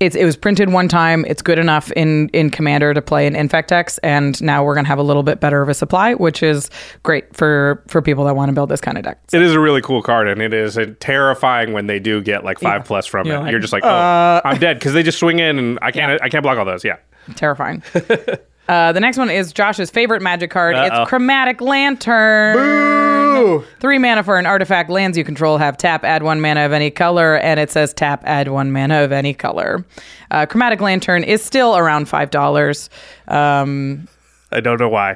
It's, 0.00 0.16
it 0.16 0.24
was 0.24 0.34
printed 0.34 0.72
one 0.72 0.88
time. 0.88 1.26
It's 1.26 1.42
good 1.42 1.58
enough 1.58 1.92
in, 1.92 2.30
in 2.30 2.48
Commander 2.48 2.94
to 2.94 3.02
play 3.02 3.26
in 3.26 3.34
Infectex, 3.34 3.98
and 4.02 4.40
now 4.42 4.64
we're 4.64 4.74
gonna 4.74 4.88
have 4.88 4.98
a 4.98 5.02
little 5.02 5.22
bit 5.22 5.40
better 5.40 5.60
of 5.60 5.68
a 5.68 5.74
supply, 5.74 6.14
which 6.14 6.42
is 6.42 6.70
great 7.02 7.36
for 7.36 7.82
for 7.86 8.00
people 8.00 8.24
that 8.24 8.34
want 8.34 8.48
to 8.48 8.54
build 8.54 8.70
this 8.70 8.80
kind 8.80 8.96
of 8.96 9.04
deck. 9.04 9.20
It 9.30 9.42
is 9.42 9.52
a 9.52 9.60
really 9.60 9.82
cool 9.82 10.00
card, 10.00 10.26
and 10.26 10.40
it 10.40 10.54
is 10.54 10.78
uh, 10.78 10.86
terrifying 11.00 11.74
when 11.74 11.86
they 11.86 11.98
do 11.98 12.22
get 12.22 12.44
like 12.44 12.58
five 12.60 12.86
plus 12.86 13.04
from 13.04 13.26
You're 13.26 13.36
it. 13.36 13.40
like, 13.40 13.50
you're 13.50 13.60
just 13.60 13.74
like, 13.74 13.84
oh, 13.84 14.40
I'm 14.42 14.58
dead 14.58 14.78
because 14.78 14.94
they 14.94 15.02
just 15.02 15.18
swing 15.18 15.38
in, 15.38 15.58
and 15.58 15.78
I 15.82 15.90
can't, 15.92 16.20
I 16.22 16.30
can't 16.30 16.42
block 16.42 16.56
all 16.56 16.64
those. 16.64 16.82
Yeah, 16.82 16.96
Terrifying. 17.34 17.82
uh, 18.70 18.92
the 18.92 19.00
next 19.00 19.18
one 19.18 19.30
is 19.30 19.52
Josh's 19.52 19.90
favorite 19.90 20.22
magic 20.22 20.50
card. 20.50 20.76
Uh-oh. 20.76 21.02
It's 21.02 21.08
Chromatic 21.08 21.60
Lantern. 21.60 23.64
Three 23.80 23.98
mana 23.98 24.22
for 24.22 24.38
an 24.38 24.46
artifact. 24.46 24.90
Lands 24.90 25.16
you 25.18 25.24
control 25.24 25.58
have 25.58 25.76
tap, 25.76 26.04
add 26.04 26.22
one 26.22 26.40
mana 26.40 26.66
of 26.66 26.72
any 26.72 26.90
color, 26.90 27.36
and 27.38 27.58
it 27.58 27.70
says 27.70 27.92
tap, 27.94 28.22
add 28.26 28.48
one 28.48 28.70
mana 28.70 29.02
of 29.02 29.12
any 29.12 29.34
color. 29.34 29.84
Uh, 30.30 30.46
Chromatic 30.46 30.80
Lantern 30.80 31.24
is 31.24 31.42
still 31.42 31.76
around 31.76 32.08
five 32.08 32.30
dollars. 32.30 32.90
Um, 33.28 34.06
I 34.52 34.60
don't 34.60 34.78
know 34.78 34.88
why. 34.88 35.12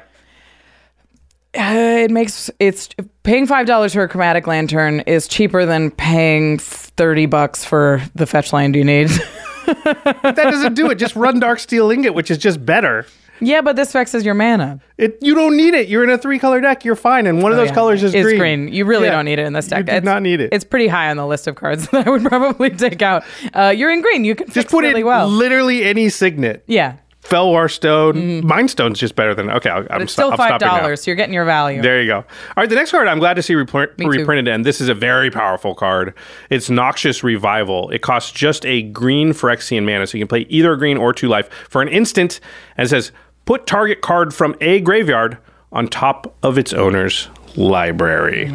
uh, 1.57 2.03
it 2.03 2.11
makes 2.11 2.49
it's 2.59 2.89
paying 3.23 3.45
five 3.47 3.67
dollars 3.67 3.93
for 3.93 4.03
a 4.03 4.09
Chromatic 4.09 4.47
Lantern 4.47 5.01
is 5.01 5.27
cheaper 5.27 5.65
than 5.65 5.91
paying 5.91 6.57
thirty 6.57 7.25
bucks 7.27 7.63
for 7.63 8.01
the 8.15 8.25
fetch 8.25 8.51
land 8.53 8.75
you 8.75 8.83
need. 8.83 9.09
That 9.65 10.35
doesn't 10.35 10.73
do 10.75 10.89
it. 10.89 10.95
Just 10.95 11.15
run 11.15 11.39
Darksteel 11.41 11.93
Ingot, 11.93 12.13
which 12.13 12.29
is 12.31 12.37
just 12.37 12.65
better. 12.65 13.05
yeah, 13.41 13.59
but 13.61 13.75
this 13.75 13.91
fixes 13.91 14.23
your 14.23 14.33
mana. 14.33 14.79
It 14.97 15.17
you 15.21 15.35
don't 15.35 15.57
need 15.57 15.73
it. 15.73 15.87
You're 15.89 16.03
in 16.05 16.09
a 16.09 16.17
three 16.17 16.39
color 16.39 16.61
deck. 16.61 16.85
You're 16.85 16.95
fine, 16.95 17.27
and 17.27 17.41
one 17.43 17.51
of 17.51 17.57
those 17.57 17.67
Oh, 17.67 17.71
Yeah. 17.71 17.75
colors 17.75 18.03
is 18.03 18.13
It's 18.15 18.33
green. 18.37 18.69
You 18.69 18.85
really 18.85 19.05
Yeah. 19.07 19.11
don't 19.13 19.25
need 19.25 19.39
it 19.39 19.45
in 19.45 19.53
this 19.53 19.67
deck. 19.67 19.79
You 19.79 19.83
do 19.85 19.91
it's, 19.93 20.05
not 20.05 20.21
need 20.21 20.39
it. 20.39 20.49
It's 20.53 20.63
pretty 20.63 20.87
high 20.87 21.09
on 21.09 21.17
the 21.17 21.27
list 21.27 21.47
of 21.47 21.55
cards 21.55 21.87
that 21.91 22.07
I 22.07 22.09
would 22.09 22.23
probably 22.23 22.69
take 22.69 23.01
out. 23.01 23.23
Uh, 23.53 23.73
you're 23.75 23.91
in 23.91 24.01
green. 24.01 24.23
You 24.23 24.35
can 24.35 24.47
just 24.49 24.69
put 24.69 24.83
really 24.83 25.01
it 25.01 25.05
well. 25.05 25.27
literally 25.27 25.83
any 25.83 26.07
signet. 26.09 26.63
yeah, 26.67 26.93
Fellwar 27.25 27.71
Stone, 27.71 28.45
Mind 28.45 28.69
Stone's 28.69 28.99
just 28.99 29.15
better 29.15 29.33
than 29.33 29.49
okay. 29.49 29.69
Mm-hmm. 29.69 30.01
it's 30.01 30.13
still 30.13 30.35
five 30.37 30.59
dollars. 30.59 31.01
So 31.01 31.11
you're 31.11 31.15
getting 31.15 31.33
your 31.33 31.45
value. 31.45 31.81
There 31.81 31.99
you 32.01 32.07
go. 32.07 32.17
All 32.17 32.25
right, 32.57 32.69
the 32.69 32.75
next 32.75 32.91
card 32.91 33.07
I'm 33.07 33.19
glad 33.19 33.33
to 33.35 33.43
see 33.43 33.55
reprint, 33.55 33.91
reprinted, 33.97 34.47
and 34.47 34.65
this 34.65 34.79
is 34.79 34.89
a 34.89 34.93
very 34.93 35.31
powerful 35.31 35.73
card. 35.73 36.13
It's 36.49 36.69
Noxious 36.69 37.23
Revival. 37.23 37.89
It 37.89 38.01
costs 38.01 38.31
just 38.31 38.65
a 38.65 38.83
green 38.83 39.29
Phyrexian 39.29 39.85
mana, 39.85 40.05
so 40.07 40.17
you 40.17 40.23
can 40.23 40.27
play 40.27 40.45
either 40.49 40.73
a 40.73 40.77
green 40.77 40.97
or 40.97 41.13
two 41.13 41.27
life 41.27 41.49
for 41.69 41.81
an 41.81 41.87
instant, 41.87 42.39
and 42.77 42.85
it 42.85 42.89
says 42.89 43.11
put 43.45 43.65
target 43.65 44.01
card 44.01 44.33
from 44.33 44.55
a 44.61 44.79
graveyard 44.81 45.37
on 45.71 45.87
top 45.87 46.35
of 46.43 46.57
its 46.57 46.73
owner's 46.73 47.29
library. 47.57 48.45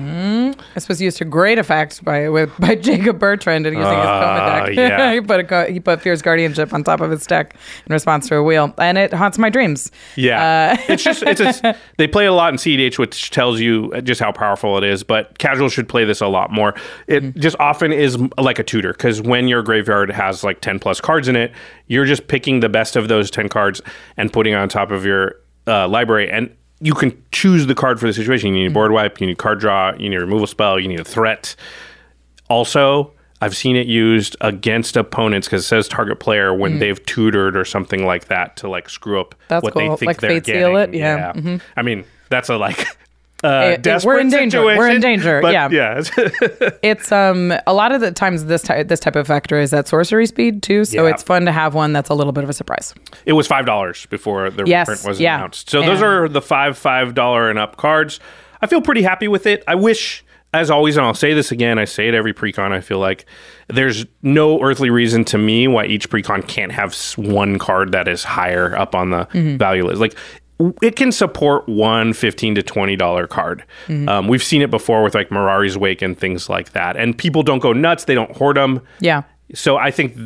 This 0.75 0.89
was 0.89 1.01
used 1.01 1.19
to 1.19 1.25
great 1.25 1.59
effect 1.59 2.05
by 2.05 2.29
with 2.29 2.51
by 2.59 2.75
Jacob 2.89 3.19
Bertrand 3.19 3.67
and 3.67 3.77
using 3.77 3.91
his 3.93 4.07
Ah, 4.07 4.59
Coma 4.65 4.67
deck. 4.67 4.77
yeah. 4.77 5.13
he 5.15 5.21
put 5.21 5.51
a 5.53 5.67
he 5.73 5.81
put 5.81 6.01
Fierce 6.01 6.23
Guardianship 6.23 6.73
on 6.73 6.85
top 6.85 7.01
of 7.01 7.11
his 7.11 7.27
deck 7.27 7.55
in 7.87 7.93
response 7.93 8.29
to 8.29 8.37
a 8.37 8.43
wheel, 8.43 8.73
and 8.79 8.99
it 8.99 9.13
haunts 9.13 9.39
my 9.39 9.49
dreams. 9.51 9.91
Yeah, 10.17 10.77
Uh, 10.79 10.83
it's 10.93 11.03
just 11.03 11.23
it's 11.23 11.41
a, 11.41 11.77
they 11.99 12.07
play 12.07 12.25
it 12.27 12.29
a 12.29 12.33
lot 12.35 12.53
in 12.53 12.59
CEDH, 12.59 12.99
which 12.99 13.31
tells 13.31 13.61
you 13.61 13.91
just 14.03 14.21
how 14.21 14.33
powerful 14.33 14.77
it 14.79 14.85
is. 14.85 15.03
But 15.03 15.39
casuals 15.39 15.73
should 15.73 15.89
play 15.89 16.05
this 16.05 16.21
a 16.21 16.29
lot 16.29 16.51
more. 16.53 16.75
It 17.07 17.23
Mm-hmm. 17.23 17.41
just 17.41 17.57
often 17.61 17.93
is 17.93 18.17
like 18.39 18.59
a 18.59 18.65
tutor 18.65 18.93
because 18.93 19.21
when 19.21 19.47
your 19.49 19.63
graveyard 19.63 20.11
has 20.11 20.43
like 20.45 20.61
ten 20.61 20.79
plus 20.79 21.01
cards 21.01 21.29
in 21.29 21.37
it, 21.37 21.53
you're 21.87 22.07
just 22.07 22.29
picking 22.29 22.61
the 22.61 22.69
best 22.69 22.97
of 22.97 23.09
those 23.09 23.31
ten 23.31 23.49
cards 23.49 23.83
and 24.17 24.33
putting 24.33 24.53
it 24.53 24.57
on 24.57 24.69
top 24.69 24.91
of 24.91 25.05
your 25.05 25.37
uh, 25.67 25.87
library 25.89 26.31
and. 26.31 26.55
You 26.81 26.95
can 26.95 27.23
choose 27.31 27.67
the 27.67 27.75
card 27.75 28.01
for 28.01 28.07
the 28.07 28.13
situation. 28.13 28.49
You 28.49 28.55
need 28.55 28.61
Mm-hmm. 28.69 28.73
a 28.73 28.75
board 28.75 28.93
wipe, 28.93 29.21
you 29.21 29.27
need 29.27 29.39
card 29.39 29.61
draw, 29.61 29.93
you 29.99 30.09
need 30.09 30.17
a 30.17 30.21
removal 30.21 30.47
spell, 30.47 30.79
you 30.81 30.89
need 30.89 31.01
a 31.01 31.05
threat. 31.05 31.55
Also, 32.49 33.13
I've 33.43 33.57
seen 33.57 33.77
it 33.77 33.87
used 33.87 34.37
against 34.41 34.97
opponents 34.97 35.47
because 35.47 35.65
it 35.65 35.67
says 35.69 35.89
target 35.89 36.21
player 36.21 36.53
when 36.55 36.79
they've 36.79 37.03
tutored 37.07 37.57
or 37.57 37.65
something 37.65 38.05
like 38.05 38.27
that 38.27 38.57
to 38.59 38.69
like 38.69 38.89
screw 38.89 39.21
up 39.21 39.35
Mm. 39.35 39.39
That's 39.49 39.63
what 39.65 39.73
cool. 39.75 39.83
they 39.83 39.97
think 39.97 40.07
Like 40.09 40.21
they're 40.21 40.31
Fate 40.31 40.47
Seal 40.47 40.73
getting. 40.77 40.95
it? 40.95 40.99
Yeah. 40.99 41.33
Mm-hmm. 41.33 41.57
I 41.77 41.83
mean, 41.83 42.05
that's 42.29 42.49
a 42.49 42.57
like 42.57 42.87
uh, 43.43 43.49
Eh, 43.49 43.77
eh, 43.85 44.01
we're 44.05 44.19
in 44.19 44.29
danger. 44.29 44.63
We're 44.65 44.91
in 44.91 45.01
danger. 45.01 45.41
but 45.41 45.53
Yeah. 45.53 45.69
yeah. 45.71 46.03
It's 46.83 47.11
um 47.13 47.53
a 47.67 47.73
lot 47.75 47.93
of 47.93 48.01
the 48.01 48.13
times 48.13 48.45
this 48.47 48.63
type 48.63 48.89
this 48.89 49.01
type 49.01 49.17
of 49.17 49.27
factor 49.27 49.59
is 49.61 49.73
at 49.73 49.89
sorcery 49.89 50.27
speed 50.27 50.63
too, 50.63 50.85
so 50.85 51.05
Yeah. 51.07 51.11
it's 51.15 51.23
fun 51.23 51.45
to 51.47 51.53
have 51.53 51.75
one 51.75 51.93
that's 51.93 52.11
a 52.11 52.15
little 52.15 52.33
bit 52.33 52.45
of 52.45 52.51
a 52.51 52.55
surprise. 52.55 52.95
it 53.27 53.33
was 53.35 53.47
five 53.47 53.67
dollars 53.67 54.07
before 54.07 54.51
the 54.51 54.65
Yes, 54.67 54.89
reprint 54.89 55.09
was 55.09 55.21
yeah. 55.21 55.37
announced. 55.37 55.71
So 55.71 55.83
those 55.83 56.03
are 56.03 56.29
the 56.29 56.43
five 56.43 56.77
five 56.79 57.15
dollar 57.15 57.49
and 57.51 57.59
up 57.59 57.77
cards. 57.77 58.21
I 58.63 58.67
feel 58.67 58.83
pretty 58.83 59.03
happy 59.03 59.27
with 59.29 59.47
it. 59.47 59.65
I 59.67 59.75
wish, 59.75 60.23
as 60.53 60.71
always, 60.71 60.99
and 60.99 61.07
I'll 61.07 61.15
say 61.15 61.33
this 61.33 61.51
again, 61.51 61.79
I 61.79 61.87
say 61.87 62.09
it 62.09 62.15
every 62.15 62.35
precon. 62.35 62.73
I 62.73 62.81
feel 62.83 62.99
like 62.99 63.25
there's 63.69 64.05
no 64.23 64.61
earthly 64.61 64.91
reason 64.91 65.25
to 65.27 65.39
me 65.39 65.67
why 65.69 65.87
each 65.87 66.11
precon 66.11 66.47
can't 66.47 66.73
have 66.73 66.95
one 67.17 67.59
card 67.59 67.93
that 67.93 68.07
is 68.09 68.23
higher 68.25 68.77
up 68.77 68.95
on 68.95 69.11
the 69.11 69.27
value 69.59 69.87
list. 69.87 70.01
Like 70.01 70.15
it 70.83 70.97
can 70.97 71.11
support 71.13 71.69
one 71.69 72.13
15 72.13 72.55
to 72.57 72.63
20 72.63 72.97
dollar 72.97 73.27
card 73.27 73.65
um, 73.89 74.29
we've 74.29 74.43
seen 74.43 74.63
it 74.63 74.71
before 74.71 75.03
with 75.03 75.15
like 75.15 75.31
mirari's 75.31 75.77
wake 75.79 76.03
and 76.03 76.19
things 76.19 76.49
like 76.49 76.73
that 76.73 76.97
and 76.97 77.17
people 77.17 77.43
don't 77.43 77.61
go 77.61 77.73
nuts 77.73 78.05
they 78.05 78.15
don't 78.15 78.37
hoard 78.37 78.57
them 78.57 78.81
Yeah. 79.01 79.23
so 79.55 79.77
I 79.77 79.91
think 79.91 80.17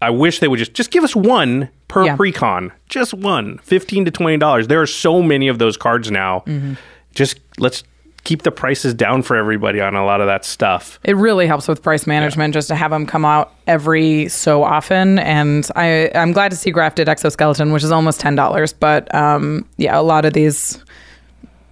I 0.00 0.10
wish 0.10 0.40
they 0.40 0.48
would 0.48 0.58
just 0.58 0.74
just 0.74 0.90
give 0.90 1.04
us 1.04 1.14
one 1.14 1.68
per 1.86 2.04
Yeah. 2.04 2.16
precon, 2.16 2.72
just 2.88 3.14
one, 3.14 3.58
15 3.58 4.06
to 4.06 4.10
twenty 4.10 4.36
dollars. 4.36 4.66
There 4.66 4.80
are 4.80 4.86
so 4.86 5.22
many 5.22 5.46
of 5.46 5.58
those 5.60 5.76
cards 5.76 6.10
now. 6.10 6.42
Mm-hmm. 6.46 6.74
Just 7.14 7.38
let's 7.58 7.84
keep 8.24 8.42
the 8.42 8.52
prices 8.52 8.94
down 8.94 9.22
for 9.22 9.36
everybody 9.36 9.80
on 9.80 9.94
a 9.96 10.04
lot 10.04 10.20
of 10.20 10.26
that 10.28 10.44
stuff. 10.44 11.00
It 11.04 11.16
really 11.16 11.46
helps 11.46 11.66
with 11.66 11.82
price 11.82 12.06
management 12.06 12.54
just 12.54 12.68
to 12.68 12.74
have 12.76 12.90
them 12.92 13.04
come 13.06 13.24
out 13.24 13.52
every 13.66 14.28
so 14.28 14.62
often. 14.62 15.18
And 15.18 15.68
I, 15.74 16.10
I'm 16.14 16.32
glad 16.32 16.50
to 16.52 16.56
see 16.56 16.70
Grafted 16.70 17.08
Exoskeleton, 17.08 17.72
which 17.72 17.82
is 17.82 17.90
almost 17.90 18.20
ten 18.20 18.34
dollars. 18.36 18.72
But 18.72 19.12
um, 19.14 19.66
yeah, 19.76 19.98
a 19.98 20.02
lot 20.02 20.24
of 20.24 20.32
these 20.34 20.82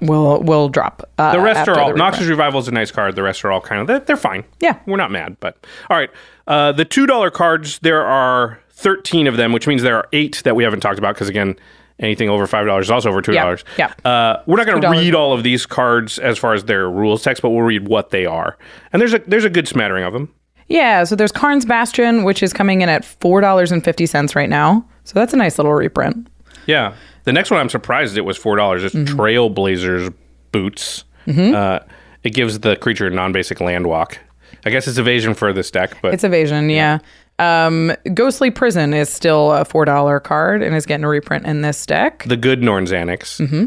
will 0.01 0.43
will 0.43 0.69
drop. 0.69 1.09
Uh, 1.19 1.33
The 1.33 1.41
rest 1.41 1.69
are 1.69 1.79
all 1.79 1.91
the 1.93 1.97
Noxious. 1.99 2.27
Revival 2.27 2.61
is 2.61 2.69
a 2.69 2.73
nice 2.73 2.91
card. 2.91 3.15
The 3.17 3.23
rest 3.23 3.45
are 3.45 3.53
all 3.53 3.61
kind 3.61 3.81
of 3.81 3.87
they're, 3.87 4.01
they're 4.01 4.17
fine. 4.17 4.45
Yeah. 4.61 4.79
we're 4.87 4.97
not 4.97 5.11
mad. 5.11 5.37
But 5.41 5.57
all 5.89 5.97
right, 5.97 6.11
uh, 6.47 6.73
the 6.73 6.85
two 6.85 7.07
dollar 7.07 7.31
cards 7.31 7.79
there 7.81 8.05
are 8.05 8.59
thirteen 8.71 9.27
of 9.27 9.37
them, 9.37 9.53
which 9.53 9.67
means 9.67 9.83
there 9.83 9.97
are 9.97 10.09
eight 10.13 10.43
that 10.45 10.57
we 10.57 10.65
haven't 10.65 10.81
talked 10.81 10.99
about 10.99 11.15
because 11.15 11.29
again. 11.29 11.57
Anything 12.01 12.29
over 12.31 12.47
five 12.47 12.67
dollars 12.67 12.87
is 12.87 12.91
also 12.91 13.11
over 13.11 13.21
two 13.23 13.33
dollars. 13.33 13.63
yeah. 13.79 13.93
Uh, 14.05 14.43
we're 14.47 14.57
not 14.57 14.67
going 14.67 14.81
to 14.81 14.89
read 14.91 15.15
all 15.15 15.33
of 15.33 15.43
these 15.43 15.67
cards 15.67 16.19
as 16.19 16.39
far 16.39 16.55
as 16.55 16.65
their 16.65 16.89
rules 16.91 17.23
text, 17.23 17.43
but 17.43 17.51
we'll 17.51 17.63
read 17.63 17.87
what 17.89 18.11
they 18.11 18.25
are. 18.27 18.57
And 18.93 19.01
there's 19.03 19.13
a 19.15 19.19
there's 19.27 19.45
a 19.45 19.51
good 19.51 19.69
smattering 19.69 20.05
of 20.05 20.13
them. 20.13 20.35
Yeah, 20.69 21.05
so 21.05 21.15
there's 21.17 21.33
Karn's 21.33 21.67
Bastion, 21.67 22.23
which 22.25 22.43
is 22.43 22.53
coming 22.53 22.81
in 22.81 22.89
at 22.89 23.05
four 23.05 23.41
dollars 23.41 23.71
and 23.71 23.85
fifty 23.85 24.07
cents 24.07 24.35
right 24.35 24.49
now. 24.49 24.85
So 25.05 25.13
that's 25.15 25.33
a 25.35 25.37
nice 25.37 25.59
little 25.59 25.73
reprint. 25.75 26.29
Yeah. 26.67 26.95
The 27.25 27.33
next 27.35 27.51
one 27.51 27.61
I'm 27.61 27.69
surprised 27.69 28.17
it 28.17 28.23
was 28.23 28.37
four 28.39 28.57
dollars. 28.57 28.83
It's 28.83 28.95
Mm-hmm. 28.95 29.19
Trailblazers 29.21 30.15
boots. 30.53 31.05
Uh, 31.29 31.81
it 32.23 32.31
gives 32.31 32.61
the 32.61 32.77
creature 32.77 33.09
non-basic 33.11 33.61
land 33.61 33.87
walk. 33.87 34.19
I 34.65 34.71
guess 34.71 34.89
it's 34.89 34.99
evasion 34.99 35.35
for 35.35 35.53
this 35.53 35.71
deck, 35.71 35.97
but 36.03 36.13
It's 36.13 36.25
evasion, 36.25 36.71
yeah. 36.71 36.99
Um, 37.41 37.93
Ghostly 38.15 38.51
Prison 38.51 38.93
is 38.95 39.09
still 39.09 39.53
a 39.53 39.65
four 39.65 39.85
dollar 39.85 40.21
card 40.21 40.63
and 40.63 40.75
is 40.77 40.87
getting 40.87 41.05
a 41.05 41.09
reprint 41.09 41.47
in 41.47 41.63
this 41.63 41.85
deck. 41.87 42.25
the 42.27 42.37
good 42.37 42.63
Norn's 42.63 42.93
Annex. 42.93 43.39
Mm-hmm. 43.39 43.67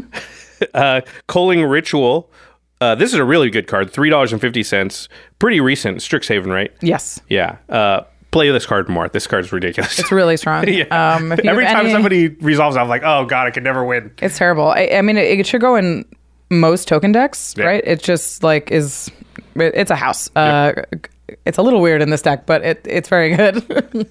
uh, 0.74 1.00
Culling 1.26 1.62
Ritual. 1.64 2.30
Uh, 2.80 2.94
this 2.94 3.12
is 3.12 3.18
a 3.18 3.24
really 3.24 3.50
good 3.50 3.66
card. 3.66 3.90
Three 3.92 4.10
dollars 4.10 4.32
and 4.32 4.40
fifty 4.40 4.62
cents. 4.62 5.08
Pretty 5.38 5.60
recent. 5.60 5.98
Strixhaven, 5.98 6.46
right? 6.52 6.72
yes, 6.82 7.20
Yeah. 7.28 7.56
Uh, 7.68 8.02
play 8.30 8.50
this 8.50 8.66
card 8.66 8.88
more. 8.88 9.08
This 9.08 9.26
card's 9.26 9.52
ridiculous. 9.52 9.98
it's 9.98 10.10
really 10.12 10.36
strong. 10.36 10.66
yeah. 10.68 10.84
Um, 11.16 11.32
Every 11.32 11.64
time 11.66 11.86
any- 11.86 11.92
somebody 11.92 12.28
resolves, 12.28 12.76
I'm 12.76 12.88
like, 12.88 13.02
oh 13.04 13.24
god, 13.26 13.46
I 13.46 13.50
could 13.52 13.62
never 13.64 13.84
win. 13.84 14.12
It's 14.20 14.36
terrible. 14.38 14.68
I, 14.68 14.90
I 14.94 15.02
mean, 15.02 15.16
it, 15.16 15.38
it 15.40 15.46
should 15.46 15.60
go 15.60 15.76
in 15.76 16.04
most 16.50 16.88
token 16.88 17.12
decks, 17.12 17.54
Yeah. 17.56 17.64
right? 17.64 17.82
It 17.86 18.02
just 18.02 18.42
like 18.42 18.70
is. 18.70 19.10
it- 19.54 19.74
It's 19.76 19.90
a 19.90 19.96
house. 19.96 20.30
Uh, 20.36 20.72
it's 21.44 21.58
a 21.58 21.62
little 21.62 21.80
weird 21.80 22.02
in 22.02 22.10
this 22.10 22.22
deck, 22.22 22.46
but 22.46 22.62
it, 22.62 22.80
it's 22.84 23.08
very 23.08 23.34
good. 23.34 23.56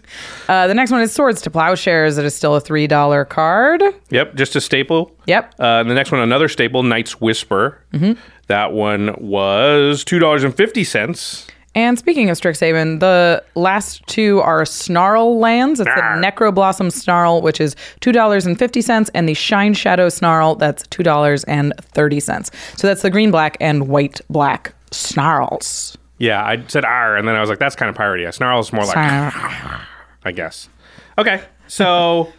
uh, 0.48 0.68
the 0.68 0.74
next 0.74 0.92
one 0.92 1.02
is 1.02 1.12
Swords 1.12 1.42
to 1.44 1.52
Plowshares. 1.52 2.18
It 2.18 2.26
is 2.26 2.36
still 2.36 2.56
a 2.56 2.62
three 2.62 2.88
dollar 2.88 3.26
card. 3.26 3.84
Yep, 4.10 4.36
just 4.36 4.56
a 4.56 4.62
staple. 4.62 5.16
Yep. 5.28 5.56
Uh, 5.60 5.64
and 5.64 5.90
the 5.90 5.96
next 5.96 6.12
one, 6.12 6.22
another 6.22 6.48
staple, 6.48 6.84
Night's 6.84 7.22
Whisper. 7.22 7.82
Mm-hmm. 7.94 8.20
That 8.48 8.74
one 8.74 9.16
was 9.20 10.04
two 10.04 10.20
dollars 10.20 10.44
and 10.44 10.56
fifty 10.56 10.84
cents. 10.84 11.48
And 11.76 11.98
speaking 11.98 12.30
of 12.30 12.38
Strixhaven, 12.38 13.00
the 13.00 13.44
last 13.56 14.06
two 14.06 14.40
are 14.42 14.64
Snarl 14.64 15.40
lands. 15.40 15.80
It's 15.80 15.90
Arr. 15.90 16.22
the 16.22 16.28
Necroblossom 16.28 16.92
Snarl, 16.92 17.42
which 17.42 17.60
is 17.60 17.76
$2.50, 18.02 19.10
and 19.16 19.28
the 19.28 19.34
Shineshadow 19.34 20.12
Snarl, 20.12 20.54
that's 20.54 20.84
$2.30. 20.90 22.52
So 22.78 22.88
that's 22.88 23.02
the 23.02 23.10
green 23.10 23.32
black 23.32 23.58
and 23.60 23.88
white 23.88 24.22
black 24.30 24.76
snarls. 24.92 25.98
Yeah, 26.24 26.42
I 26.42 26.64
said 26.68 26.86
R, 26.86 27.18
and 27.18 27.28
then 27.28 27.36
I 27.36 27.42
was 27.42 27.50
like, 27.50 27.60
that's 27.60 27.76
kind 27.76 27.90
of 27.90 27.98
piratey. 27.98 28.34
Snarl 28.34 28.62
is 28.62 28.72
more 28.72 28.86
like, 28.86 28.96
I 28.96 30.32
guess. 30.34 30.70
Okay, 31.18 31.44
so 31.68 32.32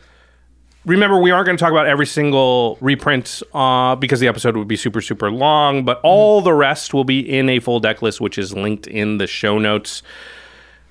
remember, 0.87 1.21
we 1.21 1.31
aren't 1.31 1.45
going 1.45 1.59
to 1.59 1.61
talk 1.61 1.71
about 1.71 1.87
every 1.87 2.07
single 2.07 2.79
reprint 2.81 3.43
uh, 3.53 3.95
because 3.97 4.21
the 4.21 4.27
episode 4.27 4.57
would 4.57 4.69
be 4.69 4.77
super, 4.77 5.03
super 5.03 5.31
long, 5.31 5.85
but 5.85 6.01
all 6.03 6.41
the 6.41 6.55
rest 6.55 6.95
will 6.95 7.05
be 7.05 7.21
in 7.21 7.51
a 7.51 7.61
full 7.61 7.79
deck 7.79 8.01
list, 8.01 8.23
which 8.23 8.39
is 8.39 8.55
linked 8.55 8.87
in 8.87 9.19
the 9.19 9.27
show 9.27 9.59
notes. 9.59 10.03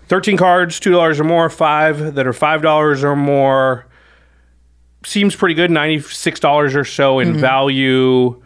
13 0.09 0.37
cards, 0.37 0.79
$2 0.79 1.19
or 1.19 1.23
more, 1.23 1.49
five 1.49 2.13
that 2.13 2.27
are 2.27 2.31
$5 2.31 3.03
or 3.03 3.15
more. 3.15 3.87
Seems 5.03 5.35
pretty 5.35 5.55
good, 5.55 5.71
$96 5.71 6.75
or 6.75 6.85
so 6.85 7.17
in 7.17 7.39
value. 7.39 8.39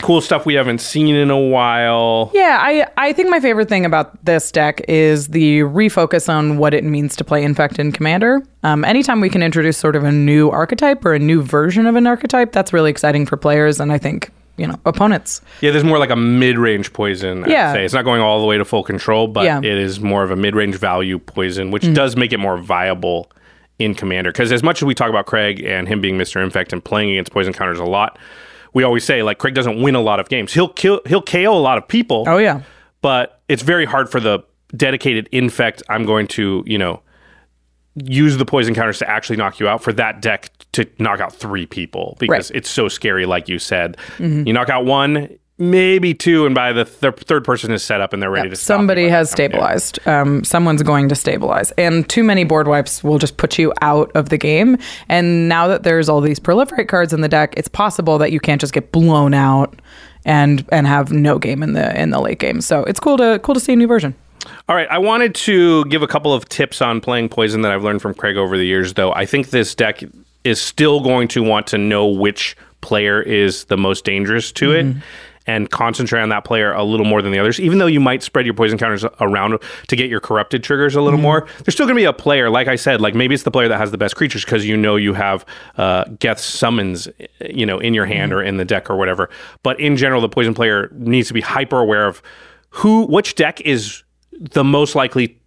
Cool 0.00 0.20
stuff 0.20 0.46
we 0.46 0.54
haven't 0.54 0.80
seen 0.80 1.14
in 1.14 1.30
a 1.30 1.38
while. 1.38 2.30
Yeah, 2.34 2.58
I, 2.60 2.86
I 2.96 3.12
think 3.12 3.28
my 3.30 3.38
favorite 3.40 3.68
thing 3.68 3.84
about 3.84 4.24
this 4.24 4.50
deck 4.50 4.80
is 4.88 5.28
the 5.28 5.60
refocus 5.60 6.28
on 6.28 6.56
what 6.58 6.74
it 6.74 6.82
means 6.82 7.14
to 7.16 7.24
play 7.24 7.44
Infect 7.44 7.78
in 7.78 7.92
Commander. 7.92 8.42
Um, 8.64 8.84
anytime 8.84 9.20
we 9.20 9.28
can 9.28 9.42
introduce 9.42 9.76
sort 9.78 9.94
of 9.94 10.02
a 10.02 10.10
new 10.10 10.50
archetype 10.50 11.04
or 11.04 11.14
a 11.14 11.18
new 11.20 11.40
version 11.42 11.86
of 11.86 11.94
an 11.94 12.06
archetype, 12.06 12.52
that's 12.52 12.72
really 12.72 12.90
exciting 12.90 13.26
for 13.26 13.36
players 13.36 13.78
and 13.78 13.92
I 13.92 13.98
think, 13.98 14.30
you 14.56 14.66
know, 14.66 14.76
opponents. 14.86 15.40
Yeah, 15.60 15.70
there's 15.70 15.84
more 15.84 15.98
like 15.98 16.10
a 16.10 16.16
mid-range 16.16 16.92
poison. 16.92 17.44
I'd 17.44 17.50
Yeah. 17.50 17.72
say 17.72 17.84
it's 17.84 17.94
not 17.94 18.04
going 18.04 18.22
all 18.22 18.40
the 18.40 18.46
way 18.46 18.58
to 18.58 18.64
full 18.64 18.82
control, 18.82 19.28
but 19.28 19.44
Yeah. 19.44 19.58
It 19.58 19.64
is 19.66 20.00
more 20.00 20.24
of 20.24 20.30
a 20.32 20.36
mid-range 20.36 20.74
value 20.76 21.18
poison, 21.20 21.70
which 21.70 21.92
does 21.94 22.16
make 22.16 22.32
it 22.32 22.38
more 22.38 22.56
viable 22.56 23.30
in 23.78 23.94
Commander. 23.94 24.32
Because 24.32 24.50
as 24.50 24.62
much 24.64 24.78
as 24.82 24.86
we 24.86 24.94
talk 24.94 25.10
about 25.10 25.26
Craig 25.26 25.62
and 25.64 25.86
him 25.86 26.00
being 26.00 26.16
Mr. 26.18 26.42
Infect 26.42 26.72
and 26.72 26.82
playing 26.82 27.10
against 27.10 27.30
poison 27.30 27.52
counters 27.52 27.78
a 27.78 27.84
lot, 27.84 28.18
we 28.74 28.82
always 28.84 29.04
say 29.04 29.22
like 29.22 29.38
Craig 29.38 29.54
doesn't 29.54 29.80
win 29.82 29.94
a 29.94 30.00
lot 30.00 30.20
of 30.20 30.28
games. 30.28 30.52
He'll 30.52 30.68
kill, 30.68 31.00
he'll 31.06 31.22
KO 31.22 31.52
a 31.56 31.60
lot 31.60 31.78
of 31.78 31.86
people. 31.88 32.24
Oh, 32.26 32.38
yeah. 32.38 32.62
but 33.00 33.40
it's 33.48 33.62
very 33.62 33.84
hard 33.84 34.10
for 34.10 34.20
the 34.20 34.40
dedicated 34.76 35.28
infect. 35.32 35.82
I'm 35.88 36.04
going 36.06 36.26
to 36.28 36.62
you 36.66 36.78
know 36.78 37.02
use 37.94 38.38
the 38.38 38.46
poison 38.46 38.74
counters 38.74 38.98
to 39.00 39.08
actually 39.10 39.36
knock 39.36 39.60
you 39.60 39.68
out 39.68 39.82
for 39.82 39.92
that 39.92 40.22
deck 40.22 40.50
to 40.72 40.86
knock 40.98 41.20
out 41.20 41.34
three 41.34 41.66
people 41.66 42.16
because 42.18 42.30
Right. 42.30 42.40
Mm-hmm. 42.40 42.56
it's 42.56 42.70
so 42.70 42.88
scary 42.88 43.26
like 43.26 43.48
you 43.48 43.58
said 43.58 43.98
you 44.18 44.50
knock 44.54 44.70
out 44.70 44.86
one 44.86 45.28
maybe 45.62 46.12
two 46.12 46.44
and 46.44 46.54
by 46.54 46.72
the 46.72 46.84
th- 46.84 47.14
third 47.14 47.44
person 47.44 47.70
is 47.72 47.82
set 47.82 48.00
up 48.00 48.12
and 48.12 48.22
they're 48.22 48.30
ready 48.30 48.50
to 48.50 48.56
Somebody 48.56 49.08
has 49.08 49.30
that 49.30 49.36
time. 49.36 49.42
Yeah. 49.42 49.76
stabilized. 49.78 50.08
Um, 50.08 50.44
someone's 50.44 50.82
going 50.82 51.08
to 51.08 51.14
stabilize. 51.14 51.70
And 51.72 52.08
too 52.08 52.24
many 52.24 52.44
board 52.44 52.66
wipes 52.66 53.04
will 53.04 53.18
just 53.18 53.36
put 53.36 53.58
you 53.58 53.72
out 53.80 54.10
of 54.14 54.28
the 54.28 54.38
game. 54.38 54.76
And 55.08 55.48
now 55.48 55.68
that 55.68 55.84
there's 55.84 56.08
all 56.08 56.20
these 56.20 56.40
proliferate 56.40 56.88
cards 56.88 57.12
in 57.12 57.20
the 57.20 57.28
deck, 57.28 57.54
it's 57.56 57.68
possible 57.68 58.18
that 58.18 58.32
you 58.32 58.40
can't 58.40 58.60
just 58.60 58.72
get 58.72 58.92
blown 58.92 59.34
out 59.34 59.80
and 60.24 60.64
and 60.70 60.86
have 60.86 61.12
no 61.12 61.38
game 61.38 61.62
in 61.62 61.72
the 61.72 62.00
in 62.00 62.10
the 62.10 62.20
late 62.20 62.38
game. 62.38 62.60
So 62.60 62.84
it's 62.84 63.00
cool 63.00 63.16
to 63.16 63.38
cool 63.42 63.54
to 63.54 63.60
see 63.60 63.72
a 63.72 63.76
new 63.76 63.86
version. 63.86 64.14
All 64.68 64.74
right, 64.74 64.88
I 64.90 64.98
wanted 64.98 65.34
to 65.36 65.84
give 65.84 66.02
a 66.02 66.08
couple 66.08 66.34
of 66.34 66.48
tips 66.48 66.82
on 66.82 67.00
playing 67.00 67.28
poison 67.28 67.62
that 67.62 67.70
I've 67.70 67.84
learned 67.84 68.02
from 68.02 68.14
Craig 68.14 68.36
over 68.36 68.56
the 68.56 68.64
years, 68.66 68.94
though. 68.94 69.12
I 69.12 69.24
think 69.24 69.50
this 69.50 69.74
deck 69.74 70.02
is 70.42 70.60
still 70.60 71.00
going 71.00 71.28
to 71.28 71.42
want 71.42 71.68
to 71.68 71.78
know 71.78 72.06
which 72.06 72.56
player 72.80 73.22
is 73.22 73.64
the 73.66 73.76
most 73.76 74.04
dangerous 74.04 74.50
to 74.50 74.72
it 74.72 74.86
and 75.46 75.70
concentrate 75.70 76.20
on 76.20 76.28
that 76.28 76.44
player 76.44 76.72
a 76.72 76.84
little 76.84 77.06
more 77.06 77.22
than 77.22 77.32
the 77.32 77.38
others. 77.38 77.58
Even 77.60 77.78
though 77.78 77.86
you 77.86 78.00
might 78.00 78.22
spread 78.22 78.46
your 78.46 78.54
poison 78.54 78.78
counters 78.78 79.04
around 79.20 79.58
to 79.88 79.96
get 79.96 80.08
your 80.08 80.20
corrupted 80.20 80.62
triggers 80.62 80.94
a 80.94 81.00
little 81.00 81.18
mm-hmm. 81.18 81.24
more, 81.24 81.48
there's 81.64 81.74
still 81.74 81.86
going 81.86 81.96
to 81.96 82.00
be 82.00 82.04
a 82.04 82.12
player, 82.12 82.50
like 82.50 82.68
I 82.68 82.76
said, 82.76 83.00
like 83.00 83.14
maybe 83.14 83.34
it's 83.34 83.44
the 83.44 83.50
player 83.50 83.68
that 83.68 83.78
has 83.78 83.90
the 83.90 83.98
best 83.98 84.16
creatures 84.16 84.44
because 84.44 84.64
you 84.64 84.76
know 84.76 84.96
you 84.96 85.14
have 85.14 85.44
uh, 85.76 86.04
Geth's 86.18 86.44
summons, 86.44 87.08
eh, 87.18 87.26
you 87.50 87.66
know, 87.66 87.78
in 87.78 87.94
your 87.94 88.06
hand 88.06 88.32
mm-hmm. 88.32 88.40
or 88.40 88.42
in 88.42 88.56
the 88.56 88.64
deck 88.64 88.90
or 88.90 88.96
whatever. 88.96 89.28
But 89.62 89.80
in 89.80 89.96
general, 89.96 90.20
the 90.20 90.28
poison 90.28 90.54
player 90.54 90.90
needs 90.92 91.28
to 91.28 91.34
be 91.34 91.40
hyper 91.40 91.78
aware 91.78 92.06
of 92.06 92.22
who, 92.70 93.06
which 93.06 93.34
deck 93.34 93.60
is 93.62 94.02
the 94.32 94.64
most 94.64 94.94
likely 94.94 95.38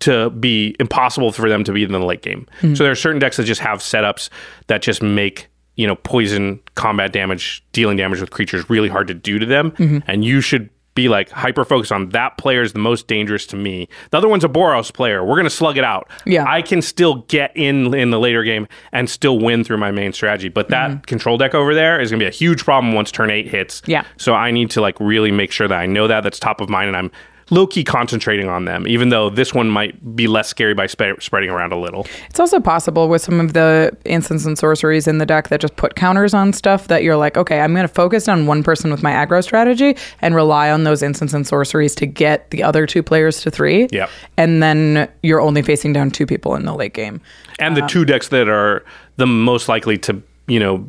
to 0.00 0.30
be 0.30 0.74
impossible 0.80 1.30
for 1.30 1.48
them 1.48 1.62
to 1.62 1.72
beat 1.72 1.84
in 1.84 1.92
the 1.92 2.00
late 2.00 2.22
game. 2.22 2.46
Hmm. 2.60 2.74
So 2.74 2.82
there 2.82 2.90
are 2.90 2.96
certain 2.96 3.20
decks 3.20 3.36
that 3.36 3.44
just 3.44 3.60
have 3.60 3.78
setups 3.78 4.30
that 4.66 4.82
just 4.82 5.00
make 5.00 5.48
you 5.76 5.86
know 5.86 5.96
poison 5.96 6.60
combat 6.74 7.12
damage, 7.12 7.64
dealing 7.72 7.96
damage 7.96 8.20
with 8.20 8.30
creatures 8.30 8.68
really 8.68 8.88
hard 8.88 9.08
to 9.08 9.14
do 9.14 9.38
to 9.38 9.46
them, 9.46 9.72
mm-hmm. 9.72 9.98
and 10.06 10.24
you 10.24 10.40
should 10.40 10.70
be 10.94 11.08
like 11.08 11.30
hyper 11.30 11.64
focused 11.64 11.92
on 11.92 12.10
that 12.10 12.36
player 12.36 12.62
is 12.62 12.72
the 12.72 12.78
most 12.78 13.06
dangerous 13.06 13.46
to 13.46 13.56
me. 13.56 13.88
The 14.10 14.18
other 14.18 14.28
one's 14.28 14.44
a 14.44 14.48
Boros 14.48 14.92
player. 14.92 15.24
We're 15.24 15.36
gonna 15.36 15.50
slug 15.50 15.78
it 15.78 15.84
out. 15.84 16.08
Yeah. 16.26 16.44
I 16.46 16.62
can 16.62 16.82
still 16.82 17.16
get 17.28 17.52
in 17.56 17.94
in 17.94 18.10
the 18.10 18.20
later 18.20 18.42
game 18.44 18.68
and 18.92 19.08
still 19.08 19.38
win 19.38 19.64
through 19.64 19.78
my 19.78 19.90
main 19.90 20.12
strategy. 20.12 20.48
But 20.48 20.68
that 20.68 20.90
mm-hmm. 20.90 21.00
control 21.00 21.38
deck 21.38 21.54
over 21.54 21.74
there 21.74 22.00
is 22.00 22.10
gonna 22.10 22.20
be 22.20 22.26
a 22.26 22.30
huge 22.30 22.64
problem 22.64 22.92
once 22.94 23.10
turn 23.10 23.30
eight 23.30 23.48
hits. 23.48 23.82
Yeah. 23.86 24.04
So 24.18 24.34
I 24.34 24.50
need 24.50 24.70
to 24.70 24.80
like 24.80 24.98
really 25.00 25.30
make 25.30 25.52
sure 25.52 25.68
that 25.68 25.78
I 25.78 25.86
know 25.86 26.08
that 26.08 26.22
that's 26.22 26.38
top 26.38 26.60
of 26.60 26.68
mind 26.68 26.88
and 26.88 26.96
I'm 26.96 27.10
low 27.52 27.66
key 27.66 27.84
concentrating 27.84 28.48
on 28.48 28.64
them, 28.64 28.88
even 28.88 29.10
though 29.10 29.28
this 29.28 29.52
one 29.52 29.68
might 29.68 30.16
be 30.16 30.26
less 30.26 30.48
scary 30.48 30.72
by 30.72 30.86
spe- 30.86 31.20
spreading 31.20 31.50
around 31.50 31.70
a 31.70 31.78
little. 31.78 32.06
It's 32.30 32.40
also 32.40 32.58
possible 32.60 33.10
with 33.10 33.20
some 33.20 33.40
of 33.40 33.52
the 33.52 33.94
instants 34.06 34.46
and 34.46 34.58
sorceries 34.58 35.06
in 35.06 35.18
the 35.18 35.26
deck 35.26 35.48
that 35.48 35.60
just 35.60 35.76
put 35.76 35.94
counters 35.94 36.32
on 36.32 36.54
stuff 36.54 36.88
that 36.88 37.02
you're 37.02 37.18
like, 37.18 37.36
okay, 37.36 37.60
I'm 37.60 37.74
going 37.74 37.86
to 37.86 37.92
focus 37.92 38.26
on 38.26 38.46
one 38.46 38.62
person 38.62 38.90
with 38.90 39.02
my 39.02 39.12
aggro 39.12 39.44
strategy 39.44 39.98
and 40.22 40.34
rely 40.34 40.70
on 40.70 40.84
those 40.84 41.02
instants 41.02 41.34
and 41.34 41.46
sorceries 41.46 41.94
to 41.96 42.06
get 42.06 42.50
the 42.52 42.62
other 42.62 42.86
two 42.86 43.02
players 43.02 43.42
to 43.42 43.50
three. 43.50 43.86
Yep. 43.92 44.08
And 44.38 44.62
then 44.62 45.06
you're 45.22 45.42
only 45.42 45.60
facing 45.60 45.92
down 45.92 46.10
two 46.10 46.24
people 46.24 46.54
in 46.54 46.64
the 46.64 46.74
late 46.74 46.94
game. 46.94 47.20
And 47.58 47.76
the 47.76 47.86
two 47.86 48.00
um, 48.00 48.06
decks 48.06 48.28
that 48.28 48.48
are 48.48 48.82
the 49.16 49.26
most 49.26 49.68
likely 49.68 49.98
to, 49.98 50.22
you 50.46 50.58
know, 50.58 50.88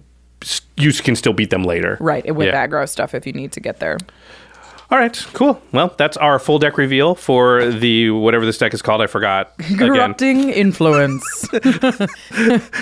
you 0.77 0.93
can 0.93 1.17
still 1.17 1.33
beat 1.33 1.49
them 1.49 1.63
later. 1.63 1.97
Right. 1.99 2.33
With 2.33 2.47
Yeah. 2.47 2.65
aggro 2.67 2.87
stuff 2.87 3.13
if 3.13 3.27
you 3.27 3.33
need 3.33 3.51
to 3.51 3.59
get 3.59 3.79
there. 3.79 3.97
All 4.91 4.97
right, 4.97 5.15
cool. 5.33 5.61
Well, 5.71 5.93
that's 5.97 6.17
our 6.17 6.37
full 6.39 6.59
deck 6.59 6.77
reveal 6.77 7.15
for 7.15 7.65
the 7.65 8.11
whatever 8.11 8.45
this 8.45 8.57
deck 8.57 8.73
is 8.73 8.81
called. 8.81 9.01
I 9.01 9.07
forgot. 9.07 9.53
Again. 9.59 9.77
Corrupting 9.77 10.49
influence. 10.49 11.23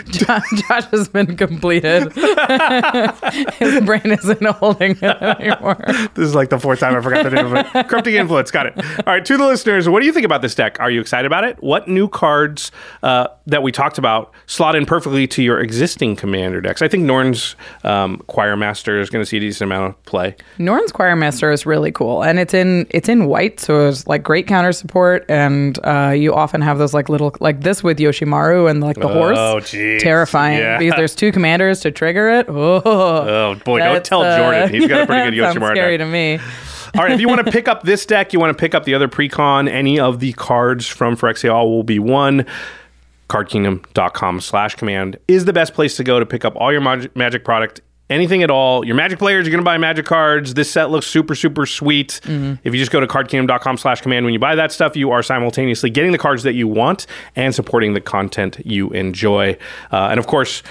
Josh, 0.09 0.43
Josh 0.67 0.85
has 0.91 1.07
been 1.07 1.37
completed. 1.37 2.11
His 3.53 3.81
brain 3.83 4.01
isn't 4.05 4.43
holding 4.45 4.91
it 4.91 5.03
anymore. 5.03 5.77
This 6.15 6.27
is 6.27 6.35
like 6.35 6.49
the 6.49 6.59
fourth 6.59 6.79
time 6.79 6.95
I 6.95 7.01
forgot 7.01 7.23
the 7.23 7.29
name 7.31 7.45
of 7.45 7.53
it. 7.53 7.87
Corrupting 7.87 8.15
Influence. 8.15 8.51
Got 8.51 8.67
it. 8.67 8.77
All 8.77 9.13
right, 9.13 9.23
to 9.23 9.37
the 9.37 9.45
listeners, 9.45 9.87
what 9.87 10.01
do 10.01 10.05
you 10.05 10.13
think 10.13 10.25
about 10.25 10.41
this 10.41 10.55
deck? 10.55 10.79
Are 10.79 10.91
you 10.91 10.99
excited 10.99 11.25
about 11.25 11.43
it? 11.43 11.61
What 11.61 11.87
new 11.87 12.07
cards 12.07 12.71
uh, 13.03 13.27
that 13.51 13.63
we 13.63 13.71
talked 13.71 13.97
about 13.97 14.33
slot 14.47 14.75
in 14.75 14.85
perfectly 14.85 15.27
to 15.27 15.43
your 15.43 15.59
existing 15.59 16.15
commander 16.15 16.59
decks? 16.59 16.81
I 16.81 16.87
think 16.87 17.03
Norn's 17.03 17.55
um, 17.83 18.17
Choir 18.27 18.57
Master 18.57 18.99
is 18.99 19.09
going 19.09 19.21
to 19.21 19.25
see 19.25 19.37
a 19.37 19.39
decent 19.39 19.69
amount 19.71 19.89
of 19.89 20.03
play. 20.05 20.35
Norn's 20.57 20.91
Choirmaster 20.91 21.53
is 21.53 21.65
really 21.65 21.91
cool, 21.91 22.23
and 22.23 22.39
it's 22.39 22.53
in 22.53 22.87
it's 22.89 23.07
in 23.07 23.27
white, 23.27 23.59
so 23.59 23.87
it's 23.87 24.07
like 24.07 24.23
great 24.23 24.47
counter 24.47 24.71
support, 24.71 25.25
and 25.29 25.79
uh, 25.85 26.09
you 26.17 26.33
often 26.33 26.61
have 26.61 26.77
those 26.79 26.93
like 26.93 27.07
little 27.09 27.35
like 27.39 27.61
this 27.61 27.83
with 27.83 27.99
Yoshimaru 27.99 28.69
and 28.69 28.81
like 28.81 28.97
the 28.97 29.07
horse. 29.07 29.37
Oh, 29.37 29.57
jeez. 29.61 29.99
terrifying! 29.99 30.57
Yeah. 30.57 30.77
Because 30.79 30.95
there's 30.97 31.15
two 31.15 31.31
commanders 31.31 31.79
to 31.81 31.91
trigger 31.91 32.29
it. 32.29 32.47
Oh, 32.61 32.81
Oh, 32.85 33.55
boy, 33.65 33.79
don't 33.79 34.03
tell 34.03 34.21
uh, 34.23 34.37
Jordan. 34.37 34.69
He's 34.69 34.87
got 34.87 35.01
a 35.01 35.05
pretty 35.05 35.31
good 35.35 35.43
that 35.43 35.53
sounds 35.53 35.63
Yoshimaru 35.65 35.71
Scary 35.75 35.97
deck. 35.97 36.05
to 36.07 36.11
me. 36.11 36.39
All 36.97 37.03
right, 37.03 37.11
if 37.13 37.21
you 37.21 37.27
want 37.29 37.45
to 37.45 37.51
pick 37.51 37.67
up 37.67 37.83
this 37.83 38.05
deck, 38.05 38.33
you 38.33 38.39
want 38.39 38.55
to 38.55 38.59
pick 38.59 38.75
up 38.75 38.83
the 38.83 38.93
other 38.93 39.07
precon, 39.07 39.69
any 39.69 39.99
of 39.99 40.19
the 40.19 40.33
cards 40.33 40.87
from 40.87 41.15
Phyrexia 41.15 41.53
all 41.53 41.69
will 41.71 41.83
be 41.83 41.99
one. 41.99 42.45
cardkingdom.com 43.31 44.41
slash 44.41 44.75
command 44.75 45.17
is 45.27 45.45
the 45.45 45.53
best 45.53 45.73
place 45.73 45.95
to 45.97 46.03
go 46.03 46.19
to 46.19 46.25
pick 46.25 46.43
up 46.43 46.53
all 46.55 46.71
your 46.71 46.81
mag- 46.81 47.15
magic 47.15 47.45
product 47.45 47.81
anything 48.09 48.43
at 48.43 48.51
all. 48.51 48.85
Your 48.85 48.95
magic 48.95 49.19
players 49.19 49.45
you're 49.45 49.51
going 49.51 49.63
to 49.63 49.65
buy 49.65 49.77
magic 49.77 50.05
cards. 50.05 50.53
This 50.53 50.69
set 50.69 50.89
looks 50.91 51.07
super 51.07 51.33
super 51.33 51.65
sweet. 51.65 52.19
If 52.25 52.73
you 52.73 52.79
just 52.79 52.91
go 52.91 52.99
to 52.99 53.07
cardkingdom.com 53.07 53.77
slash 53.77 54.01
command 54.01 54.25
when 54.25 54.33
you 54.33 54.39
buy 54.39 54.55
that 54.55 54.71
stuff 54.73 54.97
you 54.97 55.11
are 55.11 55.23
simultaneously 55.23 55.89
getting 55.89 56.11
the 56.11 56.17
cards 56.17 56.43
that 56.43 56.53
you 56.53 56.67
want 56.67 57.07
and 57.37 57.55
supporting 57.55 57.93
the 57.93 58.01
content 58.01 58.57
you 58.65 58.89
enjoy. 58.91 59.57
Uh, 59.91 60.09
and 60.11 60.19
of 60.19 60.27
course 60.27 60.61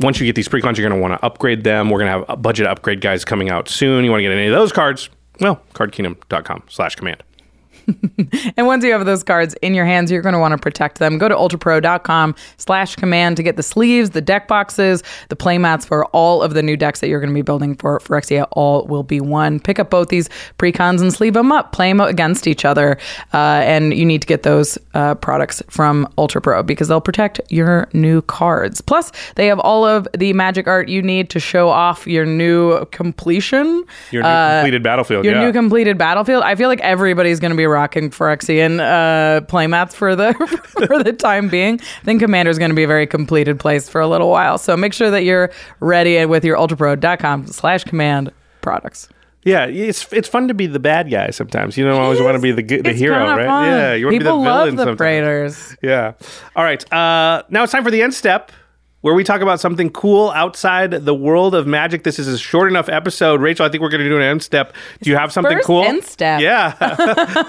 once 0.00 0.18
you 0.18 0.24
get 0.24 0.34
these 0.36 0.48
precons 0.48 0.78
you're 0.78 0.88
going 0.88 0.98
to 0.98 1.02
want 1.06 1.12
to 1.20 1.24
upgrade 1.24 1.64
them. 1.64 1.90
We're 1.90 1.98
going 1.98 2.22
to 2.22 2.26
have 2.26 2.40
budget 2.40 2.66
upgrade 2.66 3.02
guys 3.02 3.26
coming 3.26 3.50
out 3.50 3.68
soon. 3.68 4.04
You 4.04 4.10
want 4.10 4.20
to 4.20 4.24
get 4.24 4.32
any 4.32 4.46
of 4.46 4.54
those 4.54 4.72
cards? 4.72 5.10
Well 5.38 5.62
cardkingdom.com 5.74 6.62
slash 6.68 6.96
command 6.96 7.22
And 8.56 8.66
once 8.66 8.84
you 8.84 8.92
have 8.92 9.04
those 9.06 9.22
cards 9.22 9.54
in 9.62 9.74
your 9.74 9.84
hands, 9.84 10.10
you're 10.10 10.22
going 10.22 10.32
to 10.34 10.38
want 10.38 10.52
to 10.52 10.58
protect 10.58 10.98
them. 10.98 11.18
Go 11.18 11.28
to 11.28 11.34
ultrapro.com 11.34 12.34
slash 12.58 12.96
command 12.96 13.36
to 13.36 13.42
get 13.42 13.56
the 13.56 13.62
sleeves, 13.62 14.10
the 14.10 14.20
deck 14.20 14.48
boxes, 14.48 15.02
the 15.28 15.36
playmats 15.36 15.86
for 15.86 16.06
all 16.06 16.42
of 16.42 16.54
the 16.54 16.62
new 16.62 16.76
decks 16.76 17.00
that 17.00 17.08
you're 17.08 17.20
going 17.20 17.30
to 17.30 17.34
be 17.34 17.42
building 17.42 17.74
for 17.76 17.98
Phyrexia. 18.00 18.46
All 18.52 18.86
will 18.86 19.02
be 19.02 19.20
one. 19.20 19.60
Pick 19.60 19.78
up 19.78 19.90
both 19.90 20.08
these 20.08 20.28
precons 20.58 21.00
and 21.00 21.12
sleeve 21.12 21.34
them 21.34 21.52
up. 21.52 21.72
Play 21.72 21.90
them 21.90 22.00
against 22.00 22.46
each 22.46 22.64
other. 22.64 22.98
Uh, 23.32 23.60
and 23.64 23.94
you 23.94 24.04
need 24.04 24.20
to 24.22 24.26
get 24.26 24.42
those 24.42 24.78
uh, 24.94 25.14
products 25.16 25.62
from 25.68 26.06
Ultra 26.18 26.40
Pro 26.40 26.62
because 26.62 26.88
they'll 26.88 27.00
protect 27.00 27.40
your 27.48 27.88
new 27.92 28.22
cards. 28.22 28.80
Plus, 28.80 29.12
they 29.36 29.46
have 29.46 29.58
all 29.60 29.84
of 29.84 30.06
the 30.16 30.32
magic 30.32 30.66
art 30.66 30.88
you 30.88 31.02
need 31.02 31.30
to 31.30 31.40
show 31.40 31.68
off 31.68 32.06
your 32.06 32.26
new 32.26 32.84
completion. 32.86 33.84
your 34.10 34.22
new 34.22 34.28
Uh, 34.28 34.60
completed 34.60 34.82
battlefield 34.82 35.24
your 35.24 35.34
yeah. 35.34 35.44
new 35.44 35.52
completed 35.52 35.98
battlefield. 35.98 36.42
I 36.42 36.54
feel 36.54 36.68
like 36.68 36.80
everybody's 36.80 37.40
going 37.40 37.50
to 37.50 37.56
be 37.56 37.66
rocking 37.80 38.10
Phyrexian 38.10 38.78
uh, 38.78 39.40
playmats 39.46 39.92
for 39.94 40.14
the 40.14 40.34
for 40.86 41.02
the 41.02 41.12
time 41.12 41.48
being. 41.48 41.80
I 41.80 42.04
think 42.04 42.20
Commander 42.20 42.50
is 42.50 42.58
going 42.58 42.70
to 42.70 42.74
be 42.74 42.82
a 42.84 42.86
very 42.86 43.06
completed 43.06 43.58
place 43.58 43.88
for 43.88 44.00
a 44.00 44.06
little 44.06 44.28
while. 44.28 44.58
So 44.58 44.76
make 44.76 44.92
sure 44.92 45.10
that 45.10 45.24
you're 45.24 45.50
ready 45.80 46.24
with 46.26 46.44
your 46.44 46.56
ultrapro.com 46.58 47.46
slash 47.46 47.84
command 47.84 48.32
products. 48.60 49.08
Yeah, 49.42 49.64
it's 49.64 50.12
it's 50.12 50.28
fun 50.28 50.48
to 50.48 50.54
be 50.54 50.66
the 50.66 50.78
bad 50.78 51.10
guy 51.10 51.30
sometimes. 51.30 51.78
You 51.78 51.86
don't 51.86 51.98
always 51.98 52.20
want 52.20 52.34
to 52.36 52.42
be 52.42 52.52
the 52.52 52.62
the 52.62 52.90
It's 52.90 52.98
hero, 53.00 53.16
right? 53.16 53.46
fun. 53.46 53.66
Yeah, 53.66 53.94
you 53.94 54.04
want 54.06 54.14
to 54.14 54.18
be 54.18 54.24
the 54.24 54.30
villain 54.30 54.44
love 54.44 54.76
the 54.76 54.84
sometimes. 54.84 55.76
Yeah. 55.82 56.12
All 56.54 56.62
right. 56.64 56.92
Uh, 56.92 57.42
now 57.48 57.62
it's 57.62 57.72
time 57.72 57.82
for 57.82 57.90
the 57.90 58.02
end 58.02 58.12
step, 58.12 58.52
where 59.00 59.14
we 59.14 59.24
talk 59.24 59.40
about 59.40 59.60
something 59.60 59.90
cool 59.90 60.30
outside 60.32 60.90
the 60.90 61.14
world 61.14 61.54
of 61.54 61.66
magic. 61.66 62.04
This 62.04 62.18
is 62.18 62.28
a 62.28 62.38
short 62.38 62.70
enough 62.70 62.88
episode, 62.88 63.40
Rachel. 63.40 63.64
I 63.64 63.68
think 63.68 63.82
we're 63.82 63.88
going 63.90 64.02
to 64.02 64.08
do 64.08 64.16
an 64.16 64.22
end 64.22 64.42
step. 64.42 64.74
Do 65.02 65.10
you 65.10 65.16
have 65.16 65.32
something 65.32 65.56
First 65.56 65.66
cool? 65.66 65.82
end 65.84 66.04
step. 66.04 66.40
Yeah. 66.40 66.74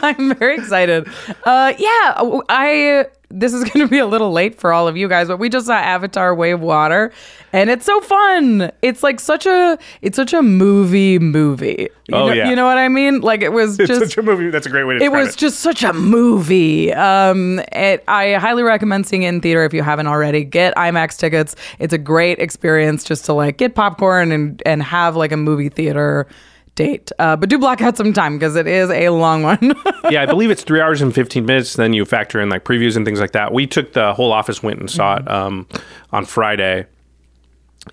I'm 0.01 0.35
very 0.35 0.55
excited. 0.57 1.07
Uh, 1.43 1.73
yeah, 1.77 2.39
I. 2.49 3.05
This 3.33 3.53
is 3.53 3.63
going 3.69 3.85
to 3.85 3.89
be 3.89 3.97
a 3.99 4.05
little 4.05 4.31
late 4.31 4.55
for 4.59 4.71
all 4.73 4.87
of 4.87 4.95
you 4.97 5.07
guys, 5.07 5.27
but 5.27 5.37
we 5.37 5.49
just 5.49 5.67
saw 5.67 5.73
Avatar: 5.73 6.33
Way 6.35 6.51
of 6.51 6.61
Water, 6.61 7.11
and 7.53 7.69
it's 7.69 7.85
so 7.85 7.99
fun. 8.01 8.71
It's 8.81 9.03
like 9.03 9.19
such 9.19 9.45
a, 9.45 9.77
it's 10.01 10.15
such 10.15 10.33
a 10.33 10.41
movie 10.41 11.19
movie. 11.19 11.87
You 12.07 12.15
Oh, 12.17 12.27
know, 12.27 12.33
yeah. 12.33 12.49
you 12.49 12.55
know 12.55 12.65
what 12.65 12.77
I 12.77 12.89
mean? 12.89 13.21
Like 13.21 13.41
it 13.41 13.53
was 13.53 13.79
it's 13.79 13.87
just 13.87 14.01
such 14.01 14.17
a 14.17 14.21
movie. 14.21 14.49
That's 14.49 14.65
a 14.65 14.69
great 14.69 14.83
way 14.83 14.97
to 14.99 15.03
it 15.03 15.11
was 15.11 15.35
just 15.35 15.61
such 15.61 15.81
a 15.83 15.93
movie. 15.93 16.93
Um, 16.93 17.59
it, 17.71 18.03
I 18.07 18.33
highly 18.33 18.63
recommend 18.63 19.07
seeing 19.07 19.23
it 19.23 19.29
in 19.29 19.41
theater 19.41 19.63
if 19.63 19.73
you 19.73 19.81
haven't 19.83 20.07
already. 20.07 20.43
Get 20.43 20.75
IMAX 20.75 21.17
tickets. 21.17 21.55
It's 21.79 21.93
a 21.93 21.97
great 21.97 22.39
experience 22.39 23.03
just 23.03 23.25
to 23.25 23.33
like 23.33 23.57
get 23.57 23.75
popcorn 23.75 24.31
and 24.31 24.61
and 24.65 24.83
have 24.83 25.15
like 25.15 25.31
a 25.31 25.37
movie 25.37 25.69
theater 25.69 26.27
date. 26.75 27.11
Uh, 27.19 27.35
but 27.35 27.49
do 27.49 27.57
block 27.57 27.81
out 27.81 27.97
some 27.97 28.13
time 28.13 28.37
because 28.37 28.55
it 28.55 28.67
is 28.67 28.89
a 28.89 29.09
long 29.09 29.43
one. 29.43 29.73
yeah, 30.09 30.23
I 30.23 30.25
believe 30.25 30.49
it's 30.51 30.63
three 30.63 30.79
hours 30.81 31.01
and 31.01 31.13
15 31.13 31.45
minutes. 31.45 31.75
Then 31.75 31.93
you 31.93 32.05
factor 32.05 32.39
in 32.39 32.49
like 32.49 32.63
previews 32.63 32.95
and 32.95 33.05
things 33.05 33.19
like 33.19 33.31
that. 33.33 33.53
We 33.53 33.67
took 33.67 33.93
the 33.93 34.13
whole 34.13 34.31
office, 34.31 34.63
went 34.63 34.79
and 34.79 34.89
saw 34.89 35.17
Mm-hmm. 35.17 35.27
it 35.27 35.31
um, 35.33 35.67
on 36.11 36.25
Friday. 36.25 36.85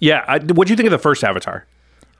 Yeah. 0.00 0.24
I, 0.28 0.38
what 0.38 0.66
do 0.68 0.72
you 0.72 0.76
think 0.76 0.86
of 0.86 0.92
the 0.92 0.98
first 0.98 1.24
Avatar? 1.24 1.66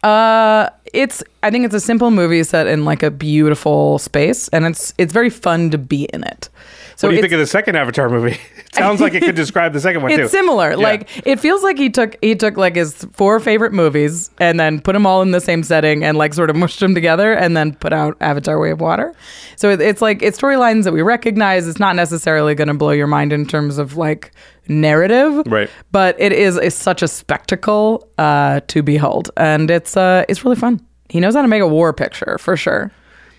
Uh, 0.03 0.71
it's 0.93 1.23
I 1.43 1.51
think 1.51 1.65
it's 1.65 1.75
a 1.75 1.81
simple 1.81 2.11
movie 2.11 2.43
set 2.45 2.67
in 2.67 2.85
like 2.85 3.03
a 3.03 3.11
beautiful 3.11 3.99
space, 3.99 4.49
and 4.49 4.65
it's 4.65 4.95
it's 4.99 5.13
very 5.13 5.31
fun 5.31 5.71
to 5.71 5.79
be 5.79 6.05
in 6.05 6.25
it. 6.25 6.49
So 6.97 7.07
What 7.07 7.13
do 7.13 7.17
you 7.17 7.23
think 7.23 7.33
of 7.33 7.39
the 7.39 7.47
second 7.47 7.77
Avatar 7.77 8.09
movie? 8.09 8.39
It 8.69 8.75
sounds 8.75 9.01
like 9.01 9.15
it 9.15 9.23
could 9.23 9.35
describe 9.47 9.73
the 9.73 9.81
second 9.81 10.03
one 10.03 10.11
too. 10.15 10.25
It's 10.25 10.31
similar. 10.31 10.71
Yeah. 10.73 10.77
Like 10.77 11.27
it 11.27 11.41
feels 11.41 11.63
like 11.63 11.79
he 11.79 11.89
took 11.89 12.17
he 12.23 12.37
took 12.37 12.59
like 12.59 12.77
his 12.77 12.95
four 13.13 13.41
favorite 13.41 13.73
movies 13.73 14.31
and 14.39 14.61
then 14.61 14.81
put 14.81 14.93
them 14.93 15.07
all 15.07 15.23
in 15.23 15.31
the 15.31 15.41
same 15.41 15.63
setting 15.63 16.05
and 16.05 16.19
like 16.19 16.35
sort 16.35 16.51
of 16.51 16.55
mushed 16.55 16.79
them 16.79 16.95
together 16.95 17.33
and 17.33 17.57
then 17.57 17.75
put 17.75 17.95
out 17.95 18.19
Avatar: 18.21 18.61
Way 18.61 18.71
of 18.71 18.81
Water. 18.81 19.15
So 19.57 19.71
it, 19.71 19.81
it's 19.81 20.03
like 20.03 20.23
it's 20.23 20.39
storylines 20.39 20.85
that 20.85 20.93
we 20.93 21.01
recognize. 21.01 21.67
It's 21.67 21.81
not 21.81 21.97
necessarily 21.97 22.55
going 22.55 22.69
to 22.69 22.75
blow 22.75 22.91
your 22.91 23.07
mind 23.07 23.33
in 23.33 23.47
terms 23.47 23.79
of 23.79 23.97
like 23.97 24.33
narrative, 24.69 25.43
Right. 25.47 25.71
But 25.93 26.17
it 26.21 26.33
is 26.33 26.57
a, 26.57 26.71
such 26.71 27.03
a 27.03 27.09
spectacle 27.09 28.09
uh, 28.19 28.61
to 28.69 28.83
behold, 28.83 29.31
and 29.37 29.71
it's 29.71 29.97
uh, 29.97 30.25
it's 30.29 30.45
really 30.45 30.57
fun. 30.57 30.81
He 31.09 31.21
knows 31.21 31.35
how 31.35 31.43
to 31.43 31.49
make 31.49 31.63
a 31.63 31.69
war 31.69 31.93
picture 31.93 32.39
for 32.39 32.57
sure. 32.57 32.91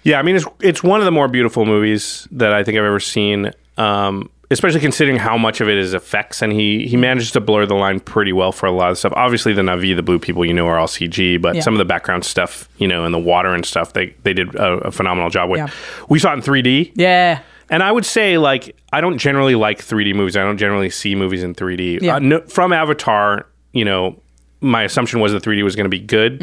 Yeah, 0.03 0.19
I 0.19 0.23
mean 0.23 0.35
it's 0.35 0.45
it's 0.61 0.81
one 0.83 0.99
of 1.01 1.05
the 1.05 1.11
more 1.11 1.27
beautiful 1.27 1.65
movies 1.65 2.27
that 2.31 2.53
I 2.53 2.63
think 2.63 2.77
I've 2.77 2.85
ever 2.85 2.99
seen. 2.99 3.51
Um, 3.77 4.29
especially 4.51 4.79
considering 4.79 5.15
how 5.17 5.37
much 5.37 5.61
of 5.61 5.69
it 5.69 5.77
is 5.77 5.93
effects, 5.93 6.41
and 6.41 6.51
he 6.51 6.87
he 6.87 6.97
manages 6.97 7.31
to 7.31 7.39
blur 7.39 7.65
the 7.67 7.75
line 7.75 7.99
pretty 7.99 8.33
well 8.33 8.51
for 8.51 8.65
a 8.65 8.71
lot 8.71 8.89
of 8.91 8.97
stuff. 8.97 9.13
Obviously, 9.15 9.53
the 9.53 9.61
Navi, 9.61 9.95
the 9.95 10.01
blue 10.01 10.17
people, 10.19 10.43
you 10.43 10.53
know, 10.53 10.65
are 10.67 10.79
all 10.79 10.87
CG, 10.87 11.39
but 11.39 11.55
Yeah. 11.55 11.61
some 11.61 11.73
of 11.75 11.77
the 11.77 11.85
background 11.85 12.25
stuff, 12.25 12.67
you 12.77 12.87
know, 12.87 13.05
and 13.05 13.13
the 13.13 13.19
water 13.19 13.53
and 13.53 13.65
stuff, 13.65 13.93
they 13.93 14.15
they 14.23 14.33
did 14.33 14.55
a, 14.55 14.87
a 14.87 14.91
phenomenal 14.91 15.29
job 15.29 15.49
with. 15.49 15.59
Yeah. 15.59 15.67
We 16.09 16.17
saw 16.17 16.31
it 16.31 16.37
in 16.37 16.41
3D. 16.41 16.93
Yeah. 16.95 17.41
And 17.69 17.83
I 17.83 17.91
would 17.91 18.05
say, 18.05 18.37
like, 18.37 18.75
I 18.91 19.01
don't 19.01 19.17
generally 19.17 19.55
like 19.55 19.79
3D 19.79 20.15
movies. 20.15 20.35
I 20.35 20.41
don't 20.41 20.57
generally 20.57 20.89
see 20.89 21.15
movies 21.15 21.43
in 21.43 21.53
3D. 21.53 22.01
Yeah. 22.01 22.15
Uh, 22.15 22.19
no, 22.19 22.41
from 22.41 22.73
Avatar, 22.73 23.47
you 23.73 23.85
know, 23.85 24.19
my 24.61 24.83
assumption 24.83 25.19
was 25.19 25.31
that 25.31 25.43
3D 25.43 25.63
was 25.63 25.75
going 25.75 25.85
to 25.85 25.89
be 25.89 25.99
good 25.99 26.39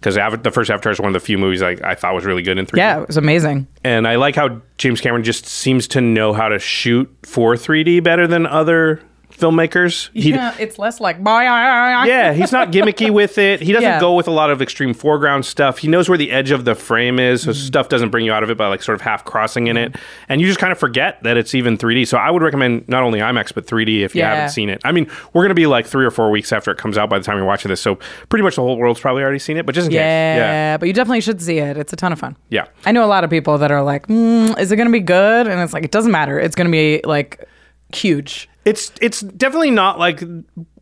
because 0.00 0.14
the 0.14 0.50
first 0.52 0.70
Avatar 0.70 0.90
is 0.92 1.00
one 1.00 1.08
of 1.08 1.12
the 1.12 1.20
few 1.20 1.36
movies 1.36 1.62
I, 1.62 1.76
I 1.84 1.94
thought 1.94 2.14
was 2.14 2.24
really 2.24 2.42
good 2.42 2.58
in 2.58 2.64
3D. 2.64 2.70
Mm-hmm. 2.70 2.78
Yeah, 2.78 3.02
it 3.02 3.06
was 3.06 3.16
amazing. 3.16 3.66
And 3.84 4.08
I 4.08 4.16
like 4.16 4.36
how 4.36 4.60
James 4.78 5.00
Cameron 5.00 5.24
just 5.24 5.44
seems 5.46 5.86
to 5.88 6.00
know 6.00 6.32
how 6.32 6.48
to 6.48 6.58
shoot 6.58 7.14
for 7.24 7.54
3D 7.54 8.02
better 8.02 8.26
than 8.26 8.46
other 8.46 9.02
filmmakers. 9.38 10.10
He, 10.12 10.30
yeah, 10.30 10.54
it's 10.58 10.78
less 10.78 11.00
like 11.00 11.16
yeah. 11.24 12.32
he's 12.32 12.52
not 12.52 12.70
gimmicky 12.72 13.10
with 13.20 13.38
it. 13.38 13.60
He 13.60 13.72
doesn't 13.72 13.88
Yeah. 13.88 14.00
go 14.00 14.14
with 14.14 14.28
a 14.28 14.30
lot 14.30 14.50
of 14.50 14.60
extreme 14.60 14.94
foreground 14.94 15.44
stuff. 15.46 15.78
He 15.78 15.88
knows 15.88 16.08
where 16.08 16.18
the 16.18 16.30
edge 16.30 16.50
of 16.50 16.64
the 16.64 16.74
frame 16.74 17.18
is, 17.18 17.42
Mm-hmm. 17.42 17.50
so 17.52 17.58
stuff 17.58 17.88
doesn't 17.88 18.10
bring 18.10 18.24
you 18.24 18.32
out 18.32 18.42
of 18.42 18.50
it 18.50 18.56
by 18.58 18.66
like 18.68 18.82
sort 18.82 18.96
of 18.96 19.00
half 19.02 19.24
crossing 19.24 19.66
in 19.68 19.76
it, 19.76 19.96
and 20.28 20.40
you 20.40 20.46
just 20.46 20.58
kind 20.58 20.72
of 20.72 20.78
forget 20.78 21.22
that 21.22 21.36
it's 21.36 21.54
even 21.54 21.78
3D. 21.78 22.06
So 22.06 22.18
I 22.18 22.30
would 22.30 22.42
recommend 22.42 22.88
not 22.88 23.02
only 23.02 23.20
IMAX 23.20 23.52
but 23.54 23.66
3D 23.66 24.02
if 24.04 24.14
you 24.14 24.20
Yeah. 24.20 24.34
haven't 24.34 24.50
seen 24.50 24.68
it. 24.68 24.80
I 24.84 24.92
mean, 24.92 25.08
we're 25.32 25.42
gonna 25.44 25.54
be 25.54 25.66
like 25.66 25.86
three 25.86 26.04
or 26.04 26.10
four 26.10 26.30
weeks 26.30 26.52
after 26.52 26.70
it 26.70 26.78
comes 26.78 26.98
out 26.98 27.08
by 27.08 27.18
the 27.18 27.24
time 27.24 27.36
you're 27.36 27.46
watching 27.46 27.68
this, 27.68 27.80
so 27.80 27.98
pretty 28.28 28.42
much 28.42 28.56
the 28.56 28.62
whole 28.62 28.76
world's 28.76 29.00
probably 29.00 29.22
already 29.22 29.38
seen 29.38 29.56
it. 29.56 29.66
But 29.66 29.74
just 29.74 29.86
in 29.88 29.92
Yeah, 29.92 30.00
case, 30.34 30.38
yeah, 30.40 30.76
but 30.78 30.86
you 30.88 30.92
definitely 30.94 31.20
should 31.20 31.40
see 31.40 31.58
it. 31.58 31.76
It's 31.76 31.92
a 31.92 31.96
ton 31.96 32.12
of 32.12 32.18
fun. 32.18 32.36
yeah. 32.48 32.66
I 32.86 32.92
know 32.92 33.04
a 33.04 33.06
lot 33.06 33.24
of 33.24 33.30
people 33.30 33.58
that 33.58 33.70
are 33.70 33.82
like, 33.82 34.06
mm, 34.08 34.58
"Is 34.58 34.72
it 34.72 34.76
going 34.76 34.88
to 34.88 34.92
be 34.92 35.00
good?" 35.00 35.46
And 35.46 35.60
it's 35.60 35.72
like, 35.72 35.84
it 35.84 35.90
doesn't 35.90 36.12
matter. 36.12 36.38
It's 36.38 36.54
going 36.56 36.66
to 36.66 36.72
be 36.72 37.00
like 37.04 37.46
huge. 37.94 38.48
It's 38.68 38.92
it's 39.00 39.20
definitely 39.20 39.70
not 39.70 39.98
like 39.98 40.22
uh, 40.22 40.28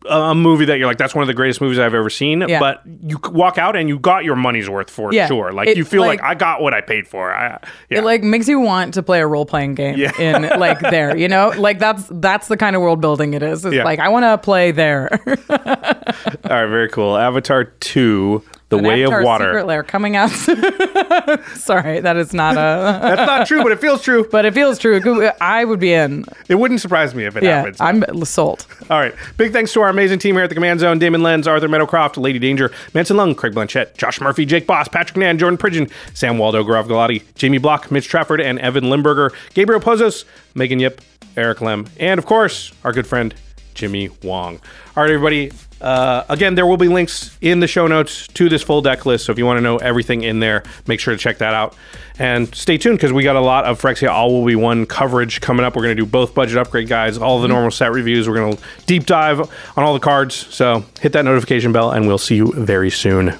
a 0.09 0.35
movie 0.35 0.65
that 0.65 0.77
you're 0.77 0.87
like 0.87 0.97
that's 0.97 1.15
one 1.15 1.21
of 1.23 1.27
the 1.27 1.33
greatest 1.33 1.59
movies 1.61 1.79
I've 1.79 1.93
ever 1.93 2.09
seen. 2.09 2.41
Yeah. 2.47 2.59
But 2.59 2.81
you 2.85 3.19
walk 3.31 3.57
out 3.57 3.75
and 3.75 3.89
you 3.89 3.97
got 3.99 4.23
your 4.23 4.35
money's 4.35 4.69
worth 4.69 4.89
for 4.89 5.11
Yeah. 5.13 5.27
sure. 5.27 5.51
Like 5.51 5.67
It, 5.69 5.77
you 5.77 5.83
feel 5.85 6.01
like, 6.01 6.21
like- 6.21 6.29
I 6.29 6.35
got 6.35 6.61
what 6.61 6.73
I 6.73 6.81
paid 6.81 7.07
for. 7.07 7.33
I, 7.33 7.59
yeah. 7.89 7.99
It 7.99 8.03
like 8.03 8.23
makes 8.23 8.47
you 8.47 8.59
want 8.59 8.93
to 8.95 9.03
play 9.03 9.19
a 9.21 9.27
role 9.27 9.45
playing 9.45 9.75
game 9.75 9.97
Yeah. 9.97 10.11
in 10.19 10.59
like 10.59 10.79
there, 10.91 11.15
you 11.17 11.27
know? 11.27 11.49
Like 11.57 11.79
that's 11.79 12.07
that's 12.11 12.47
the 12.47 12.57
kind 12.57 12.75
of 12.75 12.81
world 12.81 13.01
building 13.01 13.33
it 13.33 13.43
is. 13.43 13.65
It's 13.65 13.75
like 13.75 13.99
I 13.99 14.09
want 14.09 14.23
to 14.23 14.37
play 14.37 14.71
there. 14.71 15.09
All 15.49 15.57
right, 15.57 16.65
very 16.67 16.89
cool. 16.89 17.17
Avatar 17.17 17.65
two, 17.65 18.43
The 18.69 18.77
Way 18.77 19.03
Avatar 19.03 19.19
of 19.21 19.25
Water. 19.25 19.45
Secret 19.45 19.65
Lair 19.65 19.81
coming 19.83 20.15
out. 20.17 20.29
Sorry, 21.55 21.99
that 22.01 22.17
is 22.17 22.33
not 22.33 22.55
a. 22.55 22.57
That's 23.01 23.25
not 23.27 23.47
true, 23.47 23.63
but 23.63 23.71
it 23.71 23.79
feels 23.79 24.01
true. 24.01 24.27
but 24.29 24.45
it 24.45 24.53
feels 24.53 24.77
true. 24.77 25.29
I 25.39 25.63
would 25.63 25.79
be 25.79 25.93
in. 25.93 26.25
It 26.49 26.55
wouldn't 26.55 26.81
surprise 26.81 27.15
me 27.15 27.25
if 27.25 27.37
it 27.37 27.43
Yeah, 27.43 27.57
happens. 27.57 27.79
I'm 27.79 28.03
sold. 28.25 28.65
All 28.89 28.99
right. 28.99 29.13
Big 29.37 29.53
thanks 29.53 29.71
to 29.73 29.81
our 29.81 29.89
amazing 29.89 30.19
team 30.19 30.35
here 30.35 30.43
at 30.43 30.49
the 30.49 30.55
Command 30.55 30.79
Zone 30.81 30.99
Damon 30.99 31.23
Lenz, 31.23 31.47
Arthur 31.47 31.67
Meadowcroft, 31.69 32.17
Lady 32.17 32.39
Danger, 32.39 32.71
Manson 32.93 33.15
Lung, 33.15 33.35
Craig 33.35 33.53
Blanchett, 33.53 33.95
Josh 33.97 34.19
Murphy, 34.19 34.45
Jake 34.45 34.67
Boss, 34.67 34.87
Patrick 34.89 35.17
Nan, 35.17 35.37
Jordan 35.37 35.57
Pridgeon, 35.57 35.89
Sam 36.13 36.37
Waldo, 36.37 36.63
Gaurav 36.63 36.87
Galati, 36.87 37.23
Jamie 37.35 37.57
Block, 37.59 37.89
Mitch 37.89 38.07
Trafford, 38.09 38.41
and 38.41 38.59
Evan 38.59 38.89
Limburger, 38.89 39.31
Gabriel 39.53 39.79
Pozos, 39.81 40.25
Megan 40.55 40.79
Yip, 40.79 41.01
Eric 41.37 41.61
Lem, 41.61 41.87
and 41.99 42.17
of 42.19 42.25
course, 42.25 42.71
our 42.83 42.91
good 42.91 43.07
friend, 43.07 43.33
Jimmy 43.75 44.09
Wong. 44.23 44.59
All 44.95 45.03
right, 45.03 45.11
everybody. 45.11 45.51
Uh, 45.79 46.23
again, 46.29 46.55
there 46.55 46.65
will 46.65 46.77
be 46.77 46.87
links 46.87 47.37
in 47.41 47.59
the 47.59 47.67
show 47.67 47.87
notes 47.87 48.27
to 48.29 48.49
this 48.49 48.63
full 48.63 48.81
deck 48.81 49.05
list. 49.05 49.25
So 49.25 49.31
if 49.31 49.37
you 49.37 49.45
want 49.45 49.57
to 49.57 49.61
know 49.61 49.77
everything 49.77 50.23
in 50.23 50.39
there, 50.39 50.63
make 50.87 50.99
sure 50.99 51.13
to 51.13 51.17
check 51.19 51.37
that 51.37 51.53
out. 51.53 51.75
And 52.19 52.53
stay 52.55 52.77
tuned 52.77 52.97
because 52.97 53.13
we 53.13 53.23
got 53.23 53.35
a 53.35 53.41
lot 53.41 53.65
of 53.65 53.79
Phyrexia 53.79 54.09
All 54.09 54.33
Will 54.33 54.45
Be 54.45 54.55
One 54.55 54.87
coverage 54.87 55.39
coming 55.39 55.65
up. 55.65 55.75
We're 55.75 55.83
going 55.83 55.95
to 55.95 56.01
do 56.01 56.09
both 56.09 56.33
budget 56.33 56.57
upgrade 56.57 56.87
guides, 56.87 57.17
all 57.17 57.39
the 57.41 57.47
normal 57.47 57.69
set 57.69 57.91
reviews. 57.91 58.27
We're 58.27 58.35
going 58.35 58.57
to 58.57 58.63
deep 58.87 59.05
dive 59.05 59.39
on 59.39 59.83
all 59.83 59.93
the 59.93 59.99
cards. 59.99 60.33
So 60.33 60.83
hit 60.99 61.13
that 61.13 61.25
notification 61.25 61.71
bell, 61.71 61.91
and 61.91 62.07
we'll 62.07 62.17
see 62.17 62.35
you 62.37 62.51
very 62.53 62.89
soon. 62.89 63.35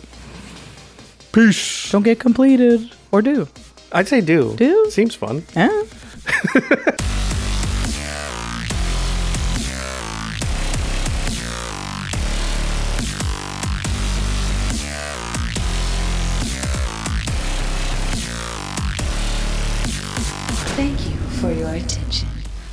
Peace. 1.32 1.92
Don't 1.92 2.04
get 2.04 2.20
completed 2.20 2.92
or 3.12 3.22
do. 3.22 3.48
I'd 3.92 4.08
say 4.08 4.22
do. 4.22 4.56
Do? 4.56 4.90
Seems 4.92 5.16
fun. 5.16 5.44
Yeah. 5.56 5.84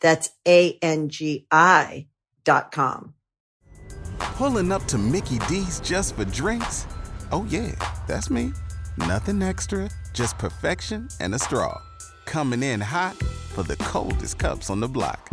That's 0.00 0.30
A-N-G-I 0.46 2.06
dot 2.44 2.72
com. 2.72 3.14
Pulling 4.18 4.72
up 4.72 4.84
to 4.84 4.98
Mickey 4.98 5.38
D's 5.48 5.80
just 5.80 6.16
for 6.16 6.24
drinks? 6.24 6.86
Oh, 7.32 7.44
yeah, 7.48 7.74
that's 8.06 8.30
me. 8.30 8.52
Nothing 8.96 9.42
extra, 9.42 9.90
just 10.12 10.38
perfection 10.38 11.08
and 11.20 11.34
a 11.34 11.38
straw. 11.38 11.80
Coming 12.24 12.62
in 12.62 12.80
hot 12.80 13.16
for 13.54 13.62
the 13.62 13.76
coldest 13.76 14.38
cups 14.38 14.70
on 14.70 14.80
the 14.80 14.88
block. 14.88 15.28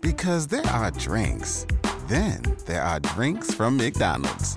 Because 0.00 0.46
there 0.48 0.66
are 0.66 0.90
drinks, 0.90 1.66
then 2.08 2.42
there 2.66 2.82
are 2.82 3.00
drinks 3.00 3.54
from 3.54 3.76
McDonald's. 3.76 4.56